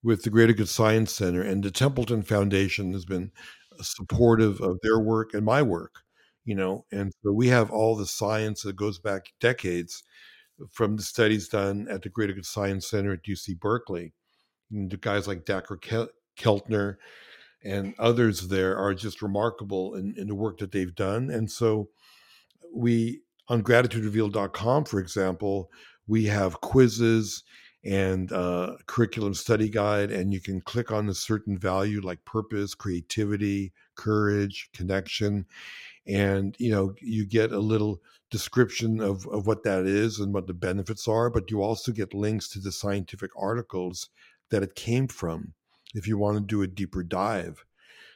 with 0.03 0.23
the 0.23 0.29
Greater 0.29 0.53
Good 0.53 0.69
Science 0.69 1.13
Center 1.13 1.41
and 1.41 1.63
the 1.63 1.71
Templeton 1.71 2.23
Foundation 2.23 2.93
has 2.93 3.05
been 3.05 3.31
supportive 3.81 4.61
of 4.61 4.79
their 4.83 4.99
work 4.99 5.33
and 5.33 5.45
my 5.45 5.61
work. 5.61 6.01
You 6.45 6.55
know, 6.55 6.85
and 6.91 7.13
so 7.23 7.31
we 7.31 7.47
have 7.47 7.71
all 7.71 7.95
the 7.95 8.05
science 8.05 8.63
that 8.63 8.75
goes 8.75 8.99
back 8.99 9.27
decades 9.39 10.03
from 10.71 10.95
the 10.95 11.03
studies 11.03 11.47
done 11.47 11.87
at 11.89 12.01
the 12.01 12.09
Greater 12.09 12.33
Good 12.33 12.45
Science 12.45 12.89
Center 12.89 13.13
at 13.13 13.23
UC 13.23 13.59
Berkeley. 13.59 14.13
And 14.71 14.89
the 14.89 14.97
guys 14.97 15.27
like 15.27 15.45
Dacher 15.45 16.09
Keltner 16.37 16.95
and 17.63 17.93
others 17.99 18.47
there 18.47 18.77
are 18.77 18.93
just 18.93 19.21
remarkable 19.21 19.95
in, 19.95 20.13
in 20.17 20.27
the 20.27 20.35
work 20.35 20.57
that 20.59 20.71
they've 20.71 20.95
done. 20.95 21.29
And 21.29 21.49
so 21.49 21.89
we, 22.73 23.21
on 23.47 23.63
gratituderevealed.com, 23.63 24.85
for 24.85 24.99
example, 24.99 25.69
we 26.07 26.25
have 26.25 26.61
quizzes 26.61 27.43
and 27.85 28.31
uh, 28.31 28.75
curriculum 28.87 29.33
study 29.33 29.69
guide, 29.69 30.11
and 30.11 30.33
you 30.33 30.39
can 30.39 30.61
click 30.61 30.91
on 30.91 31.09
a 31.09 31.13
certain 31.13 31.57
value 31.57 32.01
like 32.01 32.23
purpose, 32.25 32.73
creativity, 32.73 33.73
courage, 33.95 34.69
connection, 34.73 35.45
and 36.07 36.55
you 36.59 36.71
know 36.71 36.93
you 36.99 37.25
get 37.25 37.51
a 37.51 37.59
little 37.59 38.01
description 38.29 38.99
of, 38.99 39.27
of 39.27 39.45
what 39.45 39.63
that 39.63 39.85
is 39.85 40.19
and 40.19 40.33
what 40.33 40.47
the 40.47 40.53
benefits 40.53 41.07
are, 41.07 41.29
but 41.29 41.51
you 41.51 41.61
also 41.61 41.91
get 41.91 42.13
links 42.15 42.49
to 42.49 42.59
the 42.59 42.71
scientific 42.71 43.29
articles 43.37 44.09
that 44.49 44.63
it 44.63 44.73
came 44.73 45.07
from 45.07 45.53
if 45.93 46.07
you 46.07 46.17
want 46.17 46.35
to 46.37 46.41
do 46.41 46.63
a 46.63 46.67
deeper 46.67 47.03
dive. 47.03 47.63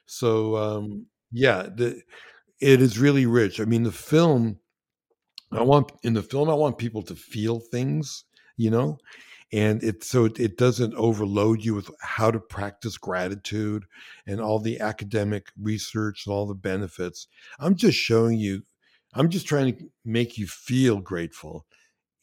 So 0.08 0.56
um, 0.58 1.06
yeah, 1.32 1.63
the, 1.63 2.02
it 2.60 2.82
is 2.82 3.00
really 3.00 3.26
rich. 3.26 3.60
I 3.60 3.65
mean, 3.65 3.84
the 3.84 3.91
film. 3.91 4.60
I 5.52 5.62
want 5.62 5.93
in 6.03 6.14
the 6.14 6.24
film. 6.24 6.49
I 6.49 6.55
want 6.55 6.78
people 6.78 7.01
to 7.03 7.16
feel 7.16 7.59
things, 7.59 8.26
you 8.57 8.70
know, 8.70 8.97
and 9.54 9.84
it 9.84 10.04
so 10.04 10.26
it, 10.26 10.39
it 10.39 10.58
doesn't 10.58 10.93
overload 10.95 11.64
you 11.64 11.74
with 11.74 11.89
how 12.02 12.32
to 12.32 12.39
practice 12.39 12.98
gratitude 12.98 13.86
and 14.26 14.41
all 14.41 14.60
the 14.60 14.80
academic 14.80 15.48
research 15.60 16.26
and 16.26 16.34
all 16.34 16.45
the 16.45 16.56
benefits. 16.56 17.28
I'm 17.60 17.76
just 17.76 17.98
showing 17.98 18.39
you 18.39 18.64
I'm 19.14 19.30
just 19.30 19.48
trying 19.48 19.76
to 19.76 19.86
make 20.06 20.38
you 20.38 20.48
feel 20.48 21.00
grateful 21.00 21.66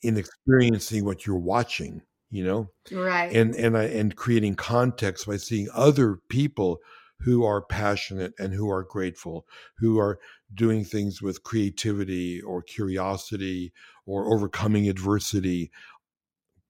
in 0.03 0.17
experiencing 0.17 1.05
what 1.05 1.27
you're 1.27 1.39
watching, 1.39 2.03
you 2.31 2.45
know? 2.45 2.69
Right. 2.93 3.35
And 3.35 3.55
and 3.55 3.77
I 3.77 3.85
and 3.85 4.15
creating 4.15 4.57
context 4.57 5.27
by 5.27 5.39
seeing 5.39 5.69
other 5.73 6.19
people 6.29 6.79
who 7.21 7.45
are 7.45 7.63
passionate 7.63 8.35
and 8.39 8.53
who 8.53 8.71
are 8.71 8.83
grateful, 8.85 9.47
who 9.79 9.99
are 9.99 10.19
doing 10.53 10.85
things 10.85 11.23
with 11.23 11.43
creativity 11.43 12.41
or 12.43 12.63
curiosity 12.63 13.73
or 14.07 14.33
overcoming 14.33 14.89
adversity, 14.89 15.71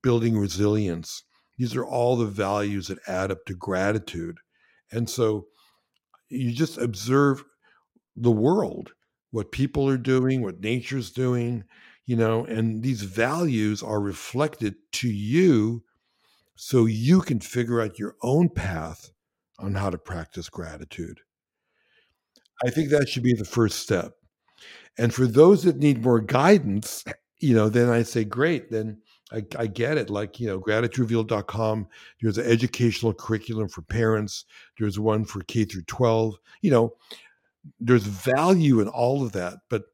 building 0.05 0.39
resilience. 0.39 1.25
These 1.57 1.75
are 1.75 1.85
all 1.85 2.17
the 2.17 2.27
values 2.27 2.89
that 2.89 2.99
add 3.09 3.31
up 3.31 3.47
to 3.47 3.55
gratitude. 3.55 4.39
And 4.93 5.09
so 5.09 5.47
you 6.29 6.53
just 6.53 6.77
observe 6.77 7.43
the 8.15 8.31
world, 8.31 8.93
what 9.31 9.51
people 9.51 9.89
are 9.89 9.97
doing, 9.97 10.43
what 10.43 10.61
nature's 10.61 11.11
doing, 11.11 11.65
you 12.05 12.17
know, 12.17 12.45
and 12.45 12.83
these 12.83 13.03
values 13.03 13.83
are 13.83 13.99
reflected 13.99 14.75
to 14.93 15.09
you 15.09 15.83
so 16.55 16.85
you 16.85 17.23
can 17.23 17.41
figure 17.41 17.81
out 17.81 17.99
your 17.99 18.15
own 18.23 18.51
path 18.51 19.11
on 19.59 19.75
how 19.75 19.89
to 19.89 19.99
practice 19.99 20.51
gratitude. 20.51 21.21
I 22.65 22.71
think 22.71 22.91
that 22.91 23.09
should 23.09 23.23
be 23.23 23.33
the 23.33 23.45
first 23.45 23.79
step. 23.79 24.13
And 24.99 25.15
for 25.15 25.27
those 25.27 25.63
that 25.63 25.79
need 25.79 26.05
more 26.05 26.21
guidance, 26.21 27.05
you 27.39 27.55
know, 27.55 27.69
then 27.69 27.89
I 27.89 28.03
say, 28.03 28.25
great, 28.25 28.71
then 28.71 28.99
I, 29.35 29.45
I 29.59 29.67
get 29.67 29.99
it. 29.99 30.11
Like, 30.11 30.39
you 30.39 30.47
know, 30.47 30.61
gratituderevealed.com, 30.61 31.89
there's 32.23 32.39
an 32.39 32.47
educational 32.47 33.13
curriculum 33.13 33.69
for 33.69 33.83
parents, 33.83 34.45
there's 34.79 34.99
one 34.99 35.25
for 35.25 35.41
K 35.43 35.65
through 35.65 35.83
12. 35.83 36.37
You 36.63 36.71
know, 36.71 36.95
there's 37.81 38.05
value 38.05 38.81
in 38.81 38.89
all 38.89 39.25
of 39.25 39.33
that. 39.33 39.59
But 39.69 39.85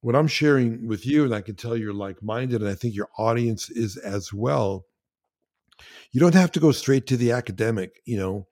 what 0.00 0.16
I'm 0.16 0.26
sharing 0.26 0.86
with 0.86 1.06
you, 1.06 1.24
and 1.24 1.34
I 1.34 1.40
can 1.40 1.54
tell 1.54 1.76
you're 1.76 1.94
like 1.94 2.22
minded, 2.22 2.60
and 2.60 2.70
I 2.70 2.74
think 2.74 2.94
your 2.94 3.08
audience 3.16 3.70
is 3.70 3.96
as 3.96 4.32
well, 4.32 4.86
you 6.12 6.20
don't 6.20 6.34
have 6.34 6.52
to 6.52 6.60
go 6.60 6.72
straight 6.72 7.06
to 7.06 7.16
the 7.16 7.32
academic, 7.32 8.00
you 8.04 8.18
know, 8.18 8.46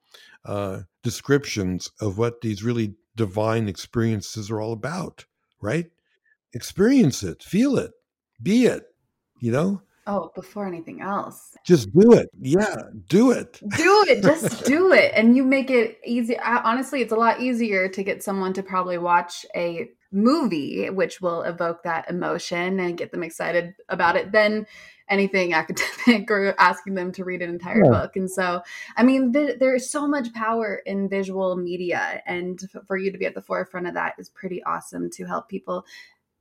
uh, 0.45 0.81
descriptions 1.03 1.91
of 2.01 2.19
what 2.19 2.41
these 2.41 2.63
really 2.63 2.95
divine 3.17 3.69
experiences 3.69 4.51
are 4.51 4.61
all 4.61 4.73
about, 4.73 5.27
right? 5.61 5.87
Experience 6.55 7.23
it, 7.23 7.43
feel 7.43 7.77
it, 7.77 7.93
be 8.43 8.67
it, 8.67 8.85
you 9.41 9.53
know? 9.53 9.83
Oh, 10.07 10.33
before 10.35 10.67
anything 10.67 11.01
else. 11.01 11.57
Just 11.65 11.93
do 11.93 12.13
it. 12.13 12.29
Yeah, 12.41 12.77
do 13.09 13.31
it. 13.31 13.61
Do 13.77 14.05
it. 14.09 14.23
Just 14.23 14.65
do 14.65 14.93
it. 14.93 15.13
And 15.15 15.37
you 15.37 15.45
make 15.45 15.71
it 15.71 15.99
easy. 16.05 16.37
Honestly, 16.39 17.03
it's 17.03 17.13
a 17.13 17.17
lot 17.17 17.41
easier 17.41 17.89
to 17.89 18.03
get 18.03 18.23
someone 18.23 18.53
to 18.55 18.65
probably 18.65 18.99
watch 18.99 19.47
a 19.55 19.89
movie, 20.11 20.91
which 20.91 21.21
will 21.21 21.43
evoke 21.43 21.85
that 21.85 22.11
emotion 22.11 22.81
and 22.81 22.99
get 22.99 23.13
them 23.13 23.23
excited 23.23 23.75
about 23.89 24.17
it, 24.17 24.33
than 24.33 24.67
anything 25.09 25.53
academic 25.55 26.29
or 26.31 26.55
asking 26.59 26.95
them 26.95 27.13
to 27.13 27.25
read 27.25 27.43
an 27.43 27.51
entire 27.51 27.85
yeah. 27.85 27.91
book. 27.91 28.17
And 28.17 28.31
so, 28.31 28.63
I 28.97 29.05
mean, 29.05 29.33
th- 29.33 29.59
there 29.61 29.75
is 29.75 29.89
so 29.89 30.09
much 30.09 30.33
power 30.33 30.83
in 30.85 31.09
visual 31.09 31.57
media. 31.57 32.23
And 32.27 32.61
for 32.87 32.97
you 32.97 33.13
to 33.13 33.19
be 33.19 33.27
at 33.27 33.35
the 33.35 33.43
forefront 33.43 33.87
of 33.87 33.95
that 33.95 34.15
is 34.19 34.29
pretty 34.29 34.63
awesome 34.65 35.11
to 35.11 35.25
help 35.27 35.49
people 35.49 35.85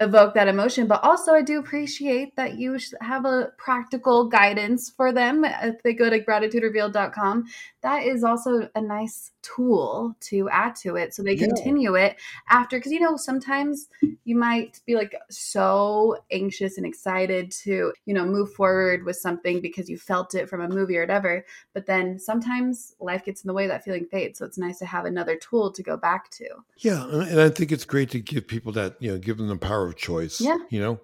evoke 0.02 0.34
that 0.34 0.48
emotion 0.48 0.88
but 0.88 1.04
also 1.04 1.32
i 1.34 1.42
do 1.42 1.60
appreciate 1.60 2.36
that 2.36 2.58
you 2.58 2.78
have 3.02 3.26
a 3.26 3.50
practical 3.58 4.28
guidance 4.28 4.90
for 4.90 5.12
them. 5.14 5.46
If 5.46 5.82
they 5.84 5.94
go 5.94 6.10
to 6.10 6.20
gratituderevealed.com 6.20 7.46
that 7.84 8.04
is 8.04 8.24
also 8.24 8.70
a 8.76 8.82
nice 8.82 9.32
tool 9.42 10.16
to 10.20 10.50
add 10.50 10.76
to 10.76 10.96
it 10.96 11.14
so 11.14 11.24
they 11.24 11.34
yeah. 11.34 11.48
continue 11.48 11.96
it 11.96 12.16
after 12.50 12.78
because 12.78 12.92
you 12.92 13.00
know 13.00 13.16
sometimes 13.16 13.88
you 14.24 14.36
might 14.36 14.80
be 14.86 14.96
like 14.96 15.16
so 15.30 16.18
anxious 16.32 16.78
and 16.78 16.86
excited 16.86 17.52
to 17.52 17.92
you 18.06 18.14
know 18.14 18.26
move 18.26 18.52
forward 18.54 19.04
with 19.06 19.16
something 19.16 19.62
because 19.62 19.90
you 19.90 19.98
felt 19.98 20.36
it 20.36 20.50
from 20.50 20.62
a 20.62 20.68
movie 20.70 20.98
or 20.98 21.02
whatever 21.02 21.46
but 21.74 21.86
then 21.86 22.20
sometimes 22.20 22.96
life 23.00 23.26
gets 23.26 23.44
in 23.44 23.48
the 23.48 23.54
way 23.54 23.68
that 23.68 23.84
feeling 23.84 24.06
fades 24.06 24.40
so 24.40 24.46
it's 24.46 24.58
nice 24.58 24.80
to 24.80 24.86
have 24.86 25.06
another 25.06 25.36
tool 25.36 25.72
to 25.72 25.84
go 25.84 25.98
back 25.98 26.30
to. 26.32 26.46
Yeah 26.78 27.04
and 27.10 27.40
i 27.40 27.50
think 27.50 27.72
it's 27.72 27.86
great 27.86 28.10
to 28.12 28.20
give 28.20 28.48
people 28.48 28.72
that 28.74 28.96
you 29.00 29.12
know 29.12 29.18
give 29.18 29.38
them 29.38 29.48
the 29.48 29.58
power 29.58 29.88
of 29.88 29.96
choice 29.96 30.40
yeah. 30.40 30.58
you 30.70 30.80
know? 30.80 31.00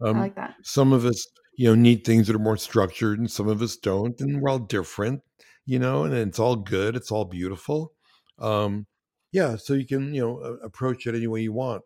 Um, 0.00 0.16
i 0.16 0.20
like 0.20 0.34
that. 0.36 0.54
some 0.62 0.92
of 0.92 1.04
us 1.04 1.26
you 1.56 1.68
know 1.68 1.74
need 1.74 2.04
things 2.04 2.26
that 2.26 2.36
are 2.36 2.40
more 2.40 2.56
structured 2.56 3.18
and 3.18 3.30
some 3.30 3.48
of 3.48 3.62
us 3.62 3.76
don't 3.76 4.20
and 4.20 4.40
we're 4.40 4.50
all 4.50 4.58
different 4.58 5.22
you 5.66 5.78
know, 5.78 6.04
and 6.04 6.14
it's 6.14 6.38
all 6.38 6.56
good, 6.56 6.96
it's 6.96 7.10
all 7.10 7.24
beautiful. 7.24 7.92
Um, 8.38 8.86
yeah, 9.32 9.56
so 9.56 9.74
you 9.74 9.86
can, 9.86 10.14
you 10.14 10.20
know, 10.22 10.38
approach 10.62 11.06
it 11.06 11.14
any 11.14 11.26
way 11.26 11.42
you 11.42 11.52
want. 11.52 11.82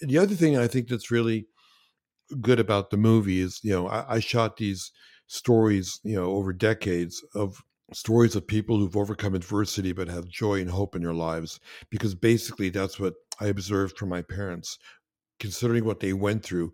The 0.00 0.18
other 0.18 0.34
thing 0.34 0.56
I 0.56 0.66
think 0.66 0.88
that's 0.88 1.10
really 1.10 1.46
good 2.40 2.60
about 2.60 2.90
the 2.90 2.96
movie 2.96 3.40
is, 3.40 3.60
you 3.62 3.72
know, 3.72 3.88
I, 3.88 4.16
I 4.16 4.20
shot 4.20 4.56
these 4.56 4.92
stories, 5.26 6.00
you 6.04 6.16
know, 6.16 6.26
over 6.26 6.52
decades 6.52 7.24
of 7.34 7.62
stories 7.92 8.36
of 8.36 8.46
people 8.46 8.78
who've 8.78 8.96
overcome 8.96 9.34
adversity 9.34 9.92
but 9.92 10.08
have 10.08 10.28
joy 10.28 10.60
and 10.60 10.70
hope 10.70 10.94
in 10.94 11.02
their 11.02 11.14
lives 11.14 11.58
because 11.90 12.14
basically 12.14 12.68
that's 12.68 13.00
what 13.00 13.14
I 13.40 13.46
observed 13.46 13.96
from 13.96 14.10
my 14.10 14.20
parents 14.20 14.78
considering 15.40 15.84
what 15.84 16.00
they 16.00 16.12
went 16.12 16.44
through 16.44 16.72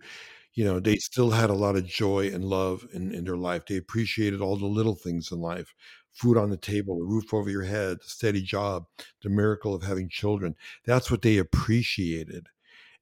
you 0.54 0.64
know 0.64 0.80
they 0.80 0.96
still 0.96 1.30
had 1.30 1.50
a 1.50 1.54
lot 1.54 1.76
of 1.76 1.86
joy 1.86 2.28
and 2.28 2.44
love 2.44 2.86
in, 2.92 3.12
in 3.12 3.24
their 3.24 3.36
life 3.36 3.66
they 3.66 3.76
appreciated 3.76 4.40
all 4.40 4.56
the 4.56 4.66
little 4.66 4.94
things 4.96 5.30
in 5.30 5.40
life 5.40 5.74
food 6.14 6.38
on 6.38 6.50
the 6.50 6.56
table, 6.56 7.00
a 7.00 7.04
roof 7.04 7.34
over 7.34 7.50
your 7.50 7.64
head, 7.64 7.98
a 8.00 8.08
steady 8.08 8.42
job, 8.42 8.86
the 9.22 9.28
miracle 9.28 9.74
of 9.74 9.82
having 9.82 10.08
children. 10.08 10.54
That's 10.86 11.10
what 11.10 11.22
they 11.22 11.38
appreciated. 11.38 12.46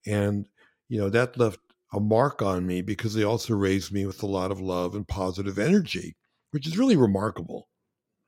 And, 0.06 0.48
you 0.88 0.98
know, 0.98 1.10
that 1.10 1.38
left 1.38 1.60
a 1.92 2.00
mark 2.00 2.42
on 2.42 2.66
me 2.66 2.82
because 2.82 3.14
they 3.14 3.24
also 3.24 3.54
raised 3.54 3.92
me 3.92 4.06
with 4.06 4.22
a 4.22 4.26
lot 4.26 4.50
of 4.50 4.60
love 4.60 4.94
and 4.94 5.06
positive 5.06 5.58
energy, 5.58 6.16
which 6.50 6.66
is 6.66 6.78
really 6.78 6.96
remarkable, 6.96 7.68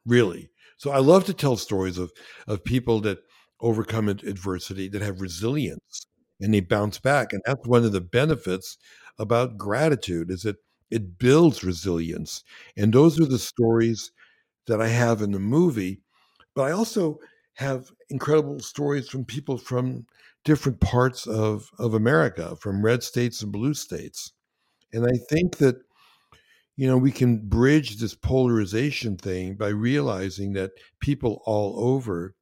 really. 0.06 0.50
So 0.76 0.90
I 0.90 0.98
love 0.98 1.24
to 1.26 1.34
tell 1.34 1.56
stories 1.56 1.98
of, 1.98 2.12
of 2.46 2.64
people 2.64 3.00
that 3.02 3.18
overcome 3.60 4.08
adversity, 4.08 4.88
that 4.88 5.02
have 5.02 5.20
resilience, 5.20 6.06
and 6.40 6.52
they 6.52 6.60
bounce 6.60 6.98
back. 6.98 7.32
And 7.32 7.42
that's 7.46 7.66
one 7.66 7.84
of 7.84 7.92
the 7.92 8.00
benefits 8.00 8.76
about 9.18 9.56
gratitude 9.56 10.30
is 10.30 10.42
that 10.42 10.56
it 10.90 11.18
builds 11.18 11.64
resilience. 11.64 12.42
And 12.76 12.92
those 12.92 13.20
are 13.20 13.26
the 13.26 13.38
stories 13.38 14.10
that 14.66 14.80
I 14.80 14.88
have 14.88 15.22
in 15.22 15.32
the 15.32 15.38
movie, 15.38 16.00
but 16.54 16.62
I 16.62 16.72
also 16.72 17.18
have 17.54 17.90
incredible 18.10 18.60
stories 18.60 19.08
from 19.08 19.24
people 19.24 19.58
from 19.58 20.06
different 20.44 20.80
parts 20.80 21.26
of, 21.26 21.70
of 21.78 21.94
America, 21.94 22.56
from 22.60 22.84
red 22.84 23.02
states 23.02 23.42
and 23.42 23.52
blue 23.52 23.74
states. 23.74 24.32
And 24.92 25.06
I 25.06 25.18
think 25.30 25.56
that, 25.58 25.76
you 26.76 26.86
know, 26.86 26.98
we 26.98 27.12
can 27.12 27.48
bridge 27.48 27.96
this 27.96 28.14
polarization 28.14 29.16
thing 29.16 29.56
by 29.56 29.68
realizing 29.68 30.52
that 30.52 30.72
people 31.00 31.42
all 31.46 31.74
over 31.78 32.34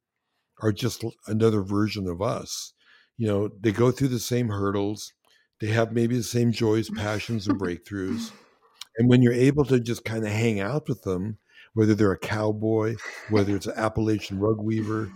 are 0.61 0.73
just 0.73 1.05
another 1.27 1.63
version 1.63 2.09
of 2.09 2.23
us. 2.23 2.73
You 3.17 3.29
know, 3.29 3.51
they 3.61 3.73
go 3.73 3.91
through 3.91 4.09
the 4.09 4.19
same 4.19 4.49
hurdles, 4.49 5.13
they 5.61 5.69
have 5.69 5.93
maybe 5.93 6.17
the 6.17 6.23
same 6.23 6.53
joys, 6.53 6.91
passions, 6.91 7.47
and 7.47 7.61
breakthroughs. 7.61 8.31
And 8.99 9.09
when 9.09 9.23
you're 9.23 9.33
able 9.33 9.65
to 9.65 9.81
just 9.81 10.05
kind 10.05 10.23
of 10.23 10.31
hang 10.31 10.61
out 10.61 10.87
with 10.87 11.01
them 11.01 11.39
whether 11.75 11.95
they're 11.95 12.13
a 12.13 12.19
cowboy, 12.19 12.97
whether 13.31 13.57
it's 13.57 13.67
an 13.67 13.75
Appalachian 13.77 14.39
rug 14.39 14.61
weaver, 14.61 15.11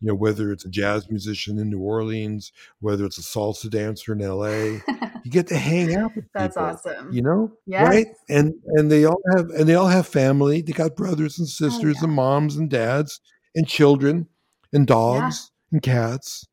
you 0.00 0.08
know, 0.08 0.14
whether 0.14 0.52
it's 0.52 0.64
a 0.64 0.68
jazz 0.68 1.08
musician 1.08 1.58
in 1.58 1.70
New 1.70 1.80
Orleans, 1.80 2.52
whether 2.80 3.04
it's 3.04 3.18
a 3.18 3.22
salsa 3.22 3.70
dancer 3.70 4.12
in 4.12 4.18
LA. 4.18 4.80
You 5.24 5.30
get 5.30 5.46
to 5.48 5.56
hang 5.56 5.94
out 5.96 6.14
with 6.16 6.24
That's 6.34 6.56
people, 6.56 6.68
awesome. 6.68 7.12
You 7.12 7.22
know? 7.22 7.52
Yes. 7.66 7.88
Right? 7.88 8.06
And 8.28 8.54
and 8.74 8.90
they 8.90 9.04
all 9.04 9.20
have 9.34 9.50
and 9.50 9.68
they 9.68 9.74
all 9.74 9.88
have 9.88 10.06
family. 10.06 10.62
They 10.62 10.72
got 10.72 10.96
brothers 10.96 11.38
and 11.38 11.46
oh, 11.46 11.68
sisters 11.68 11.96
oh, 11.98 12.00
yeah. 12.00 12.04
and 12.04 12.12
moms 12.12 12.56
and 12.56 12.68
dads 12.68 13.20
and 13.54 13.66
children 13.66 14.28
and 14.72 14.86
dogs 14.86 15.50
yeah. 15.70 15.76
and 15.76 15.82
cats 15.82 16.46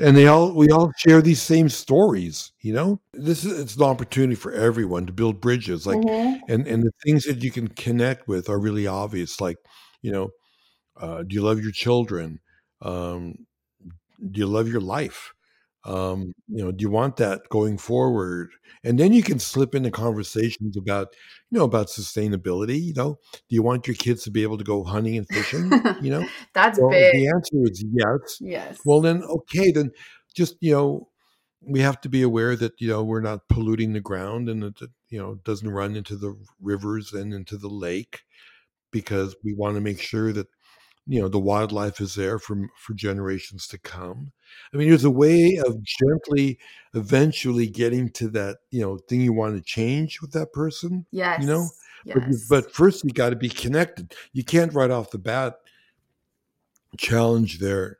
and 0.00 0.16
they 0.16 0.26
all 0.26 0.52
we 0.52 0.68
all 0.70 0.92
share 0.96 1.20
these 1.22 1.42
same 1.42 1.68
stories 1.68 2.52
you 2.60 2.72
know? 2.72 3.00
This 3.12 3.44
is 3.44 3.58
it's 3.58 3.76
an 3.76 3.82
opportunity 3.82 4.34
for 4.34 4.52
everyone 4.52 5.06
to 5.06 5.12
build 5.12 5.40
bridges 5.40 5.86
like 5.86 5.98
mm-hmm. 5.98 6.40
and 6.52 6.66
and 6.66 6.82
the 6.82 6.92
things 7.04 7.24
that 7.24 7.42
you 7.42 7.50
can 7.50 7.68
connect 7.68 8.28
with 8.28 8.48
are 8.48 8.58
really 8.58 8.86
obvious 8.86 9.40
like 9.40 9.56
you 10.02 10.12
know 10.12 10.30
uh, 11.00 11.22
do 11.22 11.34
you 11.34 11.42
love 11.42 11.60
your 11.60 11.72
children? 11.72 12.40
Um, 12.82 13.46
do 14.30 14.40
you 14.40 14.46
love 14.46 14.68
your 14.68 14.80
life? 14.80 15.32
Um, 15.84 16.32
you 16.48 16.64
know 16.64 16.72
do 16.72 16.82
you 16.82 16.90
want 16.90 17.16
that 17.16 17.48
going 17.50 17.78
forward? 17.78 18.50
And 18.84 18.98
then 18.98 19.12
you 19.12 19.22
can 19.22 19.38
slip 19.38 19.74
into 19.74 19.90
conversations 19.90 20.76
about 20.76 21.14
you 21.50 21.58
know 21.58 21.64
about 21.64 21.86
sustainability 21.86 22.80
you 22.80 22.94
know 22.94 23.18
do 23.32 23.54
you 23.54 23.62
want 23.62 23.86
your 23.86 23.96
kids 23.96 24.22
to 24.22 24.30
be 24.30 24.42
able 24.42 24.58
to 24.58 24.64
go 24.64 24.84
hunting 24.84 25.16
and 25.16 25.26
fishing 25.28 25.70
you 26.02 26.10
know? 26.10 26.26
That's 26.54 26.78
well, 26.78 26.90
big. 26.90 27.14
the 27.14 27.28
answer 27.28 27.56
is 27.64 27.84
yes. 27.92 28.38
Yes. 28.40 28.78
Well 28.84 29.00
then 29.00 29.22
okay 29.22 29.70
then 29.70 29.90
just 30.34 30.56
you 30.60 30.72
know 30.72 31.08
we 31.60 31.80
have 31.80 32.00
to 32.02 32.08
be 32.08 32.22
aware 32.22 32.56
that 32.56 32.80
you 32.80 32.88
know 32.88 33.02
we're 33.02 33.20
not 33.20 33.48
polluting 33.48 33.92
the 33.92 34.00
ground 34.00 34.48
and 34.48 34.62
that 34.62 34.80
you 35.08 35.18
know 35.18 35.36
doesn't 35.44 35.70
run 35.70 35.96
into 35.96 36.16
the 36.16 36.36
rivers 36.60 37.12
and 37.12 37.34
into 37.34 37.56
the 37.56 37.68
lake 37.68 38.20
because 38.90 39.36
we 39.44 39.54
want 39.54 39.74
to 39.74 39.80
make 39.80 40.00
sure 40.00 40.32
that 40.32 40.46
you 41.08 41.20
know 41.20 41.28
the 41.28 41.38
wildlife 41.38 42.00
is 42.00 42.14
there 42.14 42.38
for 42.38 42.68
for 42.76 42.94
generations 42.94 43.66
to 43.68 43.78
come. 43.78 44.30
I 44.72 44.76
mean 44.76 44.88
there's 44.88 45.04
a 45.04 45.10
way 45.10 45.58
of 45.64 45.82
gently 45.82 46.58
eventually 46.94 47.66
getting 47.66 48.10
to 48.10 48.28
that 48.28 48.58
you 48.70 48.82
know 48.82 48.98
thing 48.98 49.22
you 49.22 49.32
want 49.32 49.56
to 49.56 49.62
change 49.62 50.20
with 50.20 50.32
that 50.32 50.52
person 50.52 51.06
yes 51.10 51.40
you 51.40 51.46
know? 51.46 51.68
Yes. 52.04 52.46
but, 52.48 52.64
but 52.64 52.72
first 52.72 53.02
you 53.04 53.10
got 53.10 53.30
to 53.30 53.36
be 53.36 53.48
connected. 53.48 54.14
You 54.32 54.44
can't 54.44 54.72
right 54.72 54.90
off 54.90 55.10
the 55.10 55.18
bat 55.18 55.56
challenge 56.96 57.58
their 57.58 57.98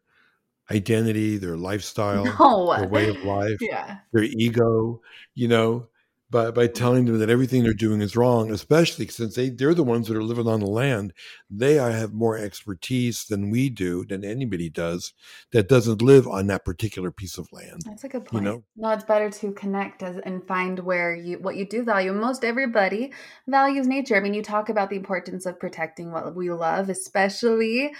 identity 0.71 1.39
their 1.39 1.57
lifestyle 1.57 2.25
no. 2.25 2.77
their 2.77 2.89
way 2.89 3.09
of 3.09 3.17
life 3.25 3.59
yeah. 3.61 3.99
their 4.13 4.25
ego 4.25 5.01
you 5.35 5.49
know 5.49 5.89
by 6.31 6.51
by 6.51 6.67
telling 6.67 7.07
them 7.07 7.19
that 7.19 7.31
everything 7.31 7.63
they're 7.63 7.73
doing 7.73 8.01
is 8.01 8.17
wrong, 8.17 8.51
especially 8.51 9.07
since 9.09 9.35
they 9.35 9.49
they're 9.49 9.75
the 9.75 9.83
ones 9.85 10.09
that 10.09 10.17
are 10.17 10.23
living 10.23 10.47
on 10.47 10.61
the 10.61 10.67
land. 10.67 11.13
They 11.51 11.79
are, 11.79 11.91
have 11.91 12.13
more 12.13 12.37
expertise 12.37 13.25
than 13.25 13.51
we 13.51 13.71
do, 13.71 14.05
than 14.05 14.25
anybody 14.25 14.69
does 14.69 15.13
that 15.53 15.69
doesn't 15.69 16.03
live 16.03 16.27
on 16.29 16.47
that 16.49 16.65
particular 16.65 17.11
piece 17.11 17.39
of 17.39 17.53
land. 17.53 17.83
That's 17.87 18.05
a 18.05 18.09
good 18.09 18.23
You 18.25 18.31
point. 18.31 18.45
know? 18.45 18.65
No, 18.77 18.91
it's 18.91 19.05
better 19.05 19.31
to 19.31 19.53
connect 19.53 20.03
as, 20.03 20.19
and 20.19 20.47
find 20.47 20.79
where 20.81 21.15
you 21.15 21.39
what 21.39 21.57
you 21.57 21.67
do 21.67 21.83
value. 21.83 22.13
Most 22.13 22.45
everybody 22.45 23.13
values 23.47 23.87
nature. 23.87 24.17
I 24.17 24.21
mean, 24.21 24.35
you 24.35 24.43
talk 24.43 24.69
about 24.69 24.91
the 24.91 24.97
importance 24.97 25.47
of 25.47 25.59
protecting 25.59 26.13
what 26.13 26.35
we 26.35 26.51
love, 26.51 26.89
especially 26.89 27.93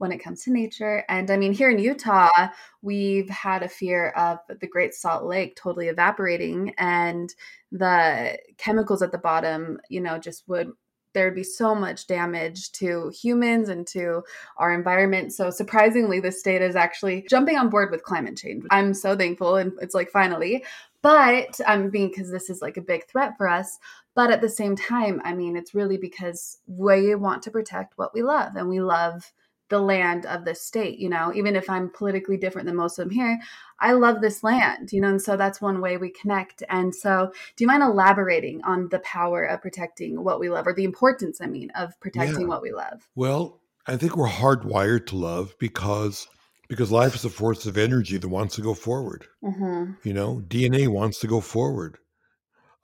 when 0.00 0.12
it 0.12 0.18
comes 0.18 0.42
to 0.42 0.50
nature. 0.50 1.04
And 1.10 1.30
I 1.30 1.36
mean, 1.36 1.52
here 1.52 1.70
in 1.70 1.78
Utah, 1.78 2.48
we've 2.80 3.28
had 3.28 3.62
a 3.62 3.68
fear 3.68 4.08
of 4.10 4.38
the 4.48 4.66
Great 4.66 4.94
Salt 4.94 5.24
Lake 5.24 5.54
totally 5.56 5.88
evaporating 5.88 6.72
and 6.78 7.34
the 7.70 8.38
chemicals 8.56 9.02
at 9.02 9.12
the 9.12 9.18
bottom, 9.18 9.78
you 9.90 10.00
know, 10.00 10.18
just 10.18 10.48
would 10.48 10.72
there'd 11.12 11.34
be 11.34 11.42
so 11.42 11.74
much 11.74 12.06
damage 12.06 12.72
to 12.72 13.10
humans 13.10 13.68
and 13.68 13.86
to 13.88 14.22
our 14.56 14.72
environment. 14.72 15.32
So 15.32 15.50
surprisingly, 15.50 16.20
the 16.20 16.32
state 16.32 16.62
is 16.62 16.76
actually 16.76 17.26
jumping 17.28 17.58
on 17.58 17.68
board 17.68 17.90
with 17.90 18.04
climate 18.04 18.38
change. 18.38 18.64
I'm 18.70 18.94
so 18.94 19.16
thankful, 19.16 19.56
and 19.56 19.72
it's 19.82 19.94
like 19.94 20.10
finally. 20.10 20.64
But 21.02 21.60
I'm 21.66 21.84
um, 21.84 21.90
being 21.90 22.08
because 22.08 22.30
this 22.30 22.48
is 22.48 22.62
like 22.62 22.76
a 22.76 22.82
big 22.82 23.06
threat 23.06 23.32
for 23.36 23.48
us. 23.48 23.78
But 24.14 24.30
at 24.30 24.40
the 24.40 24.48
same 24.48 24.76
time, 24.76 25.20
I 25.24 25.34
mean, 25.34 25.56
it's 25.56 25.74
really 25.74 25.96
because 25.96 26.58
we 26.66 27.14
want 27.14 27.42
to 27.42 27.50
protect 27.50 27.98
what 27.98 28.14
we 28.14 28.22
love, 28.22 28.56
and 28.56 28.68
we 28.68 28.80
love 28.80 29.30
the 29.70 29.80
land 29.80 30.26
of 30.26 30.44
this 30.44 30.60
state. 30.60 30.98
You 30.98 31.08
know, 31.08 31.32
even 31.34 31.56
if 31.56 31.70
I'm 31.70 31.90
politically 31.90 32.36
different 32.36 32.66
than 32.66 32.76
most 32.76 32.98
of 32.98 33.06
them 33.06 33.14
here, 33.14 33.40
I 33.80 33.92
love 33.92 34.20
this 34.20 34.44
land. 34.44 34.92
You 34.92 35.00
know, 35.00 35.08
and 35.08 35.22
so 35.22 35.36
that's 35.36 35.60
one 35.60 35.80
way 35.80 35.96
we 35.96 36.10
connect. 36.10 36.62
And 36.68 36.94
so, 36.94 37.32
do 37.56 37.64
you 37.64 37.68
mind 37.68 37.82
elaborating 37.82 38.60
on 38.64 38.88
the 38.90 38.98
power 39.00 39.44
of 39.44 39.62
protecting 39.62 40.22
what 40.22 40.38
we 40.40 40.50
love, 40.50 40.66
or 40.66 40.74
the 40.74 40.84
importance, 40.84 41.40
I 41.40 41.46
mean, 41.46 41.70
of 41.70 41.98
protecting 42.00 42.42
Yeah. 42.42 42.48
what 42.48 42.62
we 42.62 42.72
love? 42.72 43.08
Well, 43.14 43.60
I 43.86 43.96
think 43.96 44.16
we're 44.16 44.28
hardwired 44.28 45.06
to 45.06 45.16
love 45.16 45.54
because 45.58 46.28
because 46.68 46.92
life 46.92 47.16
is 47.16 47.24
a 47.24 47.30
force 47.30 47.66
of 47.66 47.76
energy 47.76 48.16
that 48.16 48.28
wants 48.28 48.54
to 48.54 48.62
go 48.62 48.74
forward. 48.74 49.26
Mm-hmm. 49.42 49.92
You 50.04 50.14
know, 50.14 50.40
DNA 50.46 50.86
wants 50.86 51.18
to 51.20 51.26
go 51.26 51.40
forward. 51.40 51.98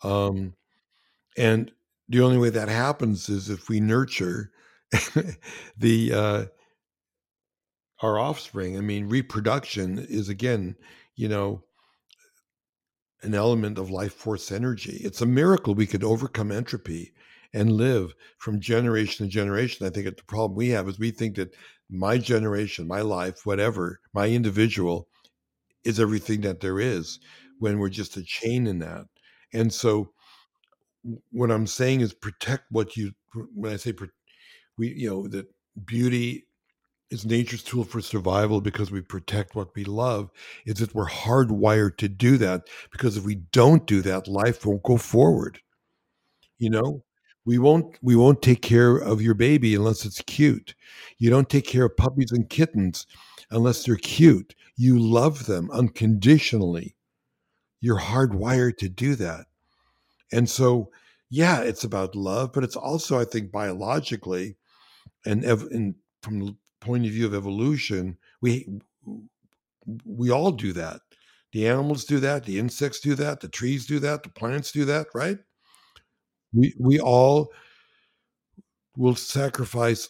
Um, 0.02 0.54
and 1.36 1.70
the 2.08 2.20
only 2.20 2.36
way 2.36 2.50
that 2.50 2.68
happens 2.68 3.28
is 3.28 3.48
if 3.48 3.68
we 3.68 3.78
nurture 3.78 4.50
the 5.78 6.12
uh, 6.12 6.44
our 8.02 8.18
offspring. 8.18 8.76
I 8.76 8.80
mean, 8.80 9.08
reproduction 9.08 9.98
is 10.08 10.28
again, 10.28 10.76
you 11.14 11.28
know, 11.28 11.62
an 13.22 13.34
element 13.34 13.78
of 13.78 13.90
life 13.90 14.12
force 14.12 14.52
energy. 14.52 15.00
It's 15.02 15.22
a 15.22 15.26
miracle 15.26 15.74
we 15.74 15.86
could 15.86 16.04
overcome 16.04 16.52
entropy 16.52 17.12
and 17.54 17.72
live 17.72 18.14
from 18.38 18.60
generation 18.60 19.26
to 19.26 19.32
generation. 19.32 19.86
I 19.86 19.90
think 19.90 20.06
the 20.06 20.24
problem 20.24 20.56
we 20.56 20.68
have 20.70 20.88
is 20.88 20.98
we 20.98 21.10
think 21.10 21.36
that 21.36 21.54
my 21.88 22.18
generation, 22.18 22.86
my 22.86 23.00
life, 23.00 23.46
whatever, 23.46 24.00
my 24.12 24.28
individual 24.28 25.08
is 25.84 25.98
everything 26.00 26.42
that 26.42 26.60
there 26.60 26.80
is 26.80 27.20
when 27.58 27.78
we're 27.78 27.88
just 27.88 28.16
a 28.16 28.22
chain 28.22 28.66
in 28.66 28.80
that. 28.80 29.06
And 29.52 29.72
so 29.72 30.10
what 31.30 31.50
I'm 31.50 31.66
saying 31.66 32.00
is 32.00 32.12
protect 32.12 32.64
what 32.70 32.96
you 32.96 33.12
when 33.54 33.72
I 33.72 33.76
say 33.76 33.94
we 34.76 34.88
you 34.88 35.08
know 35.08 35.28
that 35.28 35.46
beauty 35.84 36.46
is 37.10 37.24
nature's 37.24 37.62
tool 37.62 37.84
for 37.84 38.00
survival 38.00 38.60
because 38.60 38.90
we 38.90 39.00
protect 39.00 39.54
what 39.54 39.74
we 39.74 39.84
love 39.84 40.30
is 40.64 40.76
that 40.76 40.94
we're 40.94 41.06
hardwired 41.06 41.96
to 41.98 42.08
do 42.08 42.36
that 42.36 42.68
because 42.90 43.16
if 43.16 43.24
we 43.24 43.36
don't 43.36 43.86
do 43.86 44.02
that 44.02 44.28
life 44.28 44.66
won't 44.66 44.82
go 44.82 44.96
forward. 44.96 45.60
You 46.58 46.70
know? 46.70 47.04
We 47.44 47.58
won't 47.58 47.96
we 48.02 48.16
won't 48.16 48.42
take 48.42 48.60
care 48.60 48.96
of 48.96 49.22
your 49.22 49.34
baby 49.34 49.76
unless 49.76 50.04
it's 50.04 50.20
cute. 50.22 50.74
You 51.18 51.30
don't 51.30 51.48
take 51.48 51.64
care 51.64 51.84
of 51.84 51.96
puppies 51.96 52.32
and 52.32 52.50
kittens 52.50 53.06
unless 53.52 53.84
they're 53.84 53.94
cute. 53.94 54.56
You 54.76 54.98
love 54.98 55.46
them 55.46 55.70
unconditionally. 55.70 56.96
You're 57.80 58.00
hardwired 58.00 58.78
to 58.78 58.88
do 58.88 59.14
that. 59.14 59.46
And 60.32 60.50
so 60.50 60.90
yeah 61.30 61.60
it's 61.60 61.84
about 61.84 62.14
love 62.14 62.52
but 62.52 62.62
it's 62.62 62.76
also 62.76 63.18
i 63.18 63.24
think 63.24 63.50
biologically 63.50 64.56
and, 65.24 65.44
and 65.44 65.94
from 66.22 66.56
point 66.86 67.06
of 67.06 67.12
view 67.12 67.26
of 67.26 67.34
evolution 67.34 68.16
we 68.40 68.68
we 70.04 70.30
all 70.30 70.52
do 70.52 70.72
that. 70.72 71.00
The 71.52 71.68
animals 71.68 72.04
do 72.04 72.20
that 72.20 72.44
the 72.44 72.58
insects 72.58 73.00
do 73.00 73.14
that 73.16 73.40
the 73.40 73.48
trees 73.48 73.86
do 73.86 73.98
that 74.00 74.22
the 74.22 74.28
plants 74.30 74.72
do 74.72 74.84
that 74.86 75.06
right? 75.14 75.38
We 76.52 76.74
we 76.78 77.00
all 77.00 77.52
will 78.96 79.14
sacrifice 79.14 80.08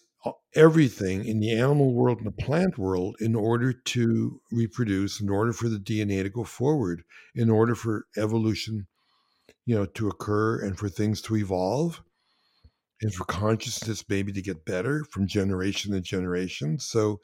everything 0.55 1.25
in 1.25 1.41
the 1.41 1.53
animal 1.53 1.93
world 1.93 2.19
and 2.19 2.27
the 2.27 2.45
plant 2.45 2.79
world 2.79 3.17
in 3.21 3.35
order 3.37 3.73
to 3.73 4.41
reproduce 4.51 5.21
in 5.21 5.29
order 5.29 5.53
for 5.53 5.69
the 5.69 5.79
dna 5.79 6.23
to 6.25 6.29
go 6.29 6.43
forward 6.43 7.05
in 7.37 7.49
order 7.49 7.75
for 7.77 8.07
evolution 8.17 8.87
you 9.67 9.75
know 9.77 9.87
to 9.87 10.09
occur 10.09 10.59
and 10.65 10.79
for 10.79 10.89
things 10.89 11.21
to 11.23 11.37
evolve 11.37 12.03
and 13.03 13.13
for 13.15 13.25
consciousness 13.25 14.05
maybe 14.09 14.33
to 14.33 14.43
get 14.43 14.65
better 14.65 15.05
from 15.11 15.27
generation 15.27 15.93
to 15.93 16.01
generation. 16.01 16.79
So 16.79 17.21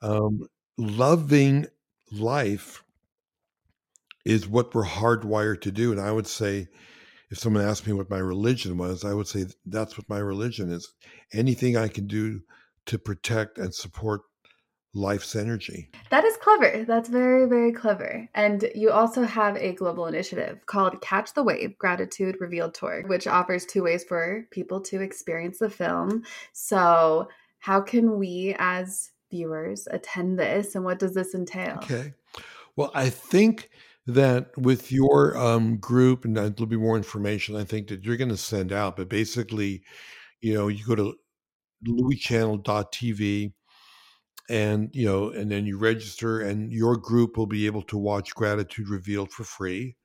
um, 0.00 0.46
loving 0.78 1.66
life 2.10 2.82
is 4.24 4.48
what 4.48 4.74
we're 4.74 4.84
hardwired 4.84 5.60
to 5.60 5.72
do 5.72 5.90
and 5.90 6.00
i 6.00 6.12
would 6.12 6.26
say 6.26 6.68
if 7.30 7.38
someone 7.38 7.64
asked 7.64 7.86
me 7.86 7.92
what 7.92 8.10
my 8.10 8.18
religion 8.18 8.76
was 8.76 9.04
i 9.04 9.14
would 9.14 9.26
say 9.26 9.46
that's 9.66 9.96
what 9.96 10.08
my 10.08 10.18
religion 10.18 10.70
is. 10.70 10.92
Anything 11.32 11.76
i 11.76 11.88
can 11.88 12.06
do 12.06 12.42
to 12.86 12.98
protect 12.98 13.58
and 13.58 13.74
support 13.74 14.22
life's 14.94 15.34
energy 15.34 15.90
That 16.10 16.24
is 16.24 16.36
clever. 16.36 16.84
That's 16.84 17.08
very, 17.08 17.46
very 17.46 17.72
clever. 17.72 18.28
And 18.34 18.70
you 18.74 18.90
also 18.90 19.22
have 19.22 19.56
a 19.56 19.72
global 19.72 20.06
initiative 20.06 20.66
called 20.66 21.00
Catch 21.00 21.32
the 21.32 21.42
Wave 21.42 21.78
Gratitude 21.78 22.36
Revealed 22.40 22.74
Tour, 22.74 23.04
which 23.06 23.26
offers 23.26 23.64
two 23.64 23.82
ways 23.82 24.04
for 24.04 24.46
people 24.50 24.80
to 24.82 25.00
experience 25.00 25.58
the 25.58 25.70
film. 25.70 26.24
So, 26.52 27.28
how 27.60 27.80
can 27.80 28.18
we 28.18 28.54
as 28.58 29.12
viewers 29.30 29.88
attend 29.90 30.38
this 30.38 30.74
and 30.74 30.84
what 30.84 30.98
does 30.98 31.14
this 31.14 31.34
entail? 31.34 31.78
okay 31.82 32.12
well 32.76 32.90
i 32.94 33.08
think 33.08 33.70
that 34.06 34.50
with 34.58 34.92
your 34.92 35.36
um, 35.36 35.78
group 35.78 36.24
and 36.24 36.36
there'll 36.36 36.66
be 36.66 36.76
more 36.76 36.96
information 36.96 37.56
i 37.56 37.64
think 37.64 37.88
that 37.88 38.04
you're 38.04 38.16
going 38.16 38.28
to 38.28 38.36
send 38.36 38.72
out 38.72 38.96
but 38.96 39.08
basically 39.08 39.82
you 40.40 40.52
know 40.52 40.68
you 40.68 40.84
go 40.84 40.94
to 40.94 41.14
louiechannel.tv 41.88 43.52
and 44.48 44.90
you 44.92 45.06
know 45.06 45.30
and 45.30 45.50
then 45.50 45.66
you 45.66 45.78
register 45.78 46.40
and 46.40 46.72
your 46.72 46.96
group 46.96 47.36
will 47.36 47.46
be 47.46 47.66
able 47.66 47.82
to 47.82 47.96
watch 47.96 48.34
gratitude 48.34 48.88
revealed 48.88 49.30
for 49.30 49.44
free 49.44 49.96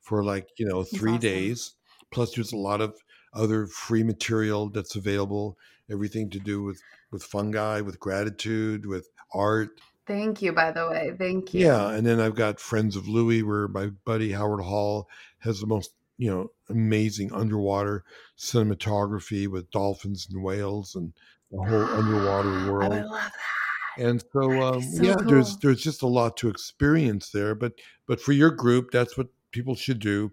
for 0.00 0.22
like 0.22 0.48
you 0.56 0.66
know 0.66 0.82
three 0.82 1.12
awesome. 1.12 1.20
days 1.20 1.74
plus 2.10 2.34
there's 2.34 2.52
a 2.52 2.56
lot 2.56 2.80
of 2.80 2.94
other 3.34 3.66
free 3.66 4.02
material 4.02 4.68
that's 4.68 4.96
available 4.96 5.58
everything 5.90 6.30
to 6.30 6.38
do 6.38 6.62
with 6.62 6.80
with 7.10 7.22
fungi 7.22 7.80
with 7.80 7.98
gratitude 7.98 8.86
with 8.86 9.08
art 9.34 9.80
Thank 10.06 10.42
you, 10.42 10.52
by 10.52 10.72
the 10.72 10.88
way. 10.88 11.12
Thank 11.16 11.54
you. 11.54 11.66
yeah 11.66 11.90
and 11.90 12.06
then 12.06 12.20
i've 12.20 12.34
got 12.34 12.60
friends 12.60 12.96
of 12.96 13.08
louie 13.08 13.42
where 13.42 13.68
my 13.68 13.88
buddy 14.04 14.32
howard 14.32 14.62
hall 14.62 15.08
has 15.38 15.60
the 15.60 15.66
most 15.66 15.92
you 16.16 16.30
know 16.30 16.50
amazing 16.68 17.32
underwater 17.32 18.04
cinematography 18.38 19.48
with 19.48 19.70
dolphins 19.70 20.28
and 20.30 20.42
whales 20.42 20.94
and 20.94 21.12
the 21.50 21.58
whole 21.58 21.84
underwater 21.84 22.48
oh, 22.50 22.64
I 22.64 22.70
world 22.70 22.90
would 22.90 23.04
love 23.04 23.10
that. 23.10 23.59
And 24.00 24.22
so 24.32 24.60
um, 24.62 24.80
So 24.82 25.04
yeah 25.04 25.16
there's 25.28 25.50
cool. 25.50 25.58
there's 25.62 25.82
just 25.82 26.02
a 26.02 26.06
lot 26.06 26.36
to 26.38 26.48
experience 26.48 27.30
there 27.30 27.54
but 27.54 27.72
but 28.06 28.20
for 28.20 28.32
your 28.32 28.50
group 28.50 28.90
that's 28.90 29.16
what 29.18 29.28
people 29.52 29.74
should 29.74 29.98
do 29.98 30.32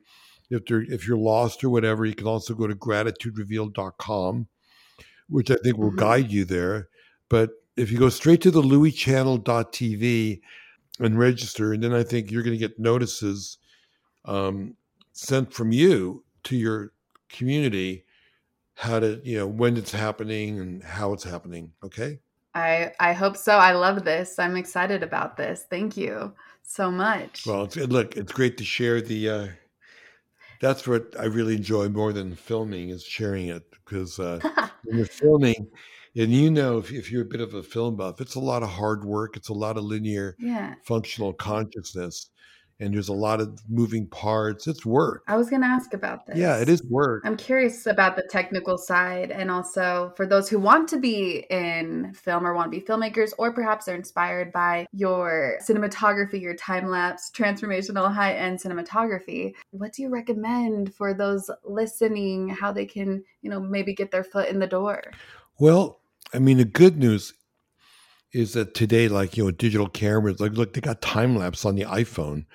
if 0.49 0.65
they're 0.65 0.83
if 0.83 1.05
you're 1.07 1.17
lost 1.17 1.63
or 1.63 1.69
whatever 1.69 2.05
you 2.05 2.15
can 2.15 2.27
also 2.27 2.53
go 2.53 2.67
to 2.67 2.75
gratituderevealed.com 2.75 4.47
which 5.29 5.51
i 5.51 5.55
think 5.63 5.77
will 5.77 5.91
Mhm. 5.91 5.97
guide 5.97 6.31
you 6.31 6.45
there 6.45 6.87
but 7.29 7.49
if 7.75 7.91
you 7.91 7.97
go 7.97 8.09
straight 8.09 8.41
to 8.41 8.51
the 8.51 8.61
louiechannel.tv 8.61 10.41
and 10.99 11.19
register 11.19 11.73
and 11.73 11.83
then 11.83 11.93
i 11.93 12.03
think 12.03 12.31
you're 12.31 12.43
going 12.43 12.57
to 12.57 12.67
get 12.67 12.79
notices 12.79 13.57
um, 14.25 14.75
sent 15.13 15.53
from 15.53 15.71
you 15.71 16.23
to 16.43 16.55
your 16.55 16.91
community 17.29 18.05
how 18.75 18.99
to 18.99 19.19
you 19.23 19.37
know 19.37 19.47
when 19.47 19.75
it's 19.77 19.91
happening 19.91 20.59
and 20.59 20.83
how 20.83 21.11
it's 21.13 21.23
happening 21.23 21.71
okay 21.83 22.19
I 22.57 22.91
I 22.99 23.13
hope 23.13 23.37
so. 23.37 23.57
I 23.57 23.73
love 23.73 24.03
this. 24.03 24.39
I'm 24.39 24.57
excited 24.57 25.03
about 25.03 25.37
this. 25.37 25.65
Thank 25.69 25.95
you 25.95 26.33
so 26.63 26.89
much. 26.89 27.45
Well, 27.45 27.65
it's, 27.65 27.77
look, 27.77 28.17
it's 28.17 28.31
great 28.31 28.57
to 28.57 28.65
share 28.65 28.99
the. 28.99 29.29
Uh, 29.29 29.47
that's 30.59 30.87
what 30.87 31.13
I 31.19 31.25
really 31.25 31.55
enjoy 31.55 31.87
more 31.89 32.11
than 32.11 32.35
filming 32.35 32.89
is 32.89 33.03
sharing 33.03 33.47
it 33.47 33.63
because 33.71 34.19
uh, 34.19 34.39
when 34.85 34.97
you're 34.97 35.05
filming, 35.05 35.67
and 36.15 36.33
you 36.33 36.49
know 36.49 36.79
if, 36.79 36.91
if 36.91 37.11
you're 37.11 37.21
a 37.21 37.25
bit 37.25 37.41
of 37.41 37.53
a 37.53 37.61
film 37.61 37.95
buff, 37.95 38.21
it's 38.21 38.35
a 38.35 38.39
lot 38.39 38.63
of 38.63 38.69
hard 38.69 39.05
work. 39.05 39.37
It's 39.37 39.49
a 39.49 39.53
lot 39.53 39.77
of 39.77 39.83
linear 39.83 40.35
yeah. 40.39 40.73
functional 40.83 41.33
consciousness. 41.33 42.31
And 42.79 42.93
there's 42.93 43.09
a 43.09 43.13
lot 43.13 43.41
of 43.41 43.59
moving 43.69 44.07
parts. 44.07 44.67
It's 44.67 44.85
work. 44.85 45.23
I 45.27 45.35
was 45.35 45.49
going 45.49 45.61
to 45.61 45.67
ask 45.67 45.93
about 45.93 46.25
this. 46.25 46.37
Yeah, 46.37 46.57
it 46.57 46.69
is 46.69 46.83
work. 46.83 47.23
I'm 47.25 47.37
curious 47.37 47.85
about 47.87 48.15
the 48.15 48.23
technical 48.29 48.77
side 48.77 49.31
and 49.31 49.49
also 49.49 50.13
for 50.15 50.25
those 50.25 50.47
who 50.47 50.59
want 50.59 50.87
to 50.89 50.97
be 50.97 51.45
in 51.49 52.13
film 52.13 52.45
or 52.45 52.53
want 52.53 52.71
to 52.71 52.79
be 52.79 52.85
filmmakers 52.85 53.31
or 53.37 53.51
perhaps 53.51 53.85
they're 53.85 53.95
inspired 53.95 54.51
by 54.51 54.85
your 54.91 55.57
cinematography, 55.67 56.39
your 56.39 56.55
time 56.55 56.87
lapse, 56.87 57.31
transformational 57.35 58.13
high 58.13 58.33
end 58.33 58.59
cinematography. 58.59 59.53
What 59.71 59.93
do 59.93 60.03
you 60.03 60.09
recommend 60.09 60.93
for 60.93 61.13
those 61.13 61.49
listening 61.63 62.49
how 62.49 62.71
they 62.71 62.85
can, 62.85 63.23
you 63.41 63.49
know, 63.49 63.59
maybe 63.59 63.93
get 63.93 64.11
their 64.11 64.23
foot 64.23 64.49
in 64.49 64.59
the 64.59 64.67
door? 64.67 65.01
Well, 65.59 65.99
I 66.33 66.39
mean, 66.39 66.57
the 66.57 66.65
good 66.65 66.97
news 66.97 67.33
is 68.33 68.53
that 68.53 68.73
today, 68.73 69.07
like, 69.07 69.37
you 69.37 69.45
know, 69.45 69.51
digital 69.51 69.87
cameras, 69.87 70.39
like, 70.39 70.53
look, 70.53 70.73
they 70.73 70.81
got 70.81 71.01
time 71.01 71.35
lapse 71.35 71.65
on 71.65 71.75
the 71.75 71.83
iPhone. 71.83 72.45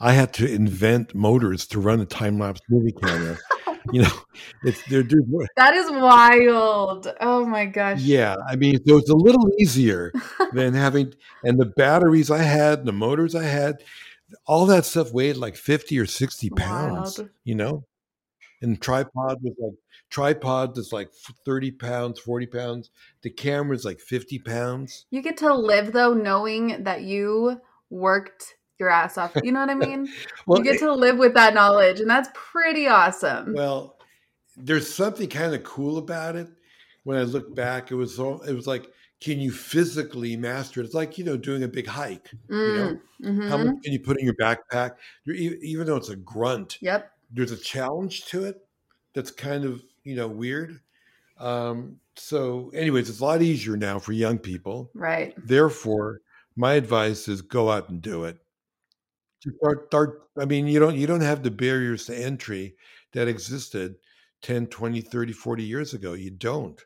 I 0.00 0.12
had 0.12 0.32
to 0.34 0.52
invent 0.52 1.14
motors 1.14 1.66
to 1.68 1.80
run 1.80 2.00
a 2.00 2.04
time 2.04 2.38
lapse 2.38 2.60
movie 2.68 2.92
camera. 2.92 3.38
you 3.92 4.02
know, 4.02 4.10
it's 4.62 4.82
they're, 4.88 5.02
they're 5.02 5.22
That 5.56 5.74
is 5.74 5.90
wild. 5.90 7.08
Oh 7.20 7.46
my 7.46 7.66
gosh. 7.66 8.00
yeah. 8.00 8.36
I 8.48 8.56
mean, 8.56 8.78
so 8.86 8.98
it's 8.98 9.10
a 9.10 9.16
little 9.16 9.48
easier 9.58 10.12
than 10.52 10.74
having, 10.84 11.14
and 11.44 11.58
the 11.58 11.66
batteries 11.66 12.30
I 12.30 12.42
had, 12.42 12.84
the 12.84 12.92
motors 12.92 13.34
I 13.34 13.44
had, 13.44 13.82
all 14.46 14.66
that 14.66 14.84
stuff 14.84 15.12
weighed 15.12 15.36
like 15.36 15.56
50 15.56 15.98
or 15.98 16.06
60 16.06 16.50
pounds, 16.50 17.18
Wild. 17.18 17.30
you 17.44 17.54
know? 17.54 17.84
And 18.62 18.80
tripod 18.80 19.38
was 19.42 19.54
like, 19.58 19.74
tripod 20.10 20.76
is 20.78 20.92
like 20.92 21.10
30 21.44 21.72
pounds, 21.72 22.20
40 22.20 22.46
pounds. 22.46 22.90
The 23.22 23.30
camera's 23.30 23.84
like 23.84 24.00
50 24.00 24.38
pounds. 24.40 25.06
You 25.10 25.22
get 25.22 25.36
to 25.38 25.54
live 25.54 25.92
though 25.92 26.14
knowing 26.14 26.82
that 26.84 27.02
you 27.02 27.60
worked 27.90 28.54
your 28.78 28.90
ass 28.90 29.18
off. 29.18 29.32
You 29.42 29.52
know 29.52 29.60
what 29.60 29.70
I 29.70 29.74
mean? 29.74 30.08
Well, 30.46 30.58
you 30.58 30.64
get 30.64 30.78
to 30.78 30.94
live 30.94 31.18
with 31.18 31.34
that 31.34 31.54
knowledge 31.54 31.98
and 31.98 32.08
that's 32.08 32.28
pretty 32.34 32.86
awesome. 32.86 33.52
Well, 33.52 33.96
there's 34.56 34.92
something 34.92 35.28
kind 35.28 35.54
of 35.54 35.64
cool 35.64 35.98
about 35.98 36.36
it. 36.36 36.48
When 37.02 37.18
I 37.18 37.22
look 37.22 37.54
back, 37.54 37.90
it 37.90 37.96
was 37.96 38.18
all, 38.20 38.40
it 38.42 38.52
was 38.52 38.66
like, 38.66 38.86
can 39.20 39.40
you 39.40 39.50
physically 39.50 40.36
master 40.36 40.80
it? 40.80 40.84
It's 40.84 40.94
like 40.94 41.18
you 41.18 41.24
know 41.24 41.36
doing 41.36 41.62
a 41.62 41.68
big 41.68 41.86
hike. 41.86 42.30
Mm, 42.48 43.00
mhm. 43.22 43.48
How 43.48 43.56
much 43.56 43.74
can 43.82 43.92
you 43.92 44.00
put 44.00 44.18
in 44.18 44.24
your 44.24 44.34
backpack? 44.34 44.96
You're, 45.24 45.36
even 45.36 45.86
though 45.86 45.96
it's 45.96 46.10
a 46.10 46.16
grunt, 46.16 46.78
Yep. 46.80 47.10
There's 47.30 47.52
a 47.52 47.56
challenge 47.56 48.26
to 48.26 48.44
it 48.44 48.56
that's 49.14 49.30
kind 49.30 49.64
of 49.64 49.82
you 50.04 50.16
know 50.16 50.28
weird. 50.28 50.80
Um, 51.38 52.00
so, 52.16 52.70
anyways, 52.74 53.10
it's 53.10 53.20
a 53.20 53.24
lot 53.24 53.42
easier 53.42 53.76
now 53.76 53.98
for 53.98 54.12
young 54.12 54.38
people. 54.38 54.90
Right. 54.94 55.34
Therefore, 55.36 56.20
my 56.56 56.74
advice 56.74 57.28
is 57.28 57.42
go 57.42 57.70
out 57.70 57.90
and 57.90 58.00
do 58.00 58.24
it. 58.24 58.38
Just 59.42 59.56
Start, 59.58 59.86
start. 59.88 60.22
I 60.38 60.44
mean, 60.46 60.66
you 60.66 60.80
don't 60.80 60.96
you 60.96 61.06
don't 61.06 61.20
have 61.20 61.42
the 61.42 61.50
barriers 61.50 62.06
to 62.06 62.16
entry 62.16 62.76
that 63.12 63.28
existed 63.28 63.96
10, 64.42 64.66
20, 64.68 65.00
30, 65.00 65.32
40 65.32 65.62
years 65.62 65.94
ago. 65.94 66.14
You 66.14 66.30
don't. 66.30 66.80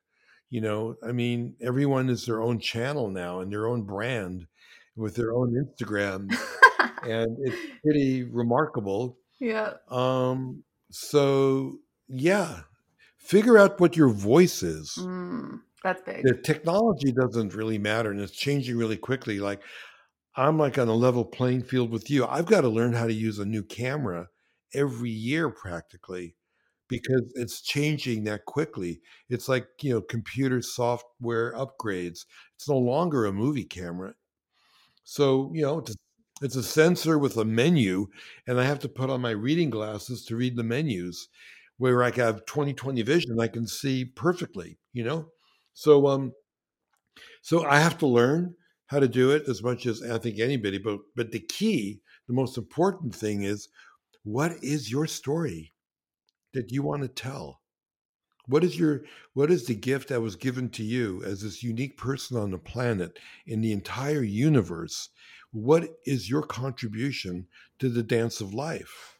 You 0.50 0.60
know, 0.60 0.96
I 1.06 1.12
mean, 1.12 1.54
everyone 1.60 2.08
is 2.08 2.26
their 2.26 2.42
own 2.42 2.58
channel 2.58 3.08
now 3.08 3.38
and 3.40 3.52
their 3.52 3.68
own 3.68 3.82
brand 3.82 4.48
with 4.96 5.14
their 5.14 5.32
own 5.32 5.54
Instagram, 5.54 6.28
and 7.04 7.36
it's 7.42 7.56
pretty 7.84 8.24
remarkable. 8.24 9.16
Yeah. 9.40 9.74
Um, 9.88 10.64
so 10.90 11.78
yeah, 12.08 12.60
figure 13.18 13.58
out 13.58 13.80
what 13.80 13.96
your 13.96 14.10
voice 14.10 14.62
is. 14.62 14.96
Mm, 14.98 15.60
that's 15.82 16.02
big. 16.02 16.22
the 16.24 16.34
technology 16.34 17.10
doesn't 17.12 17.54
really 17.54 17.78
matter 17.78 18.10
and 18.10 18.20
it's 18.20 18.32
changing 18.32 18.76
really 18.76 18.98
quickly 18.98 19.40
like 19.40 19.62
i'm 20.36 20.58
like 20.58 20.76
on 20.76 20.88
a 20.88 20.94
level 20.94 21.24
playing 21.24 21.62
field 21.62 21.90
with 21.90 22.10
you. 22.10 22.26
I've 22.26 22.46
got 22.46 22.60
to 22.62 22.68
learn 22.68 22.92
how 22.92 23.06
to 23.06 23.12
use 23.12 23.38
a 23.38 23.44
new 23.44 23.62
camera 23.62 24.28
every 24.74 25.10
year 25.10 25.50
practically 25.50 26.36
because 26.88 27.32
it's 27.34 27.60
changing 27.62 28.24
that 28.24 28.44
quickly. 28.44 29.00
It's 29.28 29.48
like 29.48 29.68
you 29.80 29.94
know 29.94 30.00
computer 30.02 30.60
software 30.62 31.54
upgrades. 31.54 32.26
It's 32.56 32.68
no 32.68 32.78
longer 32.78 33.26
a 33.26 33.32
movie 33.32 33.64
camera. 33.64 34.14
So 35.04 35.50
you 35.54 35.62
know 35.62 35.78
it's, 35.78 35.96
it's 36.40 36.56
a 36.56 36.62
sensor 36.62 37.18
with 37.18 37.36
a 37.36 37.44
menu 37.44 38.06
and 38.46 38.60
i 38.60 38.64
have 38.64 38.78
to 38.78 38.88
put 38.88 39.10
on 39.10 39.20
my 39.20 39.30
reading 39.30 39.70
glasses 39.70 40.24
to 40.24 40.36
read 40.36 40.56
the 40.56 40.62
menus 40.64 41.28
where 41.78 42.02
i 42.02 42.10
have 42.10 42.44
20 42.46 42.72
20 42.74 43.02
vision 43.02 43.40
i 43.40 43.48
can 43.48 43.66
see 43.66 44.04
perfectly 44.04 44.78
you 44.92 45.04
know 45.04 45.28
so 45.74 46.06
um 46.06 46.32
so 47.42 47.64
I 47.64 47.80
have 47.80 47.98
to 47.98 48.06
learn 48.06 48.54
how 48.86 49.00
to 49.00 49.08
do 49.08 49.30
it 49.30 49.48
as 49.48 49.62
much 49.62 49.86
as 49.86 50.02
I 50.02 50.18
think 50.18 50.38
anybody, 50.38 50.78
but 50.78 50.98
but 51.16 51.30
the 51.32 51.40
key, 51.40 52.00
the 52.26 52.32
most 52.34 52.56
important 52.58 53.14
thing 53.14 53.42
is 53.42 53.68
what 54.24 54.52
is 54.62 54.90
your 54.90 55.06
story 55.06 55.72
that 56.54 56.72
you 56.72 56.82
want 56.82 57.02
to 57.02 57.08
tell? 57.08 57.60
What 58.46 58.64
is 58.64 58.78
your 58.78 59.04
what 59.34 59.50
is 59.50 59.66
the 59.66 59.74
gift 59.76 60.08
that 60.08 60.22
was 60.22 60.36
given 60.36 60.70
to 60.70 60.84
you 60.84 61.22
as 61.24 61.42
this 61.42 61.62
unique 61.62 61.96
person 61.98 62.36
on 62.38 62.50
the 62.52 62.58
planet 62.58 63.18
in 63.46 63.60
the 63.62 63.72
entire 63.72 64.22
universe? 64.24 65.10
What 65.52 65.98
is 66.06 66.30
your 66.30 66.42
contribution 66.42 67.46
to 67.80 67.88
the 67.88 68.02
dance 68.02 68.40
of 68.40 68.54
life? 68.54 69.16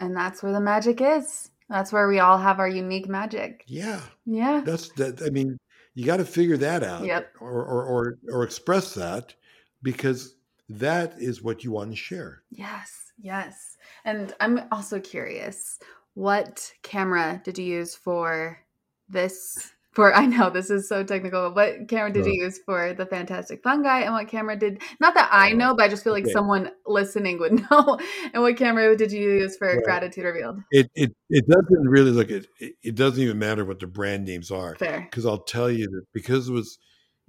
and 0.00 0.16
that's 0.16 0.44
where 0.44 0.52
the 0.52 0.60
magic 0.60 1.00
is. 1.00 1.50
That's 1.68 1.92
where 1.92 2.06
we 2.08 2.20
all 2.20 2.38
have 2.38 2.60
our 2.60 2.68
unique 2.68 3.08
magic. 3.08 3.64
Yeah, 3.66 4.00
Yeah. 4.24 4.62
that's 4.64 4.90
that. 4.92 5.20
I 5.22 5.30
mean, 5.30 5.58
you 5.94 6.06
got 6.06 6.18
to 6.18 6.24
figure 6.24 6.56
that 6.58 6.84
out. 6.84 7.04
Yep. 7.04 7.32
or, 7.40 7.50
or 7.64 7.84
or 7.84 8.18
or 8.32 8.42
express 8.44 8.94
that 8.94 9.34
because 9.82 10.36
that 10.68 11.14
is 11.18 11.42
what 11.42 11.64
you 11.64 11.72
want 11.72 11.90
to 11.90 11.96
share. 11.96 12.42
Yes. 12.50 13.12
Yes. 13.20 13.76
And 14.04 14.32
I'm 14.38 14.60
also 14.70 15.00
curious, 15.00 15.80
what 16.14 16.72
camera 16.82 17.40
did 17.44 17.58
you 17.58 17.64
use 17.64 17.96
for 17.96 18.60
this? 19.08 19.72
For 19.98 20.14
I 20.14 20.26
know 20.26 20.48
this 20.48 20.70
is 20.70 20.88
so 20.88 21.02
technical. 21.02 21.52
What 21.52 21.88
camera 21.88 22.12
did 22.12 22.22
Uh. 22.24 22.28
you 22.28 22.44
use 22.44 22.60
for 22.64 22.94
the 22.94 23.04
Fantastic 23.04 23.64
Fungi, 23.64 24.02
and 24.02 24.12
what 24.14 24.28
camera 24.28 24.54
did 24.56 24.80
not 25.00 25.14
that 25.14 25.28
I 25.32 25.50
know, 25.54 25.74
but 25.74 25.82
I 25.86 25.88
just 25.88 26.04
feel 26.04 26.12
like 26.12 26.22
okay. 26.22 26.32
someone 26.32 26.70
listening 26.86 27.40
would 27.40 27.52
know. 27.70 27.98
And 28.32 28.40
what 28.44 28.56
camera 28.56 28.96
did 28.96 29.10
you 29.10 29.20
use 29.40 29.56
for 29.56 29.80
Gratitude 29.82 30.24
Revealed? 30.24 30.60
It 30.70 30.88
it 30.94 31.10
it 31.30 31.44
doesn't 31.48 31.88
really 31.88 32.12
look 32.12 32.30
it. 32.30 32.46
It 32.60 32.74
it 32.84 32.94
doesn't 32.94 33.20
even 33.20 33.40
matter 33.40 33.64
what 33.64 33.80
the 33.80 33.88
brand 33.88 34.24
names 34.24 34.52
are 34.52 34.76
Fair. 34.76 35.00
because 35.10 35.26
I'll 35.26 35.42
tell 35.42 35.68
you 35.70 35.86
that 35.90 36.04
because 36.14 36.48
it 36.48 36.52
was. 36.52 36.78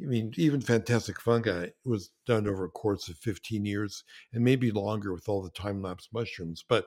I 0.02 0.06
mean, 0.06 0.32
even 0.38 0.62
Fantastic 0.62 1.20
Fungi 1.20 1.70
was 1.84 2.12
done 2.28 2.48
over 2.48 2.64
a 2.66 2.70
course 2.70 3.10
of 3.10 3.18
15 3.18 3.66
years 3.66 4.04
and 4.32 4.44
maybe 4.46 4.72
longer 4.72 5.12
with 5.12 5.28
all 5.28 5.42
the 5.42 5.50
time 5.50 5.82
lapse 5.82 6.08
mushrooms. 6.14 6.64
But 6.70 6.86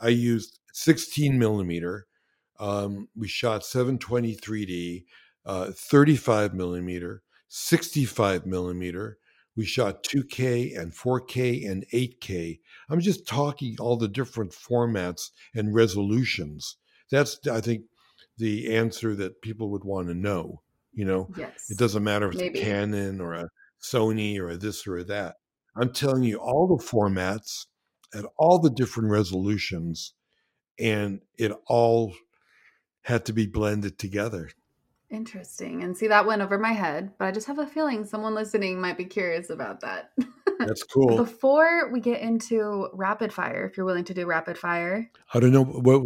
I 0.00 0.08
used 0.08 0.58
16 0.72 1.38
millimeter. 1.38 2.06
Um, 2.60 3.08
we 3.16 3.26
shot 3.26 3.64
720 3.64 4.36
3D, 4.36 5.04
uh, 5.46 5.72
35 5.72 6.54
millimeter, 6.54 7.22
65 7.48 8.46
millimeter. 8.46 9.18
We 9.56 9.64
shot 9.64 10.04
2K 10.04 10.78
and 10.78 10.92
4K 10.92 11.68
and 11.68 11.84
8K. 11.92 12.60
I'm 12.88 13.00
just 13.00 13.26
talking 13.26 13.76
all 13.80 13.96
the 13.96 14.08
different 14.08 14.52
formats 14.52 15.30
and 15.54 15.74
resolutions. 15.74 16.76
That's, 17.10 17.38
I 17.50 17.60
think, 17.60 17.84
the 18.38 18.74
answer 18.76 19.14
that 19.16 19.42
people 19.42 19.70
would 19.70 19.84
want 19.84 20.08
to 20.08 20.14
know. 20.14 20.62
You 20.92 21.04
know, 21.04 21.30
Yes. 21.36 21.70
it 21.70 21.78
doesn't 21.78 22.04
matter 22.04 22.26
if 22.28 22.34
it's 22.34 22.42
Maybe. 22.42 22.60
a 22.60 22.64
Canon 22.64 23.20
or 23.20 23.34
a 23.34 23.48
Sony 23.82 24.38
or 24.38 24.50
a 24.50 24.56
this 24.56 24.86
or 24.86 24.98
a 24.98 25.04
that. 25.04 25.36
I'm 25.76 25.92
telling 25.92 26.24
you 26.24 26.36
all 26.36 26.66
the 26.66 26.82
formats 26.84 27.66
at 28.14 28.24
all 28.36 28.58
the 28.58 28.70
different 28.70 29.10
resolutions, 29.10 30.14
and 30.78 31.20
it 31.38 31.52
all 31.66 32.14
had 33.02 33.24
to 33.26 33.32
be 33.32 33.46
blended 33.46 33.98
together. 33.98 34.50
Interesting. 35.10 35.82
And 35.82 35.96
see, 35.96 36.06
that 36.06 36.26
went 36.26 36.40
over 36.40 36.56
my 36.56 36.72
head, 36.72 37.12
but 37.18 37.24
I 37.24 37.32
just 37.32 37.48
have 37.48 37.58
a 37.58 37.66
feeling 37.66 38.04
someone 38.04 38.34
listening 38.34 38.80
might 38.80 38.96
be 38.96 39.04
curious 39.04 39.50
about 39.50 39.80
that. 39.80 40.12
That's 40.60 40.84
cool. 40.84 41.16
Before 41.16 41.90
we 41.90 42.00
get 42.00 42.20
into 42.20 42.88
rapid 42.92 43.32
fire, 43.32 43.66
if 43.66 43.76
you're 43.76 43.86
willing 43.86 44.04
to 44.04 44.14
do 44.14 44.26
rapid 44.26 44.56
fire, 44.56 45.10
I 45.34 45.40
don't 45.40 45.52
know 45.52 45.64
what 45.64 46.02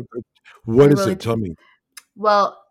what 0.65 0.93
is 0.93 1.01
Are 1.01 1.03
is 1.03 1.07
you 1.07 1.13
it. 1.13 1.21
Tell 1.21 1.37
me. 1.37 1.55
well, 2.17 2.65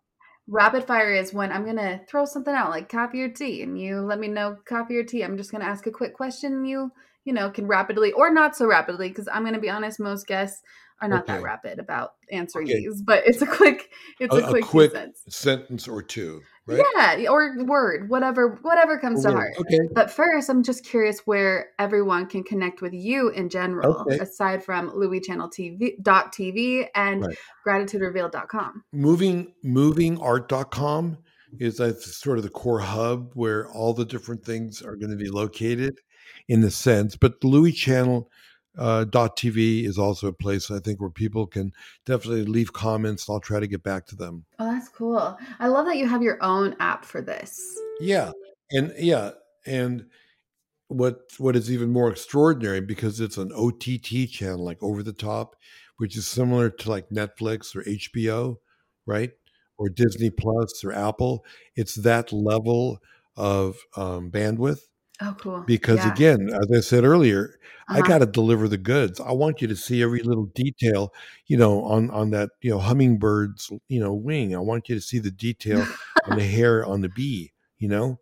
rapid 0.47 0.85
fire 0.85 1.13
is 1.13 1.33
when 1.33 1.51
I'm 1.51 1.65
going 1.65 1.77
to 1.77 2.01
throw 2.07 2.25
something 2.25 2.53
out 2.53 2.69
like 2.69 2.89
coffee 2.89 3.21
or 3.21 3.29
tea, 3.29 3.61
and 3.61 3.79
you 3.79 4.01
let 4.01 4.19
me 4.19 4.27
know 4.27 4.57
coffee 4.65 4.97
or 4.97 5.03
tea. 5.03 5.23
I'm 5.23 5.37
just 5.37 5.51
going 5.51 5.61
to 5.61 5.67
ask 5.67 5.85
a 5.85 5.91
quick 5.91 6.13
question, 6.15 6.53
and 6.53 6.67
you, 6.67 6.91
you 7.25 7.33
know, 7.33 7.49
can 7.49 7.67
rapidly 7.67 8.11
or 8.13 8.31
not 8.31 8.55
so 8.55 8.65
rapidly, 8.65 9.09
because 9.09 9.27
I'm 9.31 9.43
going 9.43 9.53
to 9.53 9.59
be 9.59 9.69
honest, 9.69 9.99
most 9.99 10.25
guests 10.25 10.63
are 11.01 11.09
not 11.09 11.27
that 11.27 11.41
rapid 11.41 11.79
about 11.79 12.13
answering 12.31 12.67
Okay. 12.67 12.79
these, 12.79 13.01
but 13.01 13.23
it's 13.25 13.41
a 13.41 13.45
quick, 13.45 13.89
it's 14.19 14.33
a, 14.35 14.39
A, 14.39 14.43
a 14.45 14.49
quick, 14.49 14.63
two 14.63 14.69
quick 14.69 14.93
sentence 15.29 15.87
or 15.87 16.01
two, 16.01 16.41
right? 16.65 16.81
Yeah, 16.95 17.29
or 17.29 17.63
word, 17.65 18.09
whatever, 18.09 18.59
whatever 18.61 18.97
comes 18.97 19.25
A 19.25 19.27
to 19.29 19.33
word. 19.33 19.39
heart. 19.39 19.53
Okay. 19.59 19.79
But 19.93 20.09
first, 20.11 20.49
I'm 20.49 20.63
just 20.63 20.85
curious 20.85 21.19
where 21.25 21.71
everyone 21.79 22.25
can 22.27 22.43
connect 22.43 22.81
with 22.81 22.93
you 22.93 23.29
in 23.29 23.49
general, 23.49 24.05
Okay. 24.07 24.19
aside 24.19 24.63
from 24.63 24.91
Louie 24.95 25.19
Channel 25.19 25.49
TV 25.49 26.01
dot 26.01 26.31
TV 26.33 26.87
and 26.95 27.21
Right. 27.25 27.37
gratituderevealed.com. 27.67 28.83
moving 28.93 29.53
movingart.com 29.65 31.17
is 31.59 31.79
uh, 31.79 31.85
like 31.87 31.97
sort 31.99 32.37
of 32.37 32.43
the 32.43 32.49
core 32.49 32.79
hub 32.79 33.31
where 33.35 33.69
all 33.69 33.93
the 33.93 34.05
different 34.05 34.43
things 34.43 34.81
are 34.81 34.95
going 34.95 35.11
to 35.11 35.17
be 35.17 35.29
located 35.29 35.99
in 36.47 36.63
a 36.63 36.71
sense 36.71 37.15
but 37.15 37.39
the 37.41 37.47
louie 37.47 37.71
channel 37.71 38.29
uh, 38.77 39.03
dot 39.05 39.37
.tv 39.37 39.85
is 39.85 39.97
also 39.97 40.27
a 40.27 40.33
place 40.33 40.71
I 40.71 40.79
think 40.79 40.99
where 40.99 41.09
people 41.09 41.45
can 41.45 41.73
definitely 42.05 42.45
leave 42.45 42.73
comments. 42.73 43.29
I'll 43.29 43.39
try 43.39 43.59
to 43.59 43.67
get 43.67 43.83
back 43.83 44.05
to 44.07 44.15
them. 44.15 44.45
Oh, 44.59 44.71
that's 44.71 44.89
cool. 44.89 45.37
I 45.59 45.67
love 45.67 45.85
that 45.85 45.97
you 45.97 46.07
have 46.07 46.23
your 46.23 46.41
own 46.41 46.75
app 46.79 47.05
for 47.05 47.21
this. 47.21 47.61
Yeah, 47.99 48.31
and 48.71 48.93
yeah, 48.97 49.31
and 49.65 50.05
what 50.87 51.21
what 51.37 51.55
is 51.55 51.71
even 51.71 51.91
more 51.91 52.09
extraordinary 52.09 52.81
because 52.81 53.19
it's 53.19 53.37
an 53.37 53.51
OTT 53.53 54.29
channel, 54.29 54.63
like 54.63 54.81
over 54.81 55.03
the 55.03 55.13
top, 55.13 55.55
which 55.97 56.17
is 56.17 56.27
similar 56.27 56.69
to 56.69 56.89
like 56.89 57.09
Netflix 57.09 57.75
or 57.75 57.83
HBO, 57.83 58.57
right? 59.05 59.31
Or 59.77 59.89
Disney 59.89 60.29
Plus 60.29 60.83
or 60.83 60.93
Apple. 60.93 61.43
It's 61.75 61.95
that 61.95 62.31
level 62.31 62.99
of 63.35 63.77
um, 63.95 64.31
bandwidth. 64.31 64.81
Oh, 65.21 65.35
cool. 65.39 65.63
Because 65.65 66.05
Yeah. 66.05 66.11
again, 66.11 66.49
as 66.49 66.77
I 66.77 66.79
said 66.81 67.03
earlier, 67.03 67.59
I 67.89 67.99
Uh-huh. 67.99 68.07
got 68.07 68.17
to 68.19 68.25
deliver 68.25 68.67
the 68.67 68.77
goods. 68.77 69.19
I 69.19 69.31
want 69.31 69.61
you 69.61 69.67
to 69.67 69.75
see 69.75 70.01
every 70.01 70.21
little 70.21 70.45
detail, 70.47 71.13
you 71.47 71.57
know, 71.57 71.83
on 71.83 72.09
on 72.09 72.31
that 72.31 72.51
you 72.61 72.71
know 72.71 72.79
hummingbird's 72.79 73.71
you 73.89 73.99
know 73.99 74.13
wing. 74.13 74.55
I 74.55 74.59
want 74.59 74.89
you 74.89 74.95
to 74.95 75.01
see 75.01 75.19
the 75.19 75.31
detail 75.31 75.85
on 76.27 76.35
the 76.35 76.43
hair 76.57 76.85
on 76.85 77.01
the 77.01 77.09
bee. 77.09 77.53
You 77.77 77.89
know, 77.89 78.19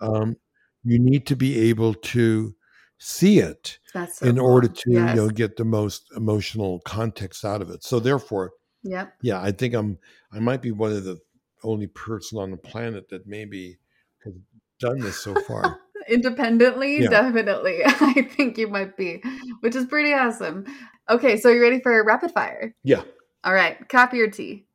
um, 0.00 0.36
you 0.84 0.98
need 0.98 1.26
to 1.28 1.36
be 1.36 1.58
able 1.70 1.94
to 1.94 2.54
see 2.98 3.38
it 3.40 3.78
so 4.06 4.26
in 4.26 4.38
order 4.38 4.68
cool. 4.68 4.76
to 4.76 4.90
you 4.90 5.14
know 5.14 5.30
get 5.30 5.56
the 5.56 5.64
most 5.64 6.10
emotional 6.16 6.80
context 6.80 7.44
out 7.44 7.62
of 7.62 7.70
it. 7.70 7.84
So 7.84 8.00
therefore, 8.00 8.52
yeah. 8.82 9.08
yeah, 9.22 9.40
I 9.40 9.52
think 9.52 9.74
I'm 9.74 9.98
I 10.32 10.40
might 10.40 10.62
be 10.62 10.72
one 10.72 10.92
of 10.92 11.04
the 11.04 11.20
only 11.62 11.86
person 11.88 12.38
on 12.38 12.50
the 12.50 12.56
planet 12.56 13.08
that 13.10 13.26
maybe 13.26 13.78
has 14.24 14.34
done 14.80 15.02
this 15.02 15.22
so 15.22 15.34
far. 15.34 15.80
Independently, 16.08 17.02
Yeah. 17.02 17.08
definitely. 17.08 17.82
I 17.84 18.22
think 18.36 18.58
you 18.58 18.68
might 18.68 18.96
be, 18.96 19.22
which 19.60 19.74
is 19.74 19.86
pretty 19.86 20.12
awesome. 20.12 20.64
Okay, 21.08 21.36
so 21.36 21.50
you 21.50 21.60
ready 21.62 21.80
for 21.80 22.02
rapid 22.04 22.32
fire? 22.32 22.74
yeah, 22.82 23.02
All 23.44 23.52
right, 23.54 23.86
coffee 23.88 24.20
or 24.20 24.28
tea? 24.28 24.66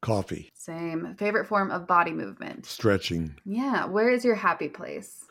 coffee, 0.00 0.50
Same. 0.54 1.14
Favorite 1.18 1.46
form 1.46 1.70
of 1.70 1.86
body 1.86 2.12
movement? 2.12 2.66
stretching 2.66 3.34
Yeah. 3.44 3.86
Where 3.86 4.10
is 4.10 4.24
your 4.24 4.34
happy 4.34 4.68
place? 4.68 5.24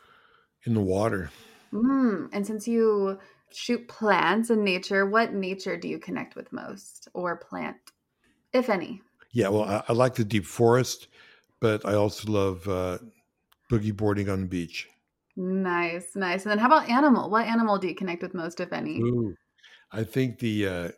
in 0.66 0.74
the 0.74 0.82
water. 0.82 1.30
Mm, 1.74 2.30
and 2.32 2.46
since 2.46 2.68
you 2.68 3.20
shoot 3.52 3.88
plants 3.88 4.50
and 4.50 4.64
nature, 4.64 5.06
what 5.06 5.34
nature 5.34 5.76
do 5.78 5.88
you 5.88 6.00
connect 6.00 6.36
with 6.36 6.52
most 6.54 7.08
or 7.14 7.36
plant, 7.38 7.78
if 8.54 8.70
any? 8.70 9.02
Yeah, 9.32 9.50
well, 9.50 9.64
I, 9.64 9.84
I 9.90 9.94
like 9.94 10.16
the 10.16 10.24
deep 10.24 10.46
forest, 10.46 11.08
but 11.60 11.86
I 11.86 11.96
also 11.96 12.32
love 12.32 12.68
uh, 12.68 13.00
boogie 13.72 13.96
boarding 13.96 14.30
on 14.30 14.42
the 14.42 14.48
beach. 14.48 14.88
Nice, 15.36 16.16
nice. 16.16 16.44
And 16.44 16.52
then 16.52 16.60
how 16.60 16.68
about 16.68 16.90
animal? 16.90 17.30
What 17.30 17.48
animal 17.48 17.78
do 17.78 17.88
you 17.88 17.96
connect 17.96 18.22
with 18.22 18.34
most, 18.34 18.60
if 18.60 18.72
any? 18.72 19.00
Ooh, 19.00 19.36
I 19.92 20.04
think 20.04 20.40
the 20.40 20.68
uh, 20.68 20.90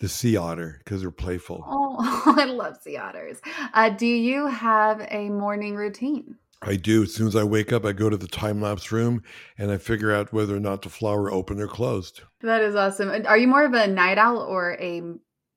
the 0.00 0.08
sea 0.08 0.36
otter 0.36 0.80
because 0.84 1.02
they're 1.02 1.10
playful. 1.10 1.64
Oh, 1.66 1.96
I 2.36 2.44
love 2.44 2.76
sea 2.82 2.96
otters. 2.96 3.40
Uh, 3.72 3.90
do 3.90 4.06
you 4.06 4.48
have 4.48 5.06
a 5.10 5.28
morning 5.28 5.76
routine? 5.76 6.36
I 6.64 6.76
do. 6.76 7.02
As 7.02 7.14
soon 7.14 7.26
as 7.26 7.36
I 7.36 7.42
wake 7.42 7.72
up, 7.72 7.84
I 7.84 7.92
go 7.92 8.08
to 8.08 8.16
the 8.16 8.28
time 8.28 8.60
lapse 8.60 8.92
room 8.92 9.22
and 9.58 9.70
I 9.70 9.78
figure 9.78 10.12
out 10.12 10.32
whether 10.32 10.56
or 10.56 10.60
not 10.60 10.82
the 10.82 10.88
flower 10.88 11.30
open 11.30 11.60
or 11.60 11.66
closed. 11.66 12.22
That 12.40 12.62
is 12.62 12.76
awesome. 12.76 13.10
Are 13.26 13.38
you 13.38 13.48
more 13.48 13.64
of 13.64 13.74
a 13.74 13.86
night 13.86 14.18
owl 14.18 14.38
or 14.38 14.76
a 14.80 15.02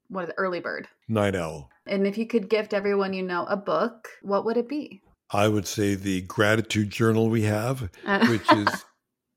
what 0.08 0.26
is 0.26 0.30
it, 0.30 0.36
early 0.38 0.60
bird? 0.60 0.88
Night 1.08 1.36
owl. 1.36 1.70
And 1.86 2.08
if 2.08 2.18
you 2.18 2.26
could 2.26 2.50
gift 2.50 2.74
everyone 2.74 3.14
you 3.14 3.24
know 3.24 3.46
a 3.46 3.58
book, 3.58 4.10
what 4.22 4.46
would 4.46 4.58
it 4.58 4.68
be? 4.68 5.02
I 5.32 5.48
would 5.48 5.68
say 5.68 5.96
the 5.96 6.22
gratitude 6.22 6.90
journal 6.90 7.30
we 7.30 7.44
have, 7.44 7.90
Uh, 8.06 8.28
which 8.28 8.52
is 8.52 8.86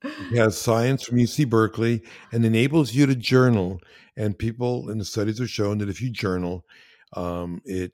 has 0.35 0.57
science 0.57 1.03
from 1.03 1.17
UC 1.17 1.49
Berkeley 1.49 2.03
and 2.31 2.45
enables 2.45 2.93
you 2.93 3.05
to 3.05 3.15
journal. 3.15 3.81
And 4.15 4.37
people 4.37 4.89
and 4.89 4.99
the 4.99 5.05
studies 5.05 5.39
have 5.39 5.49
shown 5.49 5.77
that 5.79 5.89
if 5.89 6.01
you 6.01 6.09
journal, 6.09 6.65
um, 7.13 7.61
it 7.65 7.93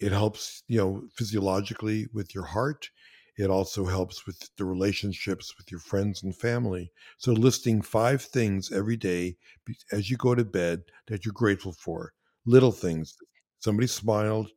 it 0.00 0.12
helps 0.12 0.62
you 0.68 0.78
know 0.78 1.08
physiologically 1.14 2.06
with 2.12 2.34
your 2.34 2.44
heart. 2.44 2.90
It 3.38 3.50
also 3.50 3.84
helps 3.84 4.26
with 4.26 4.48
the 4.56 4.64
relationships 4.64 5.54
with 5.58 5.70
your 5.70 5.80
friends 5.80 6.22
and 6.22 6.34
family. 6.34 6.90
So 7.18 7.32
listing 7.32 7.82
five 7.82 8.22
things 8.22 8.72
every 8.72 8.96
day 8.96 9.36
as 9.92 10.10
you 10.10 10.16
go 10.16 10.34
to 10.34 10.44
bed 10.44 10.84
that 11.06 11.24
you're 11.24 11.34
grateful 11.34 11.72
for, 11.72 12.12
little 12.46 12.72
things. 12.72 13.16
Somebody 13.58 13.88
smiled, 13.88 14.50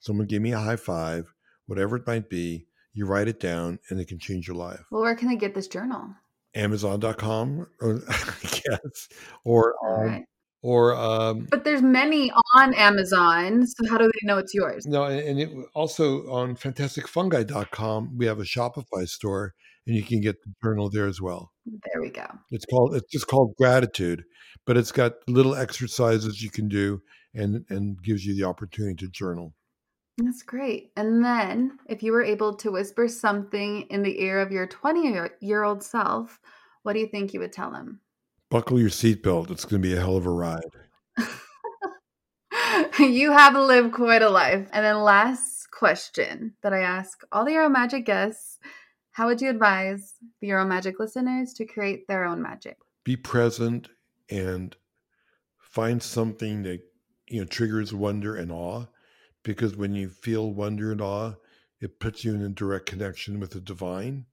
someone 0.00 0.26
gave 0.28 0.42
me 0.42 0.52
a 0.52 0.58
high 0.60 0.76
five, 0.76 1.32
whatever 1.70 1.96
it 1.96 2.06
might 2.06 2.28
be. 2.28 2.66
You 2.92 3.06
write 3.06 3.28
it 3.28 3.38
down, 3.38 3.78
and 3.88 4.00
it 4.00 4.08
can 4.08 4.18
change 4.18 4.48
your 4.48 4.56
life. 4.56 4.80
well, 4.90 5.02
where 5.02 5.14
can 5.14 5.28
I 5.28 5.36
get 5.36 5.54
this 5.54 5.68
journal? 5.68 6.08
Amazon.com, 6.56 7.66
or 7.80 8.02
I 8.08 8.34
guess, 8.42 9.08
or 9.44 9.74
um, 9.86 10.06
right. 10.06 10.24
or 10.62 10.94
um, 10.96 11.46
But 11.48 11.62
there's 11.62 11.82
many 11.82 12.32
on 12.56 12.74
Amazon, 12.74 13.64
so 13.66 13.88
how 13.88 13.96
do 13.98 14.06
they 14.06 14.26
know 14.26 14.38
it's 14.38 14.52
yours? 14.52 14.86
no, 14.86 15.04
and 15.04 15.20
and 15.20 15.40
it 15.40 15.50
also 15.74 16.28
on 16.28 16.56
fantasticfungi.com 16.56 18.16
we 18.18 18.26
have 18.26 18.40
a 18.40 18.42
Shopify 18.44 19.08
store, 19.08 19.54
and 19.86 19.94
you 19.94 20.02
can 20.02 20.20
get 20.20 20.42
the 20.42 20.52
journal 20.62 20.90
there 20.90 21.06
as 21.06 21.20
well. 21.20 21.52
There 21.66 22.02
we 22.02 22.10
go. 22.10 22.26
It's 22.50 22.66
called 22.66 22.96
it's 22.96 23.10
just 23.12 23.28
called 23.28 23.54
gratitude, 23.56 24.24
but 24.66 24.76
it's 24.76 24.90
got 24.92 25.12
little 25.28 25.54
exercises 25.54 26.42
you 26.42 26.50
can 26.50 26.66
do, 26.68 27.02
and 27.32 27.64
and 27.68 28.02
gives 28.02 28.26
you 28.26 28.34
the 28.34 28.44
opportunity 28.48 28.96
to 29.06 29.08
journal. 29.08 29.54
That's 30.24 30.42
great. 30.42 30.92
And 30.96 31.24
then, 31.24 31.78
if 31.86 32.02
you 32.02 32.12
were 32.12 32.22
able 32.22 32.54
to 32.56 32.72
whisper 32.72 33.08
something 33.08 33.82
in 33.82 34.02
the 34.02 34.20
ear 34.22 34.40
of 34.40 34.52
your 34.52 34.66
20 34.66 35.30
year- 35.40 35.64
old 35.64 35.82
self, 35.82 36.40
what 36.82 36.92
do 36.92 36.98
you 37.00 37.06
think 37.06 37.32
you 37.32 37.40
would 37.40 37.52
tell 37.52 37.70
them? 37.70 38.00
Buckle 38.50 38.78
your 38.80 38.90
seatbelt; 38.90 39.50
it's 39.50 39.64
going 39.64 39.80
to 39.80 39.88
be 39.88 39.96
a 39.96 40.00
hell 40.00 40.16
of 40.16 40.26
a 40.26 40.30
ride. 40.30 40.60
you 42.98 43.32
have 43.32 43.54
lived 43.54 43.92
quite 43.92 44.22
a 44.22 44.28
life. 44.28 44.68
And 44.72 44.84
then, 44.84 45.02
last 45.02 45.70
question 45.70 46.54
that 46.62 46.72
I 46.72 46.80
ask 46.80 47.22
all 47.32 47.44
the 47.44 47.52
Your 47.52 47.64
Own 47.64 47.72
Magic 47.72 48.04
guests 48.04 48.58
How 49.12 49.26
would 49.26 49.40
you 49.40 49.48
advise 49.48 50.14
the 50.40 50.48
Your 50.48 50.58
Own 50.58 50.68
Magic 50.68 50.98
listeners 51.00 51.54
to 51.54 51.64
create 51.64 52.06
their 52.08 52.24
own 52.24 52.42
magic? 52.42 52.76
be 53.04 53.16
present 53.16 53.88
and 54.28 54.76
find 55.58 56.02
something 56.02 56.62
that 56.64 56.80
you 57.28 57.40
know 57.40 57.46
triggers 57.46 57.94
wonder 57.94 58.36
and 58.36 58.52
awe 58.52 58.84
because 59.42 59.76
when 59.76 59.94
you 59.94 60.08
feel 60.08 60.52
wonder 60.52 60.92
and 60.92 61.00
awe 61.00 61.34
it 61.80 61.98
puts 61.98 62.24
you 62.24 62.34
in 62.34 62.42
a 62.42 62.48
direct 62.48 62.86
connection 62.86 63.40
with 63.40 63.50
the 63.50 63.60
divine 63.60 64.26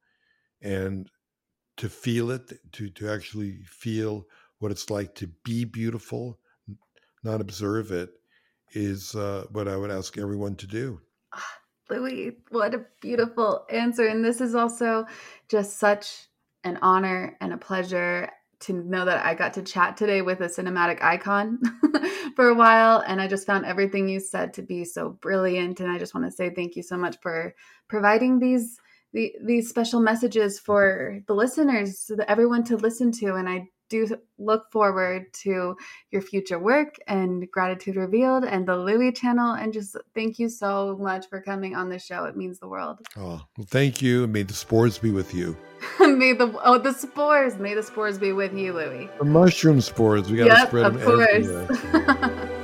and 0.62 1.10
to 1.78 1.89
feel 1.89 2.32
it 2.32 2.53
to 2.72 2.89
to 2.89 3.10
actually 3.10 3.60
feel 3.66 4.26
what 4.60 4.72
it's 4.72 4.89
like 4.89 5.16
to 5.16 5.28
be 5.43 5.64
beautiful 5.64 6.39
not 7.24 7.41
observe 7.41 7.91
it 7.91 8.10
is 8.74 9.16
uh, 9.16 9.45
what 9.51 9.68
i 9.68 9.76
would 9.76 9.91
ask 9.91 10.18
everyone 10.18 10.55
to 10.55 10.68
do 10.68 10.99
Louie, 11.89 12.34
what 12.49 12.74
a 12.74 12.86
beautiful 13.01 13.66
answer. 13.70 14.08
And 14.08 14.24
this 14.24 14.41
is 14.41 14.55
also 14.55 15.05
just 15.47 15.78
such 15.78 16.28
an 16.64 16.78
honor 16.82 17.38
and 17.39 17.53
a 17.53 17.58
pleasure 17.58 18.30
to 18.62 18.74
know 18.74 19.05
that 19.05 19.26
I 19.26 19.34
got 19.34 19.53
to 19.53 19.62
chat 19.62 19.97
today 19.97 20.22
with 20.22 20.41
a 20.41 20.47
cinematic 20.47 21.01
icon 21.01 21.60
for 22.36 22.49
a 22.49 22.55
while. 22.55 23.03
And 23.05 23.22
I 23.22 23.28
just 23.28 23.45
found 23.45 23.66
everything 23.66 24.10
you 24.10 24.20
said 24.20 24.53
to 24.55 24.62
be 24.62 24.84
so 24.84 25.18
brilliant. 25.22 25.80
And 25.80 25.91
I 25.91 25.97
just 25.97 26.14
want 26.14 26.26
to 26.26 26.32
say 26.32 26.49
thank 26.49 26.76
you 26.76 26.84
so 26.84 26.97
much 26.97 27.18
for 27.22 27.53
providing 27.88 28.39
these. 28.39 28.78
The, 29.14 29.34
these 29.41 29.70
special 29.70 30.01
messages 30.01 30.60
for 30.60 31.22
the 31.28 31.34
listeners, 31.34 31.97
so 31.97 32.18
that 32.18 32.30
everyone 32.30 32.66
to 32.66 32.76
listen 32.76 33.14
to, 33.14 33.36
and 33.36 33.47
I 33.47 33.70
do 33.89 34.07
look 34.38 34.71
forward 34.71 35.33
to 35.43 35.75
your 36.11 36.21
future 36.21 36.59
work 36.59 36.95
and 37.07 37.49
gratitude 37.51 37.95
revealed 37.95 38.43
and 38.43 38.67
the 38.67 38.75
Louie 38.77 39.11
channel. 39.11 39.53
And 39.53 39.71
just 39.73 39.95
thank 40.13 40.39
you 40.39 40.49
so 40.49 40.97
much 40.99 41.27
for 41.29 41.41
coming 41.41 41.75
on 41.75 41.89
the 41.89 41.99
show. 41.99 42.25
It 42.25 42.35
means 42.38 42.59
the 42.59 42.67
world. 42.67 42.99
oh 43.17 43.41
well 43.57 43.67
thank 43.67 44.01
you 44.01 44.27
may 44.27 44.43
the 44.43 44.53
spores 44.53 44.97
be 44.97 45.11
with 45.11 45.33
you 45.33 45.55
may 45.99 46.33
the 46.33 46.53
oh 46.63 46.77
the 46.77 46.93
spores, 46.93 47.57
may 47.57 47.73
the 47.75 47.83
spores 47.83 48.17
be 48.17 48.33
with 48.33 48.53
you, 48.53 48.73
Louie. 48.73 49.09
the 49.19 49.25
mushroom 49.25 49.79
spores 49.81 50.29
we 50.29 50.38
got 50.38 50.45
to 50.45 50.49
Yep, 50.59 50.67
spread 50.67 50.85
them 50.85 51.01
everywhere 51.01 52.53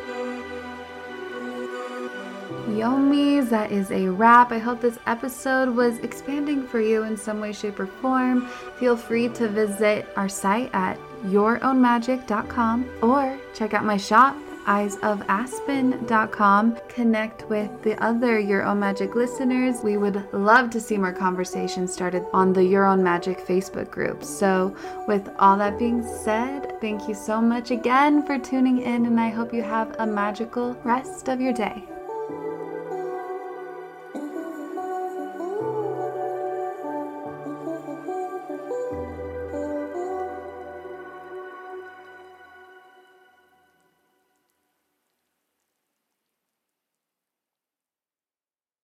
Yomis, 2.68 3.50
that 3.50 3.72
is 3.72 3.92
a 3.92 4.08
wrap. 4.10 4.52
I 4.52 4.58
hope 4.58 4.82
this 4.82 4.98
episode 5.06 5.70
was 5.76 6.00
expanding 6.00 6.66
for 6.66 6.80
you 6.80 7.04
in 7.04 7.18
some 7.18 7.40
way, 7.40 7.52
shape, 7.52 7.80
or 7.80 7.86
form. 7.88 8.48
Feel 8.80 8.96
free 8.96 9.28
to 9.30 9.48
visit 9.48 10.08
our 10.16 10.30
site 10.30 10.70
at 10.74 10.98
yourownmagic.com 11.24 12.90
or 13.02 13.40
check 13.54 13.74
out 13.74 13.86
my 13.86 13.98
shop, 13.98 14.36
eyesofaspen.com. 14.66 16.78
Connect 16.88 17.50
with 17.50 17.84
the 17.84 18.02
other 18.04 18.40
Your 18.40 18.64
Own 18.64 18.80
Magic 18.80 19.16
listeners. 19.16 19.84
We 19.84 19.98
would 19.98 20.34
love 20.34 20.70
to 20.72 20.80
see 20.80 20.98
more 20.98 21.14
conversations 21.14 21.92
started 21.92 22.26
on 22.34 22.54
the 22.54 22.64
Your 22.64 22.86
Own 22.86 23.04
Magic 23.04 23.40
Facebook 23.40 23.92
group. 23.92 24.24
So, 24.24 24.76
with 25.08 25.30
all 25.40 25.58
that 25.58 25.78
being 25.78 26.04
said, 26.24 26.80
thank 26.80 27.08
you 27.08 27.14
so 27.14 27.42
much 27.42 27.72
again 27.72 28.26
for 28.26 28.40
tuning 28.40 28.82
in, 28.82 29.06
and 29.06 29.20
I 29.20 29.30
hope 29.30 29.54
you 29.54 29.64
have 29.64 29.96
a 30.00 30.08
magical 30.08 30.78
rest 30.84 31.28
of 31.28 31.42
your 31.42 31.54
day. 31.54 31.84